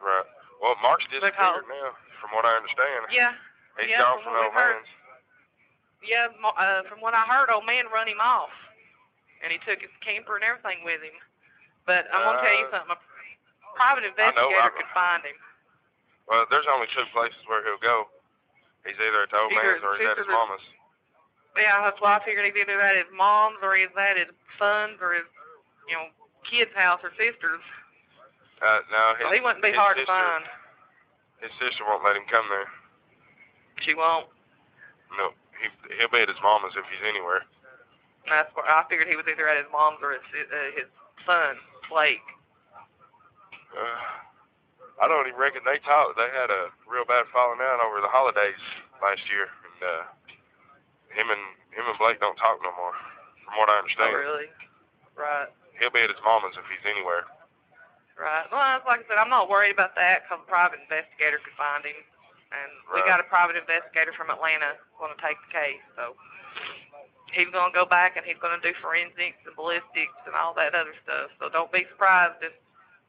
Right. 0.01 0.27
Well, 0.61 0.77
Mark's 0.83 1.07
Because- 1.07 1.23
disappeared 1.33 1.65
now, 1.69 1.97
from 2.21 2.31
what 2.33 2.45
I 2.45 2.55
understand. 2.55 3.07
Yeah, 3.11 3.35
He's 3.81 3.91
yeah, 3.91 4.03
gone 4.07 4.23
from 4.23 4.33
from 4.39 4.53
heard. 4.55 4.79
man's. 4.79 4.91
yeah. 6.07 6.29
Uh, 6.31 6.83
from 6.87 7.01
what 7.03 7.15
I 7.15 7.27
heard, 7.27 7.51
old 7.51 7.67
man 7.67 7.91
run 7.91 8.07
him 8.07 8.21
off, 8.23 8.55
and 9.43 9.51
he 9.51 9.59
took 9.67 9.83
his 9.83 9.91
camper 10.05 10.37
and 10.39 10.45
everything 10.47 10.85
with 10.87 11.03
him. 11.03 11.17
But 11.87 12.07
I'm 12.15 12.23
gonna 12.23 12.41
tell 12.41 12.55
you 12.59 12.67
Uh, 12.71 12.79
something. 12.79 12.95
A 12.97 13.77
private 13.77 14.05
investigator 14.07 14.63
I- 14.63 14.71
could 14.71 14.91
find 14.95 15.25
him. 15.27 15.37
Well, 16.27 16.47
there's 16.49 16.67
only 16.71 16.87
two 16.95 17.05
places 17.13 17.37
where 17.47 17.63
he'll 17.65 17.83
go. 17.83 18.09
He's 18.87 18.97
either 18.97 19.23
at 19.25 19.31
the 19.31 19.39
old 19.41 19.53
Either 19.53 19.73
man's 19.81 19.85
or 19.85 19.97
he's 19.99 20.09
at 20.09 20.17
his 20.19 20.27
mama's. 20.29 20.63
Yeah, 21.57 21.83
that's 21.83 22.01
why 22.01 22.17
I 22.17 22.25
figured 22.25 22.47
he's 22.47 22.57
either 22.57 22.81
at 22.81 22.97
his 22.97 23.11
mom's 23.13 23.59
or 23.63 23.75
he's 23.77 23.93
at 23.97 24.17
his 24.17 24.29
son's 24.59 25.01
or 25.03 25.13
his, 25.15 25.27
you 25.89 25.95
know, 25.95 26.09
kid's 26.49 26.73
house 26.75 27.01
or 27.05 27.11
sister's. 27.17 27.61
Uh, 28.63 28.81
no, 28.91 29.15
his, 29.19 29.27
So 29.29 29.33
he 29.35 29.41
wouldn't 29.41 29.63
be 29.63 29.73
hard 29.73 29.97
sister, 29.99 30.07
to 30.07 30.13
find. 30.13 30.45
His 31.41 31.53
sister 31.61 31.85
won't 31.85 32.03
let 32.05 32.17
him 32.17 32.25
come 32.27 32.49
there. 32.49 32.69
She 33.83 33.95
won't. 33.95 34.27
No, 35.19 35.31
he 35.59 35.67
he'll 35.99 36.11
be 36.13 36.23
at 36.23 36.29
his 36.31 36.41
mama's 36.43 36.75
if 36.77 36.85
he's 36.91 37.03
anywhere. 37.07 37.43
That's 38.29 38.49
where 38.57 38.65
I 38.65 38.85
figured 38.89 39.09
he 39.09 39.17
was 39.17 39.27
either 39.29 39.49
at 39.49 39.59
his 39.59 39.69
mom's 39.73 40.01
or 40.03 40.13
his 40.17 40.25
uh, 40.33 40.71
his 40.79 40.89
son, 41.27 41.57
Blake. 41.91 42.25
Uh, 43.75 44.01
I 45.03 45.11
don't 45.11 45.27
even 45.27 45.39
reckon 45.39 45.63
they 45.67 45.83
talked. 45.83 46.15
They 46.17 46.31
had 46.31 46.49
a 46.51 46.71
real 46.87 47.05
bad 47.05 47.27
falling 47.35 47.59
out 47.61 47.83
over 47.83 47.99
the 48.01 48.09
holidays 48.11 48.59
last 49.03 49.27
year, 49.29 49.51
and 49.51 49.79
uh, 49.83 50.03
him 51.11 51.29
and 51.35 51.43
him 51.75 51.85
and 51.91 51.99
Blake 51.99 52.23
don't 52.23 52.39
talk 52.39 52.63
no 52.63 52.71
more, 52.79 52.95
from 53.45 53.59
what 53.59 53.67
I 53.69 53.77
Oh, 53.77 53.83
understand. 53.83 54.15
really? 54.15 54.49
Right. 55.19 55.51
He'll 55.83 55.91
be 55.91 56.07
at 56.07 56.11
his 56.15 56.23
mama's 56.23 56.55
if 56.55 56.63
he's 56.71 56.87
anywhere. 56.87 57.27
Right. 58.15 58.47
Well, 58.55 58.63
like 58.87 59.03
I 59.03 59.07
said, 59.11 59.19
I'm 59.19 59.31
not 59.31 59.51
worried 59.51 59.75
about 59.75 59.99
that 59.99 60.23
because 60.23 60.39
a 60.39 60.47
private 60.47 60.79
investigator 60.87 61.43
could 61.43 61.59
find 61.59 61.83
him, 61.83 61.99
and 62.55 62.71
we 62.95 63.03
got 63.03 63.19
a 63.19 63.27
private 63.27 63.57
investigator 63.59 64.15
from 64.15 64.31
Atlanta 64.31 64.79
going 64.99 65.11
to 65.11 65.19
take 65.21 65.37
the 65.43 65.53
case. 65.53 65.83
So 65.99 66.15
he's 67.35 67.51
going 67.51 67.71
to 67.73 67.77
go 67.77 67.83
back 67.85 68.15
and 68.15 68.23
he's 68.25 68.39
going 68.39 68.55
to 68.55 68.63
do 68.63 68.71
forensics 68.79 69.43
and 69.43 69.55
ballistics 69.59 70.15
and 70.27 70.35
all 70.39 70.55
that 70.55 70.71
other 70.75 70.95
stuff. 71.03 71.35
So 71.43 71.51
don't 71.51 71.71
be 71.75 71.83
surprised 71.91 72.39
if 72.47 72.55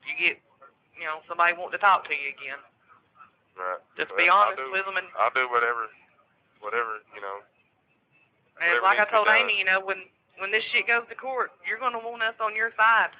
you 0.09 0.13
get, 0.17 0.41
you 0.97 1.05
know, 1.05 1.21
somebody 1.29 1.53
wanting 1.53 1.77
to 1.77 1.83
talk 1.83 2.09
to 2.09 2.15
you 2.17 2.33
again. 2.33 2.57
Right. 3.53 3.79
Just 3.95 4.09
Well, 4.11 4.19
be 4.19 4.27
honest 4.27 4.57
do- 4.59 4.71
with 4.73 4.83
them 4.89 4.97
and 4.97 5.07
I'll 5.15 5.31
do 5.31 5.45
whatever, 5.47 5.87
whatever 6.59 6.99
you 7.13 7.21
know. 7.21 7.39
And 8.59 8.81
Whatever 8.81 8.87
like 8.87 8.99
I 8.99 9.05
to 9.07 9.11
told. 9.11 9.27
Amy, 9.29 9.59
you 9.61 9.67
know, 9.67 9.79
when 9.79 10.07
when 10.39 10.51
this 10.51 10.63
shit 10.71 10.87
goes 10.87 11.07
to 11.07 11.15
court, 11.15 11.51
you're 11.63 11.79
gonna 11.79 11.99
want 12.03 12.23
us 12.23 12.35
on 12.43 12.55
your 12.55 12.71
side 12.75 13.11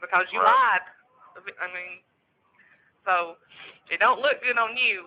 because 0.00 0.26
you 0.30 0.38
Right. 0.38 0.78
lied. 0.78 0.86
I 1.58 1.66
mean, 1.74 1.98
so 3.04 3.36
it 3.90 3.98
don't 3.98 4.20
look 4.20 4.38
good 4.42 4.58
on 4.58 4.76
you, 4.76 5.06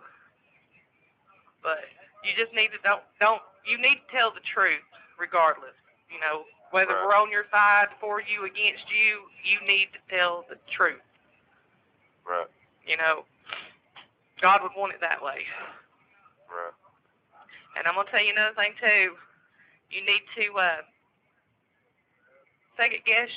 but 1.63 1.85
you 2.23 2.31
just 2.37 2.53
need 2.53 2.69
to 2.75 2.79
don't 2.83 3.03
don't 3.19 3.41
you 3.65 3.77
need 3.77 3.99
to 4.03 4.07
tell 4.15 4.31
the 4.31 4.41
truth 4.53 4.83
regardless. 5.19 5.75
You 6.09 6.19
know, 6.19 6.43
whether 6.71 6.93
Right. 6.93 7.05
we're 7.05 7.15
on 7.15 7.29
your 7.29 7.45
side, 7.51 7.87
for 7.99 8.21
you, 8.21 8.45
against 8.45 8.89
you, 8.89 9.29
you 9.45 9.59
need 9.67 9.89
to 9.93 9.99
tell 10.09 10.45
the 10.49 10.57
truth. 10.71 11.01
Right. 12.25 12.47
You 12.85 12.97
know, 12.97 13.25
God 14.41 14.61
would 14.63 14.71
want 14.75 14.93
it 14.93 15.01
that 15.01 15.21
way. 15.21 15.45
Right. 16.49 16.73
And 17.77 17.85
I'm 17.87 17.93
gonna 17.95 18.09
tell 18.09 18.23
you 18.23 18.31
another 18.33 18.55
thing 18.55 18.73
too. 18.81 19.15
You 19.91 20.01
need 20.05 20.21
to 20.37 20.57
uh, 20.57 20.81
second 22.77 23.01
guess 23.05 23.29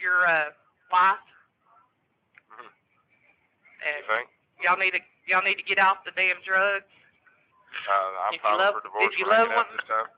your 0.00 0.26
uh, 0.26 0.50
wife. 0.92 1.18
Mhm. 2.52 2.70
And 3.86 3.96
You 4.06 4.16
think? 4.16 4.28
y'all 4.62 4.76
need 4.78 4.92
to 4.92 5.00
y'all 5.26 5.42
need 5.42 5.56
to 5.56 5.62
get 5.66 5.78
off 5.78 6.04
the 6.04 6.12
damn 6.12 6.40
drugs. 6.42 6.84
Uh, 7.70 8.26
I'm 8.28 8.34
If 8.34 8.42
you 8.44 8.50
love- 8.56 8.74
for 8.74 8.80
divorce 8.82 9.12
if 9.12 9.18
you 9.18 9.26
love 9.26 9.48
one- 9.48 9.66
this 9.76 9.86
time. 9.86 10.08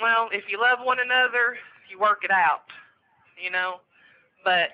Well, 0.00 0.28
if 0.32 0.48
you 0.48 0.58
love 0.58 0.80
one 0.80 0.98
another, 0.98 1.58
you 1.88 1.98
work 1.98 2.24
it 2.24 2.30
out. 2.30 2.64
You 3.36 3.50
know, 3.50 3.80
but 4.44 4.72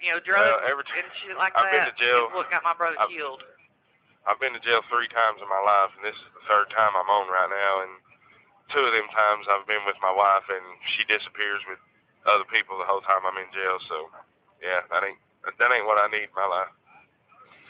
you 0.00 0.10
know 0.12 0.20
drugs 0.20 0.40
Well, 0.40 0.60
every 0.70 0.84
t- 0.84 0.98
and 0.98 1.12
shit 1.22 1.36
like 1.36 1.56
I've 1.56 1.70
been 1.70 1.84
to 1.86 1.92
jail. 1.92 2.30
what 2.30 2.50
got 2.50 2.62
my 2.64 2.74
brother 2.74 2.96
I've- 2.98 3.14
killed. 3.14 3.42
I've 4.26 4.40
been 4.40 4.52
to 4.54 4.60
jail 4.60 4.82
three 4.82 5.06
times 5.08 5.40
in 5.40 5.48
my 5.48 5.60
life, 5.60 5.94
and 5.96 6.04
this 6.04 6.16
is 6.16 6.32
the 6.34 6.40
third 6.48 6.70
time 6.70 6.96
I'm 6.96 7.08
on 7.08 7.28
right 7.28 7.48
now. 7.48 7.80
And 7.80 8.02
two 8.70 8.80
of 8.84 8.92
them 8.92 9.08
times 9.08 9.46
I've 9.48 9.66
been 9.66 9.84
with 9.84 9.96
my 10.00 10.10
wife, 10.10 10.48
and 10.50 10.64
she 10.96 11.04
disappears 11.04 11.64
with 11.66 11.78
other 12.26 12.44
people 12.44 12.76
the 12.78 12.84
whole 12.84 13.00
time 13.02 13.24
I'm 13.24 13.36
in 13.38 13.52
jail. 13.52 13.78
So, 13.80 14.10
yeah, 14.60 14.80
that 14.90 15.04
ain't 15.04 15.18
that 15.58 15.70
ain't 15.72 15.86
what 15.86 15.98
I 15.98 16.08
need 16.08 16.24
in 16.24 16.34
my 16.34 16.46
life. 16.46 16.68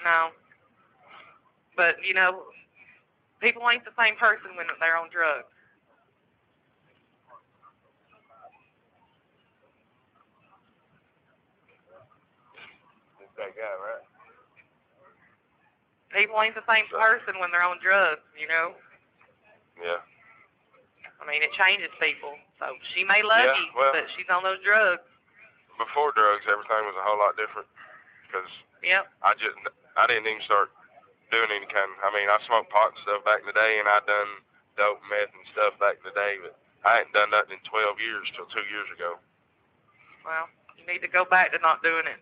No. 0.03 0.33
But 1.77 2.03
you 2.05 2.15
know, 2.15 2.47
people 3.41 3.63
ain't 3.71 3.85
the 3.85 3.95
same 3.99 4.17
person 4.17 4.57
when 4.57 4.67
they're 4.81 4.97
on 4.97 5.09
drugs. 5.11 5.49
It's 13.21 13.33
that 13.37 13.53
guy, 13.57 13.75
right? 13.81 14.05
People 16.15 16.41
ain't 16.41 16.55
the 16.55 16.65
same 16.69 16.87
person 16.89 17.37
when 17.41 17.51
they're 17.51 17.67
on 17.67 17.79
drugs. 17.83 18.25
You 18.39 18.49
know. 18.49 18.73
Yeah. 19.83 20.01
I 21.21 21.25
mean, 21.29 21.43
it 21.43 21.53
changes 21.57 21.91
people. 22.01 22.37
So 22.61 22.77
she 22.95 23.05
may 23.05 23.21
love 23.23 23.45
Yeah, 23.45 23.57
you, 23.61 23.67
well- 23.77 23.93
but 23.93 24.09
she's 24.17 24.29
on 24.31 24.43
those 24.43 24.63
drugs. 24.65 25.03
Before 25.77 26.09
drugs, 26.17 26.41
everything 26.49 26.89
was 26.89 26.97
a 26.97 27.05
whole 27.05 27.19
lot 27.21 27.37
different 27.37 27.69
because 28.25 28.49
Yep. 28.83 29.13
I 29.23 29.35
just 29.35 29.57
I 29.97 30.07
didn't 30.07 30.27
even 30.27 30.41
start 30.43 30.71
doing 31.31 31.51
any 31.51 31.67
kind. 31.67 31.91
I 32.03 32.11
mean, 32.15 32.29
I 32.31 32.39
smoked 32.47 32.71
pot 32.71 32.95
and 32.95 33.03
stuff 33.03 33.27
back 33.27 33.43
in 33.43 33.49
the 33.51 33.57
day, 33.57 33.79
and 33.83 33.89
I 33.89 33.99
done 34.07 34.45
dope, 34.79 35.03
meth, 35.09 35.33
and 35.33 35.47
stuff 35.51 35.75
back 35.81 35.99
in 36.01 36.07
the 36.07 36.17
day, 36.17 36.39
but 36.41 36.55
I 36.87 37.03
hadn't 37.03 37.17
done 37.17 37.33
nothing 37.35 37.59
in 37.59 37.63
12 37.67 37.99
years 37.99 38.27
till 38.37 38.47
two 38.53 38.65
years 38.71 38.87
ago. 38.95 39.19
Well, 40.23 40.47
you 40.79 40.85
need 40.87 41.03
to 41.03 41.11
go 41.11 41.25
back 41.27 41.51
to 41.55 41.59
not 41.59 41.83
doing 41.83 42.07
it. 42.07 42.21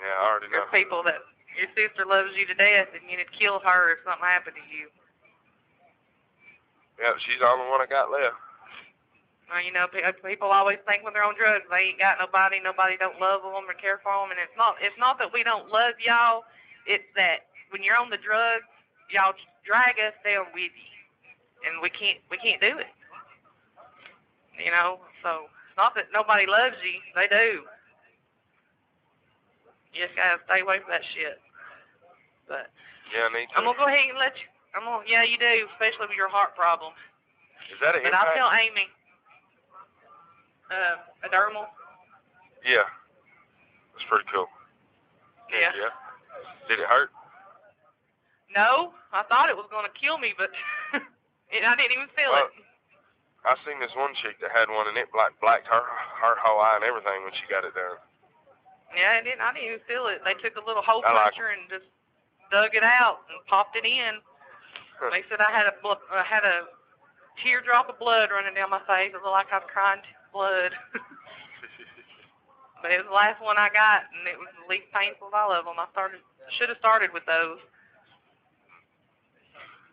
Yeah, 0.00 0.14
I 0.14 0.22
already 0.28 0.52
know. 0.52 0.68
There's 0.68 0.84
people 0.84 1.02
that 1.04 1.20
your 1.58 1.70
sister 1.74 2.06
loves 2.06 2.36
you 2.36 2.46
to 2.46 2.56
death, 2.56 2.92
and 2.94 3.02
you 3.08 3.18
need 3.18 3.24
to 3.26 3.34
kill 3.34 3.58
her 3.64 3.96
if 3.96 4.04
something 4.04 4.24
happened 4.24 4.56
to 4.60 4.66
you. 4.70 4.92
Yeah, 6.98 7.14
she's 7.22 7.38
the 7.38 7.46
only 7.46 7.66
one 7.70 7.82
I 7.82 7.86
got 7.86 8.10
left. 8.10 8.38
Well, 9.48 9.64
you 9.64 9.72
know, 9.72 9.88
uh, 9.88 10.12
people 10.20 10.52
always 10.52 10.76
think 10.84 11.02
when 11.02 11.16
they're 11.16 11.24
on 11.24 11.32
drugs 11.32 11.64
they 11.72 11.96
ain't 11.96 11.98
got 11.98 12.20
nobody, 12.20 12.60
nobody 12.60 13.00
don't 13.00 13.16
love 13.16 13.40
them 13.40 13.64
or 13.64 13.72
care 13.80 13.96
for 14.04 14.12
them, 14.12 14.28
and 14.28 14.36
it's 14.36 14.52
not. 14.60 14.76
It's 14.84 14.98
not 15.00 15.16
that 15.18 15.32
we 15.32 15.40
don't 15.40 15.72
love 15.72 15.96
y'all. 16.04 16.44
It's 16.88 17.04
that 17.20 17.52
when 17.68 17.84
you're 17.84 18.00
on 18.00 18.08
the 18.08 18.16
drugs, 18.16 18.64
y'all 19.12 19.36
drag 19.68 20.00
us 20.00 20.16
down 20.24 20.48
with 20.56 20.72
you, 20.72 20.92
and 21.68 21.84
we 21.84 21.92
can't. 21.92 22.16
We 22.32 22.40
can't 22.40 22.60
do 22.64 22.80
it. 22.80 22.88
You 24.56 24.72
know, 24.72 25.04
so 25.22 25.52
it's 25.68 25.76
not 25.76 25.94
that 25.94 26.08
nobody 26.10 26.48
loves 26.48 26.80
you. 26.80 26.96
They 27.14 27.28
do. 27.28 27.62
You 29.92 30.08
just 30.08 30.16
gotta 30.16 30.40
stay 30.48 30.64
away 30.64 30.80
from 30.80 30.90
that 30.96 31.04
shit. 31.12 31.38
But 32.48 32.72
Yeah, 33.12 33.28
I 33.28 33.36
need 33.36 33.52
to. 33.52 33.60
I'm 33.60 33.68
gonna 33.68 33.76
go 33.76 33.86
ahead 33.86 34.08
and 34.08 34.18
let 34.18 34.32
you. 34.40 34.48
I'm 34.72 34.88
gonna. 34.88 35.04
Yeah, 35.04 35.28
you 35.28 35.36
do, 35.36 35.68
especially 35.76 36.08
with 36.08 36.16
your 36.16 36.32
heart 36.32 36.56
problem. 36.56 36.96
Is 37.68 37.76
that 37.84 37.94
an 37.94 38.02
But 38.02 38.16
I'll 38.16 38.32
tell 38.32 38.48
Amy. 38.48 38.88
Uh, 40.72 41.04
a 41.24 41.28
dermal. 41.28 41.68
Yeah. 42.64 42.88
That's 43.92 44.08
pretty 44.08 44.24
cool. 44.32 44.48
Yeah. 45.52 45.72
Yeah. 45.76 45.92
Did 46.68 46.80
it 46.80 46.88
hurt? 46.88 47.10
No, 48.54 48.92
I 49.12 49.22
thought 49.28 49.48
it 49.52 49.56
was 49.56 49.68
gonna 49.70 49.92
kill 49.92 50.16
me, 50.18 50.32
but 50.36 50.48
it, 51.52 51.62
I 51.64 51.76
didn't 51.76 51.92
even 51.92 52.08
feel 52.16 52.32
Well, 52.32 52.48
it. 52.48 52.64
I 53.44 53.54
seen 53.64 53.78
this 53.80 53.92
one 53.96 54.12
chick 54.18 54.40
that 54.40 54.50
had 54.52 54.68
one, 54.72 54.88
and 54.88 54.96
it 54.96 55.08
like 55.14 55.36
blacked 55.40 55.68
her 55.68 55.80
her 55.84 56.34
whole 56.40 56.60
eye 56.60 56.76
and 56.80 56.84
everything 56.84 57.22
when 57.24 57.32
she 57.36 57.44
got 57.48 57.64
it 57.64 57.72
done. 57.76 58.00
Yeah, 58.96 59.20
it 59.20 59.24
didn't. 59.28 59.44
I 59.44 59.52
didn't 59.52 59.68
even 59.78 59.84
feel 59.84 60.08
it. 60.08 60.24
They 60.24 60.34
took 60.40 60.56
a 60.56 60.64
little 60.64 60.82
hole 60.82 61.04
I 61.04 61.12
like 61.12 61.36
puncher 61.36 61.52
and 61.52 61.68
just 61.68 61.86
dug 62.50 62.72
it 62.72 62.82
out 62.84 63.28
and 63.28 63.36
popped 63.46 63.76
it 63.76 63.84
in. 63.84 64.20
Huh. 64.96 65.12
They 65.12 65.22
said 65.28 65.38
I 65.44 65.52
had 65.52 65.68
a 65.68 65.76
I 66.10 66.24
had 66.24 66.42
a 66.44 66.66
teardrop 67.44 67.88
of 67.92 68.00
blood 68.00 68.32
running 68.32 68.56
down 68.56 68.72
my 68.72 68.82
face. 68.88 69.12
It 69.12 69.20
looked 69.20 69.36
like 69.36 69.52
I 69.52 69.60
was 69.60 69.68
crying 69.70 70.00
blood. 70.32 70.72
but 72.82 72.90
it 72.94 72.98
was 73.02 73.08
the 73.10 73.14
last 73.16 73.40
one 73.42 73.58
I 73.58 73.68
got, 73.72 74.06
and 74.14 74.26
it 74.28 74.38
was 74.38 74.48
the 74.58 74.66
least 74.70 74.88
painful 74.94 75.28
of 75.28 75.34
all 75.34 75.50
of 75.52 75.64
them. 75.66 75.78
I 75.78 75.86
started 75.90 76.20
should 76.56 76.68
have 76.72 76.78
started 76.80 77.12
with 77.12 77.26
those. 77.28 77.60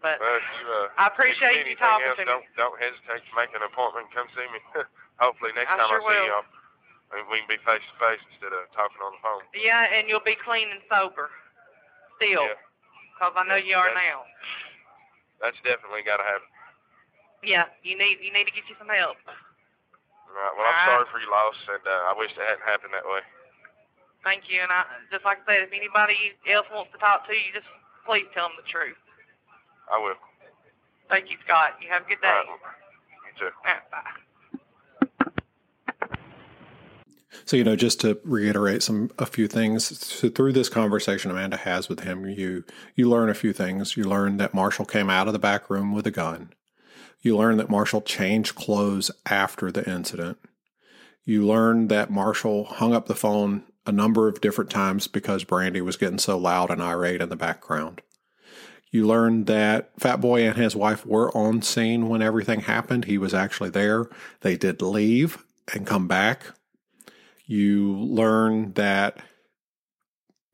But 0.04 0.22
Well, 0.22 0.40
you, 0.40 0.66
uh, 0.70 1.02
I 1.02 1.08
appreciate 1.10 1.66
you 1.66 1.76
talking 1.76 2.06
else, 2.08 2.20
to 2.22 2.24
me. 2.24 2.32
don't, 2.32 2.46
Don't 2.56 2.78
hesitate 2.78 3.26
to 3.26 3.34
make 3.36 3.52
an 3.58 3.66
appointment 3.66 4.08
come 4.14 4.30
see 4.38 4.46
me. 4.54 4.60
Hopefully 5.24 5.52
next 5.56 5.72
I 5.72 5.82
time 5.82 5.90
sure 5.90 6.04
I 6.04 6.14
see 6.14 6.30
you, 6.30 7.26
we 7.32 7.38
can 7.42 7.50
be 7.50 7.60
face 7.64 7.82
to 7.84 7.96
face 7.98 8.22
instead 8.36 8.52
of 8.54 8.68
talking 8.76 9.00
on 9.02 9.16
the 9.18 9.22
phone. 9.24 9.44
yeah, 9.56 9.88
and 9.92 10.06
you'll 10.12 10.24
be 10.26 10.36
clean 10.44 10.68
and 10.70 10.84
sober 10.92 11.32
still, 12.20 12.44
Yeah. 12.44 12.60
because 13.16 13.34
I 13.40 13.44
know 13.48 13.56
you 13.60 13.76
are 13.80 13.88
That's- 13.90 14.04
now. 14.04 14.20
That's 15.42 15.60
definitely 15.64 16.04
got 16.04 16.18
to 16.18 16.28
happen. 16.28 16.48
Yeah, 17.44 17.66
you 17.84 17.98
need 17.98 18.18
you 18.24 18.32
need 18.34 18.46
to 18.46 18.56
get 18.56 18.66
you 18.70 18.76
some 18.80 18.90
help. 18.90 19.18
All 20.30 20.36
right. 20.36 20.54
Well, 20.58 20.68
I'm 20.68 20.74
All 20.74 20.80
right. 20.80 20.90
sorry 20.90 21.08
for 21.12 21.20
your 21.22 21.32
loss, 21.32 21.58
and 21.70 21.84
uh, 21.86 22.12
I 22.12 22.14
wish 22.18 22.32
it 22.34 22.42
hadn't 22.44 22.66
happened 22.66 22.94
that 22.94 23.06
way. 23.06 23.22
Thank 24.24 24.50
you, 24.50 24.62
and 24.62 24.72
I 24.72 24.86
just 25.12 25.26
like 25.26 25.40
I 25.46 25.54
said, 25.54 25.70
if 25.70 25.74
anybody 25.74 26.34
else 26.50 26.66
wants 26.74 26.92
to 26.94 27.00
talk 27.00 27.28
to 27.30 27.34
you, 27.34 27.54
just 27.54 27.70
please 28.06 28.26
tell 28.34 28.50
them 28.50 28.58
the 28.58 28.68
truth. 28.68 28.98
I 29.92 30.00
will. 30.02 30.18
Thank 31.10 31.30
you, 31.30 31.38
Scott. 31.46 31.78
You 31.82 31.90
have 31.94 32.04
a 32.04 32.10
good 32.10 32.22
day. 32.22 32.28
All 32.30 32.34
right. 32.34 32.50
You 33.30 33.34
too. 33.38 33.54
All 33.54 33.74
right, 33.74 33.92
bye. 33.92 34.12
So, 37.46 37.58
you 37.58 37.64
know, 37.64 37.76
just 37.76 38.02
to 38.02 38.20
reiterate 38.24 38.82
some 38.84 39.12
a 39.20 39.26
few 39.28 39.48
things 39.48 39.86
so 40.04 40.30
through 40.30 40.54
this 40.54 40.70
conversation 40.70 41.30
Amanda 41.32 41.58
has 41.58 41.90
with 41.90 42.02
him, 42.02 42.26
you 42.28 42.64
you 42.96 43.10
learn 43.10 43.30
a 43.30 43.36
few 43.36 43.54
things. 43.54 43.98
You 43.98 44.06
learn 44.06 44.38
that 44.38 44.54
Marshall 44.56 44.86
came 44.86 45.10
out 45.10 45.28
of 45.28 45.34
the 45.34 45.40
back 45.40 45.70
room 45.70 45.94
with 45.94 46.08
a 46.08 46.12
gun. 46.12 46.52
You 47.26 47.36
learn 47.36 47.58
that 47.58 47.72
Marshall 47.72 48.02
changed 48.02 48.54
clothes 48.54 49.10
after 49.26 49.72
the 49.72 49.84
incident. 49.90 50.38
You 51.24 51.44
learn 51.44 51.88
that 51.88 52.12
Marshall 52.12 52.66
hung 52.66 52.94
up 52.94 53.08
the 53.08 53.16
phone 53.16 53.64
a 53.84 53.92
number 53.92 54.28
of 54.28 54.42
different 54.42 54.70
times 54.70 55.08
because 55.08 55.44
Brandy 55.44 55.82
was 55.82 55.98
getting 55.98 56.20
so 56.20 56.38
loud 56.38 56.70
and 56.70 56.84
irate 56.84 57.22
in 57.22 57.30
the 57.30 57.36
background. 57.36 58.04
You 58.92 59.08
learn 59.08 59.46
that 59.46 59.90
Fat 60.00 60.22
Boy 60.22 60.48
and 60.48 60.56
his 60.56 60.76
wife 60.76 61.04
were 61.04 61.36
on 61.36 61.64
scene 61.64 62.10
when 62.10 62.22
everything 62.22 62.60
happened. 62.60 63.06
He 63.06 63.18
was 63.18 63.34
actually 63.34 63.72
there. 63.72 64.06
They 64.42 64.56
did 64.56 64.84
leave 64.84 65.44
and 65.74 65.88
come 65.88 66.08
back. 66.08 66.44
You 67.48 67.92
learn 67.92 68.74
that 68.74 69.18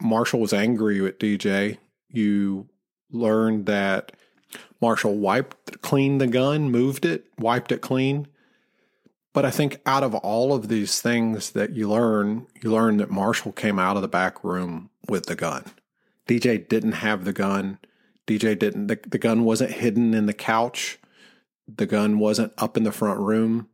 Marshall 0.01 0.39
was 0.39 0.53
angry 0.53 1.05
at 1.05 1.19
DJ. 1.19 1.79
You 2.07 2.69
learn 3.11 3.65
that 3.65 4.13
Marshall 4.81 5.15
wiped 5.15 5.81
clean 5.81 6.17
the 6.17 6.27
gun, 6.27 6.71
moved 6.71 7.05
it, 7.05 7.25
wiped 7.37 7.71
it 7.71 7.81
clean. 7.81 8.27
But 9.33 9.45
I 9.45 9.51
think 9.51 9.79
out 9.85 10.03
of 10.03 10.13
all 10.15 10.53
of 10.53 10.67
these 10.67 11.01
things 11.01 11.51
that 11.51 11.71
you 11.71 11.89
learn, 11.89 12.47
you 12.61 12.71
learn 12.71 12.97
that 12.97 13.09
Marshall 13.09 13.53
came 13.53 13.79
out 13.79 13.95
of 13.95 14.01
the 14.01 14.07
back 14.07 14.43
room 14.43 14.89
with 15.07 15.27
the 15.27 15.35
gun. 15.35 15.65
DJ 16.27 16.67
didn't 16.67 16.93
have 16.93 17.23
the 17.23 17.33
gun. 17.33 17.79
DJ 18.27 18.57
didn't, 18.57 18.87
the, 18.87 18.99
the 19.07 19.17
gun 19.17 19.43
wasn't 19.43 19.71
hidden 19.71 20.13
in 20.13 20.25
the 20.25 20.33
couch. 20.33 20.99
The 21.67 21.85
gun 21.85 22.19
wasn't 22.19 22.53
up 22.57 22.75
in 22.75 22.83
the 22.83 22.91
front 22.91 23.19
room. 23.19 23.69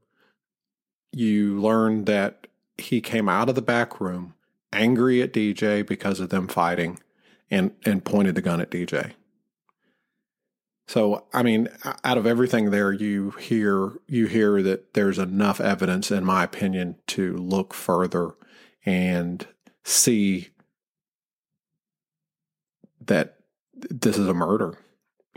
You 1.11 1.59
learn 1.59 2.05
that 2.05 2.47
he 2.77 3.01
came 3.01 3.27
out 3.27 3.49
of 3.49 3.55
the 3.55 3.61
back 3.61 3.99
room 3.99 4.35
angry 4.73 5.21
at 5.21 5.33
DJ 5.33 5.85
because 5.85 6.19
of 6.19 6.29
them 6.29 6.47
fighting 6.47 6.99
and, 7.49 7.71
and 7.85 8.03
pointed 8.03 8.35
the 8.35 8.41
gun 8.41 8.61
at 8.61 8.69
DJ. 8.69 9.13
So, 10.87 11.25
I 11.33 11.43
mean, 11.43 11.67
out 12.05 12.17
of 12.17 12.25
everything 12.25 12.71
there, 12.71 12.93
you 12.93 13.31
hear 13.31 13.91
you 14.07 14.27
hear 14.27 14.61
that 14.61 14.93
there's 14.93 15.19
enough 15.19 15.59
evidence, 15.59 16.11
in 16.11 16.23
my 16.23 16.45
opinion, 16.45 16.95
to 17.07 17.35
look 17.35 17.73
further 17.73 18.35
and 18.85 19.45
see 19.83 20.49
that 23.05 23.35
this 23.73 24.17
is 24.17 24.27
a 24.27 24.33
murder. 24.33 24.77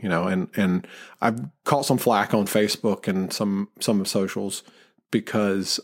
You 0.00 0.08
know, 0.08 0.28
and 0.28 0.48
and 0.56 0.86
I've 1.20 1.40
caught 1.64 1.84
some 1.84 1.98
flack 1.98 2.32
on 2.32 2.46
Facebook 2.46 3.08
and 3.08 3.32
some 3.32 3.68
some 3.80 4.04
socials 4.04 4.62
because 5.10 5.80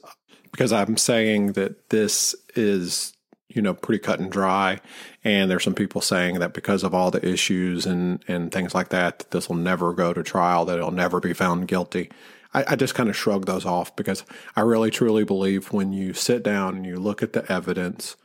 because 0.53 0.73
I'm 0.73 0.97
saying 0.97 1.53
that 1.53 1.91
this 1.91 2.37
is 2.55 3.16
you 3.57 3.62
know 3.62 3.74
pretty 3.74 3.98
cut 3.98 4.20
and 4.20 4.30
dry. 4.30 4.80
And 5.24 5.50
there's 5.50 5.64
some 5.64 5.74
people 5.74 6.00
saying 6.00 6.38
that 6.38 6.52
because 6.52 6.84
of 6.84 6.94
all 6.94 7.11
the 7.11 7.26
issues 7.26 7.86
and 7.86 8.22
and 8.28 8.52
things 8.52 8.74
like 8.74 8.90
that, 8.90 9.18
that 9.18 9.30
this 9.32 9.48
will 9.48 9.57
never 9.57 9.92
go 9.92 10.12
to 10.12 10.22
trial 10.22 10.66
that 10.66 10.78
it'll 10.78 10.92
never 10.92 11.18
be 11.18 11.32
found 11.32 11.66
guilty. 11.66 12.11
I, 12.57 12.64
I 12.68 12.76
just 12.76 12.94
kind 12.94 13.09
of 13.09 13.16
shrug 13.16 13.46
those 13.46 13.66
off 13.66 13.94
because 13.94 14.24
i 14.57 14.61
really 14.62 14.90
truly 14.90 15.24
believe 15.24 15.72
when 15.72 15.92
you 15.92 16.14
sit 16.14 16.42
down 16.42 16.76
and 16.76 16.86
you 16.86 16.96
look 16.96 17.22
at 17.22 17.34
the 17.34 17.50
evidence 17.52 18.16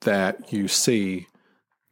that 0.00 0.52
you 0.52 0.66
see 0.66 1.28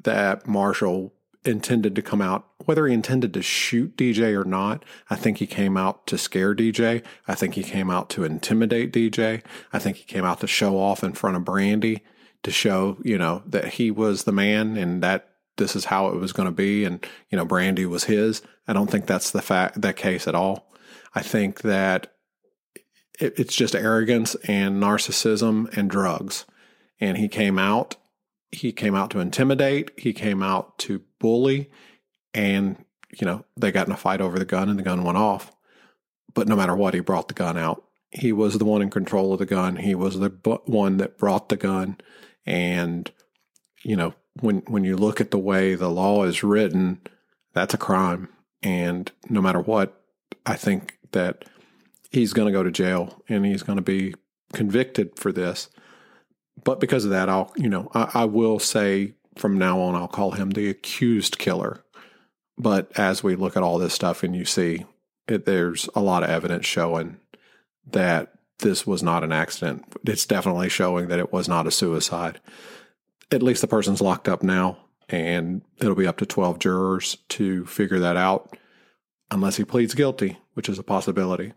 that 0.02 0.46
marshall 0.46 1.12
intended 1.44 1.94
to 1.94 2.02
come 2.02 2.22
out 2.22 2.46
whether 2.64 2.86
he 2.86 2.94
intended 2.94 3.34
to 3.34 3.42
shoot 3.42 3.96
dj 3.96 4.34
or 4.34 4.44
not 4.44 4.84
i 5.10 5.16
think 5.16 5.38
he 5.38 5.46
came 5.46 5.76
out 5.76 6.06
to 6.06 6.18
scare 6.18 6.54
dj 6.54 7.02
i 7.26 7.34
think 7.34 7.54
he 7.54 7.62
came 7.62 7.90
out 7.90 8.08
to 8.08 8.24
intimidate 8.24 8.92
dj 8.92 9.42
i 9.72 9.78
think 9.78 9.98
he 9.98 10.04
came 10.04 10.24
out 10.24 10.40
to 10.40 10.46
show 10.46 10.78
off 10.78 11.04
in 11.04 11.12
front 11.12 11.36
of 11.36 11.44
brandy 11.44 12.02
to 12.42 12.50
show 12.50 12.98
you 13.02 13.18
know 13.18 13.42
that 13.46 13.74
he 13.74 13.90
was 13.90 14.24
the 14.24 14.32
man 14.32 14.76
and 14.76 15.02
that 15.02 15.28
this 15.56 15.76
is 15.76 15.86
how 15.86 16.08
it 16.08 16.16
was 16.16 16.32
going 16.32 16.46
to 16.46 16.52
be 16.52 16.84
and 16.84 17.04
you 17.30 17.36
know 17.36 17.44
brandy 17.44 17.86
was 17.86 18.04
his. 18.04 18.42
I 18.66 18.72
don't 18.72 18.90
think 18.90 19.06
that's 19.06 19.30
the 19.30 19.42
fact 19.42 19.80
that 19.80 19.96
case 19.96 20.26
at 20.26 20.34
all. 20.34 20.72
I 21.14 21.22
think 21.22 21.62
that 21.62 22.14
it, 23.18 23.38
it's 23.38 23.54
just 23.54 23.74
arrogance 23.74 24.34
and 24.46 24.82
narcissism 24.82 25.76
and 25.76 25.90
drugs. 25.90 26.44
And 27.00 27.16
he 27.16 27.28
came 27.28 27.58
out 27.58 27.96
he 28.50 28.72
came 28.72 28.94
out 28.94 29.10
to 29.10 29.20
intimidate 29.20 29.90
he 29.98 30.12
came 30.14 30.42
out 30.42 30.78
to 30.78 31.02
bully 31.18 31.70
and 32.32 32.82
you 33.18 33.26
know 33.26 33.44
they 33.56 33.70
got 33.70 33.86
in 33.86 33.92
a 33.92 33.96
fight 33.96 34.22
over 34.22 34.38
the 34.38 34.44
gun 34.44 34.68
and 34.68 34.78
the 34.78 34.82
gun 34.82 35.04
went 35.04 35.18
off. 35.18 35.52
But 36.34 36.48
no 36.48 36.56
matter 36.56 36.76
what 36.76 36.94
he 36.94 37.00
brought 37.00 37.28
the 37.28 37.34
gun 37.34 37.58
out. 37.58 37.84
He 38.10 38.32
was 38.32 38.56
the 38.56 38.64
one 38.64 38.80
in 38.80 38.88
control 38.88 39.34
of 39.34 39.38
the 39.38 39.44
gun. 39.44 39.76
He 39.76 39.94
was 39.94 40.18
the 40.18 40.30
one 40.64 40.96
that 40.96 41.18
brought 41.18 41.50
the 41.50 41.58
gun 41.58 41.98
and 42.46 43.10
you 43.82 43.96
know 43.96 44.14
when 44.40 44.58
when 44.66 44.84
you 44.84 44.96
look 44.96 45.20
at 45.20 45.30
the 45.30 45.38
way 45.38 45.74
the 45.74 45.90
law 45.90 46.24
is 46.24 46.42
written 46.42 47.00
that's 47.54 47.74
a 47.74 47.78
crime. 47.78 48.28
And 48.62 49.10
no 49.28 49.40
matter 49.40 49.60
what 49.60 50.02
i 50.46 50.54
think 50.54 50.98
that 51.12 51.44
he's 52.10 52.32
going 52.32 52.46
to 52.46 52.52
go 52.52 52.62
to 52.62 52.70
jail 52.70 53.22
and 53.28 53.44
he's 53.44 53.62
going 53.62 53.76
to 53.76 53.82
be 53.82 54.14
convicted 54.52 55.18
for 55.18 55.32
this. 55.32 55.68
But 56.62 56.80
because 56.80 57.04
of 57.04 57.10
that 57.10 57.28
i'll 57.28 57.52
you 57.56 57.68
know 57.68 57.90
I, 57.94 58.10
I 58.14 58.24
will 58.24 58.58
say 58.58 59.14
from 59.36 59.58
now 59.58 59.80
on 59.80 59.94
i'll 59.94 60.08
call 60.08 60.32
him 60.32 60.50
the 60.50 60.68
accused 60.68 61.38
killer. 61.38 61.84
But 62.56 62.90
as 62.98 63.22
we 63.22 63.36
look 63.36 63.56
at 63.56 63.62
all 63.62 63.78
this 63.78 63.94
stuff 63.94 64.24
and 64.24 64.34
you 64.34 64.44
see 64.44 64.84
it, 65.28 65.44
there's 65.44 65.88
a 65.94 66.00
lot 66.00 66.24
of 66.24 66.30
evidence 66.30 66.66
showing 66.66 67.18
that 67.90 68.34
this 68.58 68.86
was 68.86 69.02
not 69.02 69.24
an 69.24 69.32
accident. 69.32 69.84
It's 70.04 70.26
definitely 70.26 70.68
showing 70.68 71.08
that 71.08 71.18
it 71.18 71.32
was 71.32 71.48
not 71.48 71.66
a 71.66 71.70
suicide. 71.70 72.40
At 73.30 73.42
least 73.42 73.60
the 73.60 73.68
person's 73.68 74.00
locked 74.00 74.28
up 74.28 74.42
now, 74.42 74.78
and 75.08 75.62
it'll 75.78 75.94
be 75.94 76.06
up 76.06 76.18
to 76.18 76.26
12 76.26 76.58
jurors 76.58 77.18
to 77.30 77.66
figure 77.66 77.98
that 77.98 78.16
out, 78.16 78.56
unless 79.30 79.56
he 79.56 79.64
pleads 79.64 79.94
guilty, 79.94 80.38
which 80.54 80.68
is 80.68 80.78
a 80.78 80.82
possibility. 80.82 81.52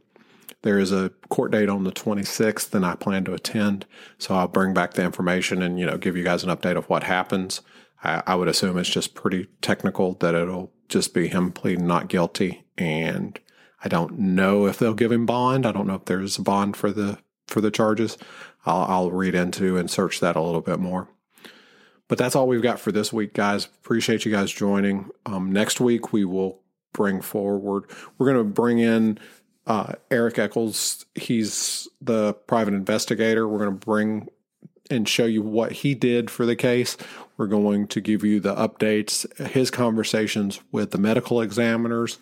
There 0.63 0.77
is 0.77 0.91
a 0.91 1.11
court 1.29 1.51
date 1.51 1.69
on 1.69 1.83
the 1.85 1.91
26th, 1.91 2.73
and 2.75 2.85
I 2.85 2.95
plan 2.95 3.23
to 3.25 3.33
attend. 3.33 3.85
So 4.17 4.35
I'll 4.35 4.47
bring 4.47 4.73
back 4.73 4.93
the 4.93 5.03
information 5.03 5.61
and 5.61 5.79
you 5.79 5.85
know 5.85 5.97
give 5.97 6.15
you 6.15 6.23
guys 6.23 6.43
an 6.43 6.55
update 6.55 6.77
of 6.77 6.89
what 6.89 7.03
happens. 7.03 7.61
I, 8.03 8.21
I 8.27 8.35
would 8.35 8.47
assume 8.47 8.77
it's 8.77 8.89
just 8.89 9.15
pretty 9.15 9.47
technical 9.61 10.13
that 10.15 10.35
it'll 10.35 10.71
just 10.87 11.13
be 11.13 11.27
him 11.27 11.51
pleading 11.51 11.87
not 11.87 12.09
guilty, 12.09 12.65
and 12.77 13.39
I 13.83 13.87
don't 13.87 14.17
know 14.17 14.67
if 14.67 14.77
they'll 14.77 14.93
give 14.93 15.11
him 15.11 15.25
bond. 15.25 15.65
I 15.65 15.71
don't 15.71 15.87
know 15.87 15.95
if 15.95 16.05
there's 16.05 16.37
a 16.37 16.41
bond 16.41 16.77
for 16.77 16.91
the 16.91 17.17
for 17.47 17.61
the 17.61 17.71
charges. 17.71 18.17
I'll, 18.65 18.83
I'll 18.83 19.11
read 19.11 19.35
into 19.35 19.77
and 19.77 19.89
search 19.89 20.19
that 20.19 20.35
a 20.35 20.41
little 20.41 20.61
bit 20.61 20.79
more. 20.79 21.07
But 22.07 22.17
that's 22.17 22.35
all 22.35 22.47
we've 22.47 22.61
got 22.61 22.79
for 22.79 22.91
this 22.91 23.11
week, 23.13 23.33
guys. 23.33 23.65
Appreciate 23.65 24.25
you 24.25 24.31
guys 24.31 24.51
joining. 24.51 25.09
Um, 25.25 25.51
next 25.51 25.79
week 25.79 26.11
we 26.11 26.25
will 26.25 26.59
bring 26.93 27.21
forward. 27.21 27.85
We're 28.17 28.33
going 28.33 28.45
to 28.45 28.53
bring 28.53 28.79
in 28.79 29.17
uh, 29.65 29.93
Eric 30.09 30.37
Eccles. 30.37 31.05
He's 31.15 31.87
the 32.01 32.33
private 32.33 32.73
investigator. 32.73 33.47
We're 33.47 33.59
going 33.59 33.79
to 33.79 33.85
bring 33.85 34.27
and 34.89 35.07
show 35.07 35.25
you 35.25 35.41
what 35.41 35.71
he 35.71 35.95
did 35.95 36.29
for 36.29 36.45
the 36.45 36.55
case. 36.55 36.97
We're 37.37 37.47
going 37.47 37.87
to 37.87 38.01
give 38.01 38.23
you 38.25 38.39
the 38.39 38.55
updates, 38.55 39.47
his 39.47 39.71
conversations 39.71 40.59
with 40.71 40.91
the 40.91 40.97
medical 40.97 41.41
examiners, 41.41 42.19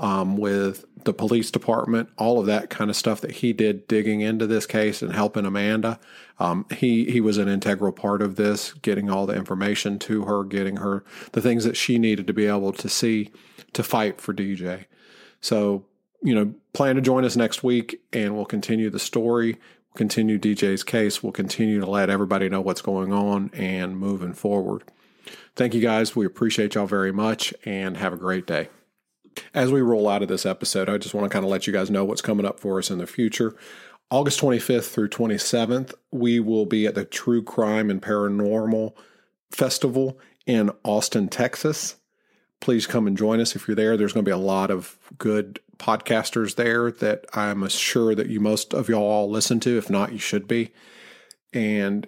um, 0.00 0.36
with 0.38 0.84
the 1.04 1.12
police 1.12 1.50
department, 1.50 2.08
all 2.18 2.40
of 2.40 2.46
that 2.46 2.70
kind 2.70 2.90
of 2.90 2.96
stuff 2.96 3.20
that 3.20 3.30
he 3.30 3.52
did 3.52 3.86
digging 3.86 4.22
into 4.22 4.46
this 4.46 4.66
case 4.66 5.02
and 5.02 5.12
helping 5.12 5.46
Amanda. 5.46 6.00
Um, 6.38 6.66
he 6.74 7.04
he 7.04 7.20
was 7.20 7.38
an 7.38 7.48
integral 7.48 7.92
part 7.92 8.22
of 8.22 8.36
this, 8.36 8.72
getting 8.72 9.10
all 9.10 9.26
the 9.26 9.36
information 9.36 9.98
to 10.00 10.24
her, 10.24 10.42
getting 10.42 10.78
her 10.78 11.04
the 11.32 11.42
things 11.42 11.64
that 11.64 11.76
she 11.76 11.98
needed 11.98 12.26
to 12.26 12.32
be 12.32 12.46
able 12.46 12.72
to 12.72 12.88
see 12.88 13.30
to 13.74 13.82
fight 13.82 14.20
for 14.20 14.34
DJ. 14.34 14.86
So 15.40 15.84
you 16.22 16.34
know, 16.34 16.54
plan 16.72 16.96
to 16.96 17.02
join 17.02 17.24
us 17.24 17.36
next 17.36 17.62
week, 17.62 18.00
and 18.12 18.34
we'll 18.34 18.44
continue 18.44 18.90
the 18.90 18.98
story. 18.98 19.58
Continue 19.94 20.38
DJ's 20.38 20.84
case. 20.84 21.22
We'll 21.22 21.32
continue 21.32 21.80
to 21.80 21.86
let 21.86 22.10
everybody 22.10 22.48
know 22.48 22.60
what's 22.60 22.82
going 22.82 23.12
on 23.12 23.50
and 23.54 23.98
moving 23.98 24.34
forward. 24.34 24.84
Thank 25.56 25.74
you 25.74 25.80
guys. 25.80 26.14
We 26.14 26.26
appreciate 26.26 26.74
y'all 26.74 26.86
very 26.86 27.12
much 27.12 27.52
and 27.64 27.96
have 27.96 28.12
a 28.12 28.16
great 28.16 28.46
day. 28.46 28.68
As 29.54 29.70
we 29.70 29.80
roll 29.80 30.08
out 30.08 30.22
of 30.22 30.28
this 30.28 30.46
episode, 30.46 30.88
I 30.88 30.98
just 30.98 31.14
want 31.14 31.24
to 31.24 31.32
kind 31.32 31.44
of 31.44 31.50
let 31.50 31.66
you 31.66 31.72
guys 31.72 31.90
know 31.90 32.04
what's 32.04 32.22
coming 32.22 32.46
up 32.46 32.60
for 32.60 32.78
us 32.78 32.90
in 32.90 32.98
the 32.98 33.06
future. 33.06 33.54
August 34.10 34.40
25th 34.40 34.90
through 34.90 35.08
27th, 35.08 35.94
we 36.10 36.40
will 36.40 36.66
be 36.66 36.86
at 36.86 36.96
the 36.96 37.04
True 37.04 37.42
Crime 37.42 37.90
and 37.90 38.02
Paranormal 38.02 38.94
Festival 39.52 40.18
in 40.46 40.70
Austin, 40.84 41.28
Texas. 41.28 41.96
Please 42.60 42.86
come 42.86 43.06
and 43.06 43.16
join 43.16 43.40
us 43.40 43.54
if 43.54 43.68
you're 43.68 43.76
there. 43.76 43.96
There's 43.96 44.12
going 44.12 44.24
to 44.24 44.28
be 44.28 44.32
a 44.32 44.36
lot 44.36 44.70
of 44.70 44.98
good 45.16 45.60
podcasters 45.78 46.56
there 46.56 46.90
that 46.90 47.24
I'm 47.32 47.66
sure 47.68 48.14
that 48.14 48.28
you 48.28 48.40
most 48.40 48.74
of 48.74 48.88
y'all 48.88 49.02
all 49.02 49.30
listen 49.30 49.60
to. 49.60 49.78
If 49.78 49.88
not, 49.88 50.12
you 50.12 50.18
should 50.18 50.46
be. 50.46 50.72
And 51.54 52.06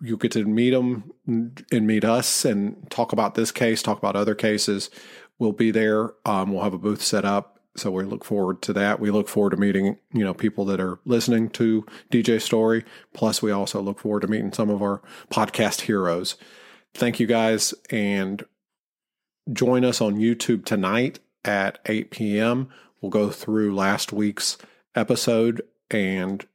you 0.00 0.16
get 0.16 0.32
to 0.32 0.44
meet 0.44 0.70
them 0.70 1.12
and 1.26 1.86
meet 1.86 2.04
us 2.04 2.44
and 2.44 2.88
talk 2.90 3.12
about 3.12 3.34
this 3.34 3.50
case, 3.50 3.82
talk 3.82 3.98
about 3.98 4.16
other 4.16 4.34
cases. 4.34 4.90
We'll 5.38 5.52
be 5.52 5.70
there. 5.70 6.10
Um, 6.24 6.52
we'll 6.52 6.62
have 6.62 6.74
a 6.74 6.78
booth 6.78 7.02
set 7.02 7.24
up. 7.24 7.60
So 7.74 7.90
we 7.90 8.04
look 8.04 8.24
forward 8.24 8.60
to 8.62 8.72
that. 8.74 9.00
We 9.00 9.10
look 9.10 9.28
forward 9.28 9.50
to 9.50 9.56
meeting, 9.56 9.96
you 10.12 10.24
know, 10.24 10.34
people 10.34 10.66
that 10.66 10.80
are 10.80 10.98
listening 11.06 11.48
to 11.50 11.86
DJ 12.10 12.40
Story. 12.40 12.84
Plus, 13.14 13.40
we 13.40 13.50
also 13.50 13.80
look 13.80 13.98
forward 13.98 14.20
to 14.22 14.28
meeting 14.28 14.52
some 14.52 14.68
of 14.68 14.82
our 14.82 15.00
podcast 15.30 15.82
heroes. 15.82 16.36
Thank 16.94 17.18
you 17.18 17.26
guys 17.26 17.72
and 17.88 18.44
join 19.50 19.84
us 19.84 20.00
on 20.00 20.16
YouTube 20.16 20.64
tonight 20.66 21.18
at 21.44 21.78
8 21.86 22.10
p.m. 22.10 22.68
We'll 23.00 23.10
go 23.10 23.30
through 23.30 23.74
last 23.74 24.12
week's 24.12 24.58
episode 24.94 25.62
and 25.90 26.46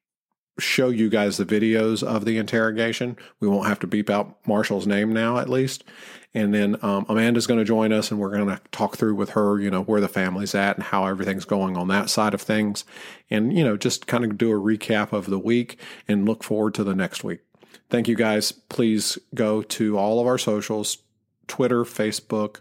show 0.60 0.90
you 0.90 1.10
guys 1.10 1.38
the 1.38 1.46
videos 1.46 2.04
of 2.04 2.26
the 2.26 2.38
interrogation. 2.38 3.18
We 3.40 3.48
won't 3.48 3.68
have 3.68 3.80
to 3.80 3.88
beep 3.88 4.10
out 4.10 4.38
Marshall's 4.48 4.88
name 4.88 5.14
now, 5.14 5.38
at 5.38 5.50
least. 5.50 5.84
And 6.34 6.54
then 6.54 6.78
um, 6.84 7.06
Amanda's 7.10 7.48
going 7.48 7.60
to 7.60 7.66
join 7.66 7.92
us, 7.92 8.12
and 8.12 8.20
we're 8.20 8.36
going 8.36 8.48
to 8.48 8.62
talk 8.72 8.98
through 8.98 9.16
with 9.16 9.32
her, 9.32 9.60
you 9.60 9.72
know, 9.72 9.82
where 9.84 10.02
the 10.02 10.08
family's 10.08 10.54
at 10.54 10.76
and 10.76 10.84
how 10.84 11.06
everything's 11.06 11.46
going 11.46 11.78
on 11.78 11.88
that 11.88 12.10
side 12.10 12.34
of 12.34 12.42
things. 12.42 12.86
And, 13.30 13.58
you 13.58 13.64
know, 13.64 13.78
just 13.78 14.08
kind 14.08 14.24
of 14.24 14.38
do 14.38 14.52
a 14.52 14.62
recap 14.62 15.14
of 15.14 15.28
the 15.28 15.40
week 15.40 15.80
and 16.08 16.28
look 16.28 16.44
forward 16.44 16.74
to 16.76 16.84
the 16.84 16.94
next 16.94 17.24
week. 17.24 17.40
Thank 17.90 18.08
you 18.08 18.16
guys. 18.16 18.52
Please 18.52 19.18
go 19.34 19.62
to 19.64 19.98
all 19.98 20.20
of 20.20 20.28
our 20.28 20.38
socials 20.38 21.00
Twitter, 21.48 21.84
Facebook, 21.84 22.58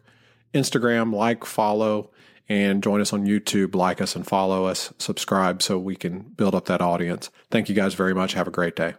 Instagram, 0.55 1.12
like, 1.12 1.44
follow 1.44 2.11
and 2.49 2.82
join 2.82 3.01
us 3.01 3.12
on 3.12 3.26
YouTube, 3.26 3.74
like 3.74 4.01
us 4.01 4.16
and 4.16 4.26
follow 4.26 4.66
us, 4.66 4.92
subscribe 4.99 5.62
so 5.62 5.78
we 5.78 5.97
can 5.97 6.20
build 6.20 6.55
up 6.55 6.66
that 6.66 6.80
audience. 6.80 7.30
Thank 7.51 7.68
you 7.68 7.74
guys 7.74 7.94
very 7.94 8.14
much. 8.14 8.34
Have 8.34 8.49
a 8.49 8.53
great 8.53 8.76
day. 8.76 8.94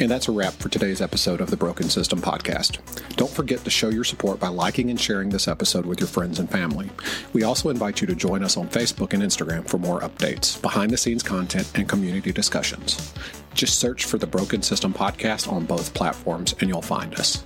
And 0.00 0.10
that's 0.10 0.28
a 0.28 0.32
wrap 0.32 0.54
for 0.54 0.70
today's 0.70 1.02
episode 1.02 1.42
of 1.42 1.50
the 1.50 1.58
Broken 1.58 1.90
System 1.90 2.22
Podcast. 2.22 2.78
Don't 3.16 3.30
forget 3.30 3.62
to 3.64 3.70
show 3.70 3.90
your 3.90 4.02
support 4.02 4.40
by 4.40 4.48
liking 4.48 4.88
and 4.88 4.98
sharing 4.98 5.28
this 5.28 5.46
episode 5.46 5.84
with 5.84 6.00
your 6.00 6.06
friends 6.06 6.38
and 6.38 6.50
family. 6.50 6.88
We 7.34 7.42
also 7.42 7.68
invite 7.68 8.00
you 8.00 8.06
to 8.06 8.14
join 8.14 8.42
us 8.42 8.56
on 8.56 8.70
Facebook 8.70 9.12
and 9.12 9.22
Instagram 9.22 9.68
for 9.68 9.76
more 9.76 10.00
updates, 10.00 10.60
behind 10.62 10.90
the 10.90 10.96
scenes 10.96 11.22
content, 11.22 11.70
and 11.74 11.86
community 11.86 12.32
discussions. 12.32 13.12
Just 13.52 13.78
search 13.78 14.06
for 14.06 14.16
the 14.16 14.26
Broken 14.26 14.62
System 14.62 14.94
Podcast 14.94 15.52
on 15.52 15.66
both 15.66 15.92
platforms 15.92 16.54
and 16.60 16.70
you'll 16.70 16.80
find 16.80 17.14
us. 17.16 17.44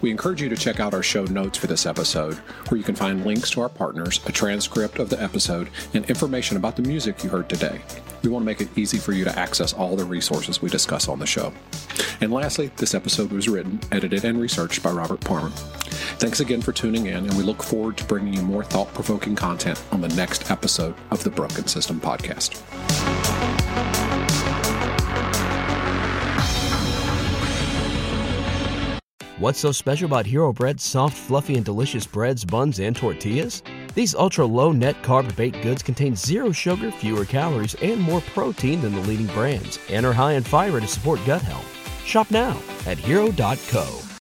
We 0.00 0.10
encourage 0.10 0.40
you 0.40 0.48
to 0.48 0.56
check 0.56 0.80
out 0.80 0.94
our 0.94 1.02
show 1.02 1.26
notes 1.26 1.58
for 1.58 1.66
this 1.66 1.84
episode, 1.84 2.36
where 2.68 2.78
you 2.78 2.84
can 2.84 2.94
find 2.94 3.26
links 3.26 3.50
to 3.50 3.60
our 3.60 3.68
partners, 3.68 4.20
a 4.24 4.32
transcript 4.32 4.98
of 4.98 5.10
the 5.10 5.22
episode, 5.22 5.68
and 5.92 6.08
information 6.08 6.56
about 6.56 6.76
the 6.76 6.82
music 6.82 7.22
you 7.22 7.28
heard 7.28 7.50
today. 7.50 7.82
We 8.22 8.28
want 8.28 8.42
to 8.42 8.46
make 8.46 8.60
it 8.60 8.68
easy 8.76 8.98
for 8.98 9.12
you 9.12 9.24
to 9.24 9.38
access 9.38 9.72
all 9.72 9.96
the 9.96 10.04
resources 10.04 10.60
we 10.60 10.68
discuss 10.68 11.08
on 11.08 11.18
the 11.18 11.26
show. 11.26 11.52
And 12.20 12.32
lastly, 12.32 12.70
this 12.76 12.94
episode 12.94 13.32
was 13.32 13.48
written, 13.48 13.80
edited, 13.90 14.24
and 14.24 14.40
researched 14.40 14.82
by 14.82 14.90
Robert 14.90 15.20
Parman. 15.20 15.52
Thanks 16.18 16.40
again 16.40 16.60
for 16.60 16.72
tuning 16.72 17.06
in, 17.06 17.26
and 17.26 17.34
we 17.34 17.42
look 17.42 17.62
forward 17.62 17.96
to 17.96 18.04
bringing 18.04 18.34
you 18.34 18.42
more 18.42 18.62
thought 18.62 18.92
provoking 18.92 19.34
content 19.34 19.82
on 19.90 20.02
the 20.02 20.08
next 20.08 20.50
episode 20.50 20.94
of 21.10 21.24
the 21.24 21.30
Broken 21.30 21.66
System 21.66 21.98
Podcast. 21.98 22.60
What's 29.38 29.58
so 29.58 29.72
special 29.72 30.04
about 30.04 30.26
Hero 30.26 30.52
Bread's 30.52 30.84
soft, 30.84 31.16
fluffy, 31.16 31.54
and 31.54 31.64
delicious 31.64 32.06
breads, 32.06 32.44
buns, 32.44 32.78
and 32.78 32.94
tortillas? 32.94 33.62
These 33.94 34.14
ultra 34.14 34.46
low 34.46 34.72
net 34.72 35.02
carb 35.02 35.34
baked 35.36 35.62
goods 35.62 35.82
contain 35.82 36.14
zero 36.14 36.52
sugar, 36.52 36.90
fewer 36.90 37.24
calories, 37.24 37.74
and 37.82 38.00
more 38.00 38.20
protein 38.20 38.80
than 38.80 38.94
the 38.94 39.00
leading 39.02 39.26
brands, 39.28 39.78
and 39.88 40.06
are 40.06 40.12
high 40.12 40.32
in 40.32 40.42
fiber 40.42 40.80
to 40.80 40.86
support 40.86 41.20
gut 41.26 41.42
health. 41.42 41.66
Shop 42.04 42.30
now 42.30 42.60
at 42.86 42.98
hero.co. 42.98 44.09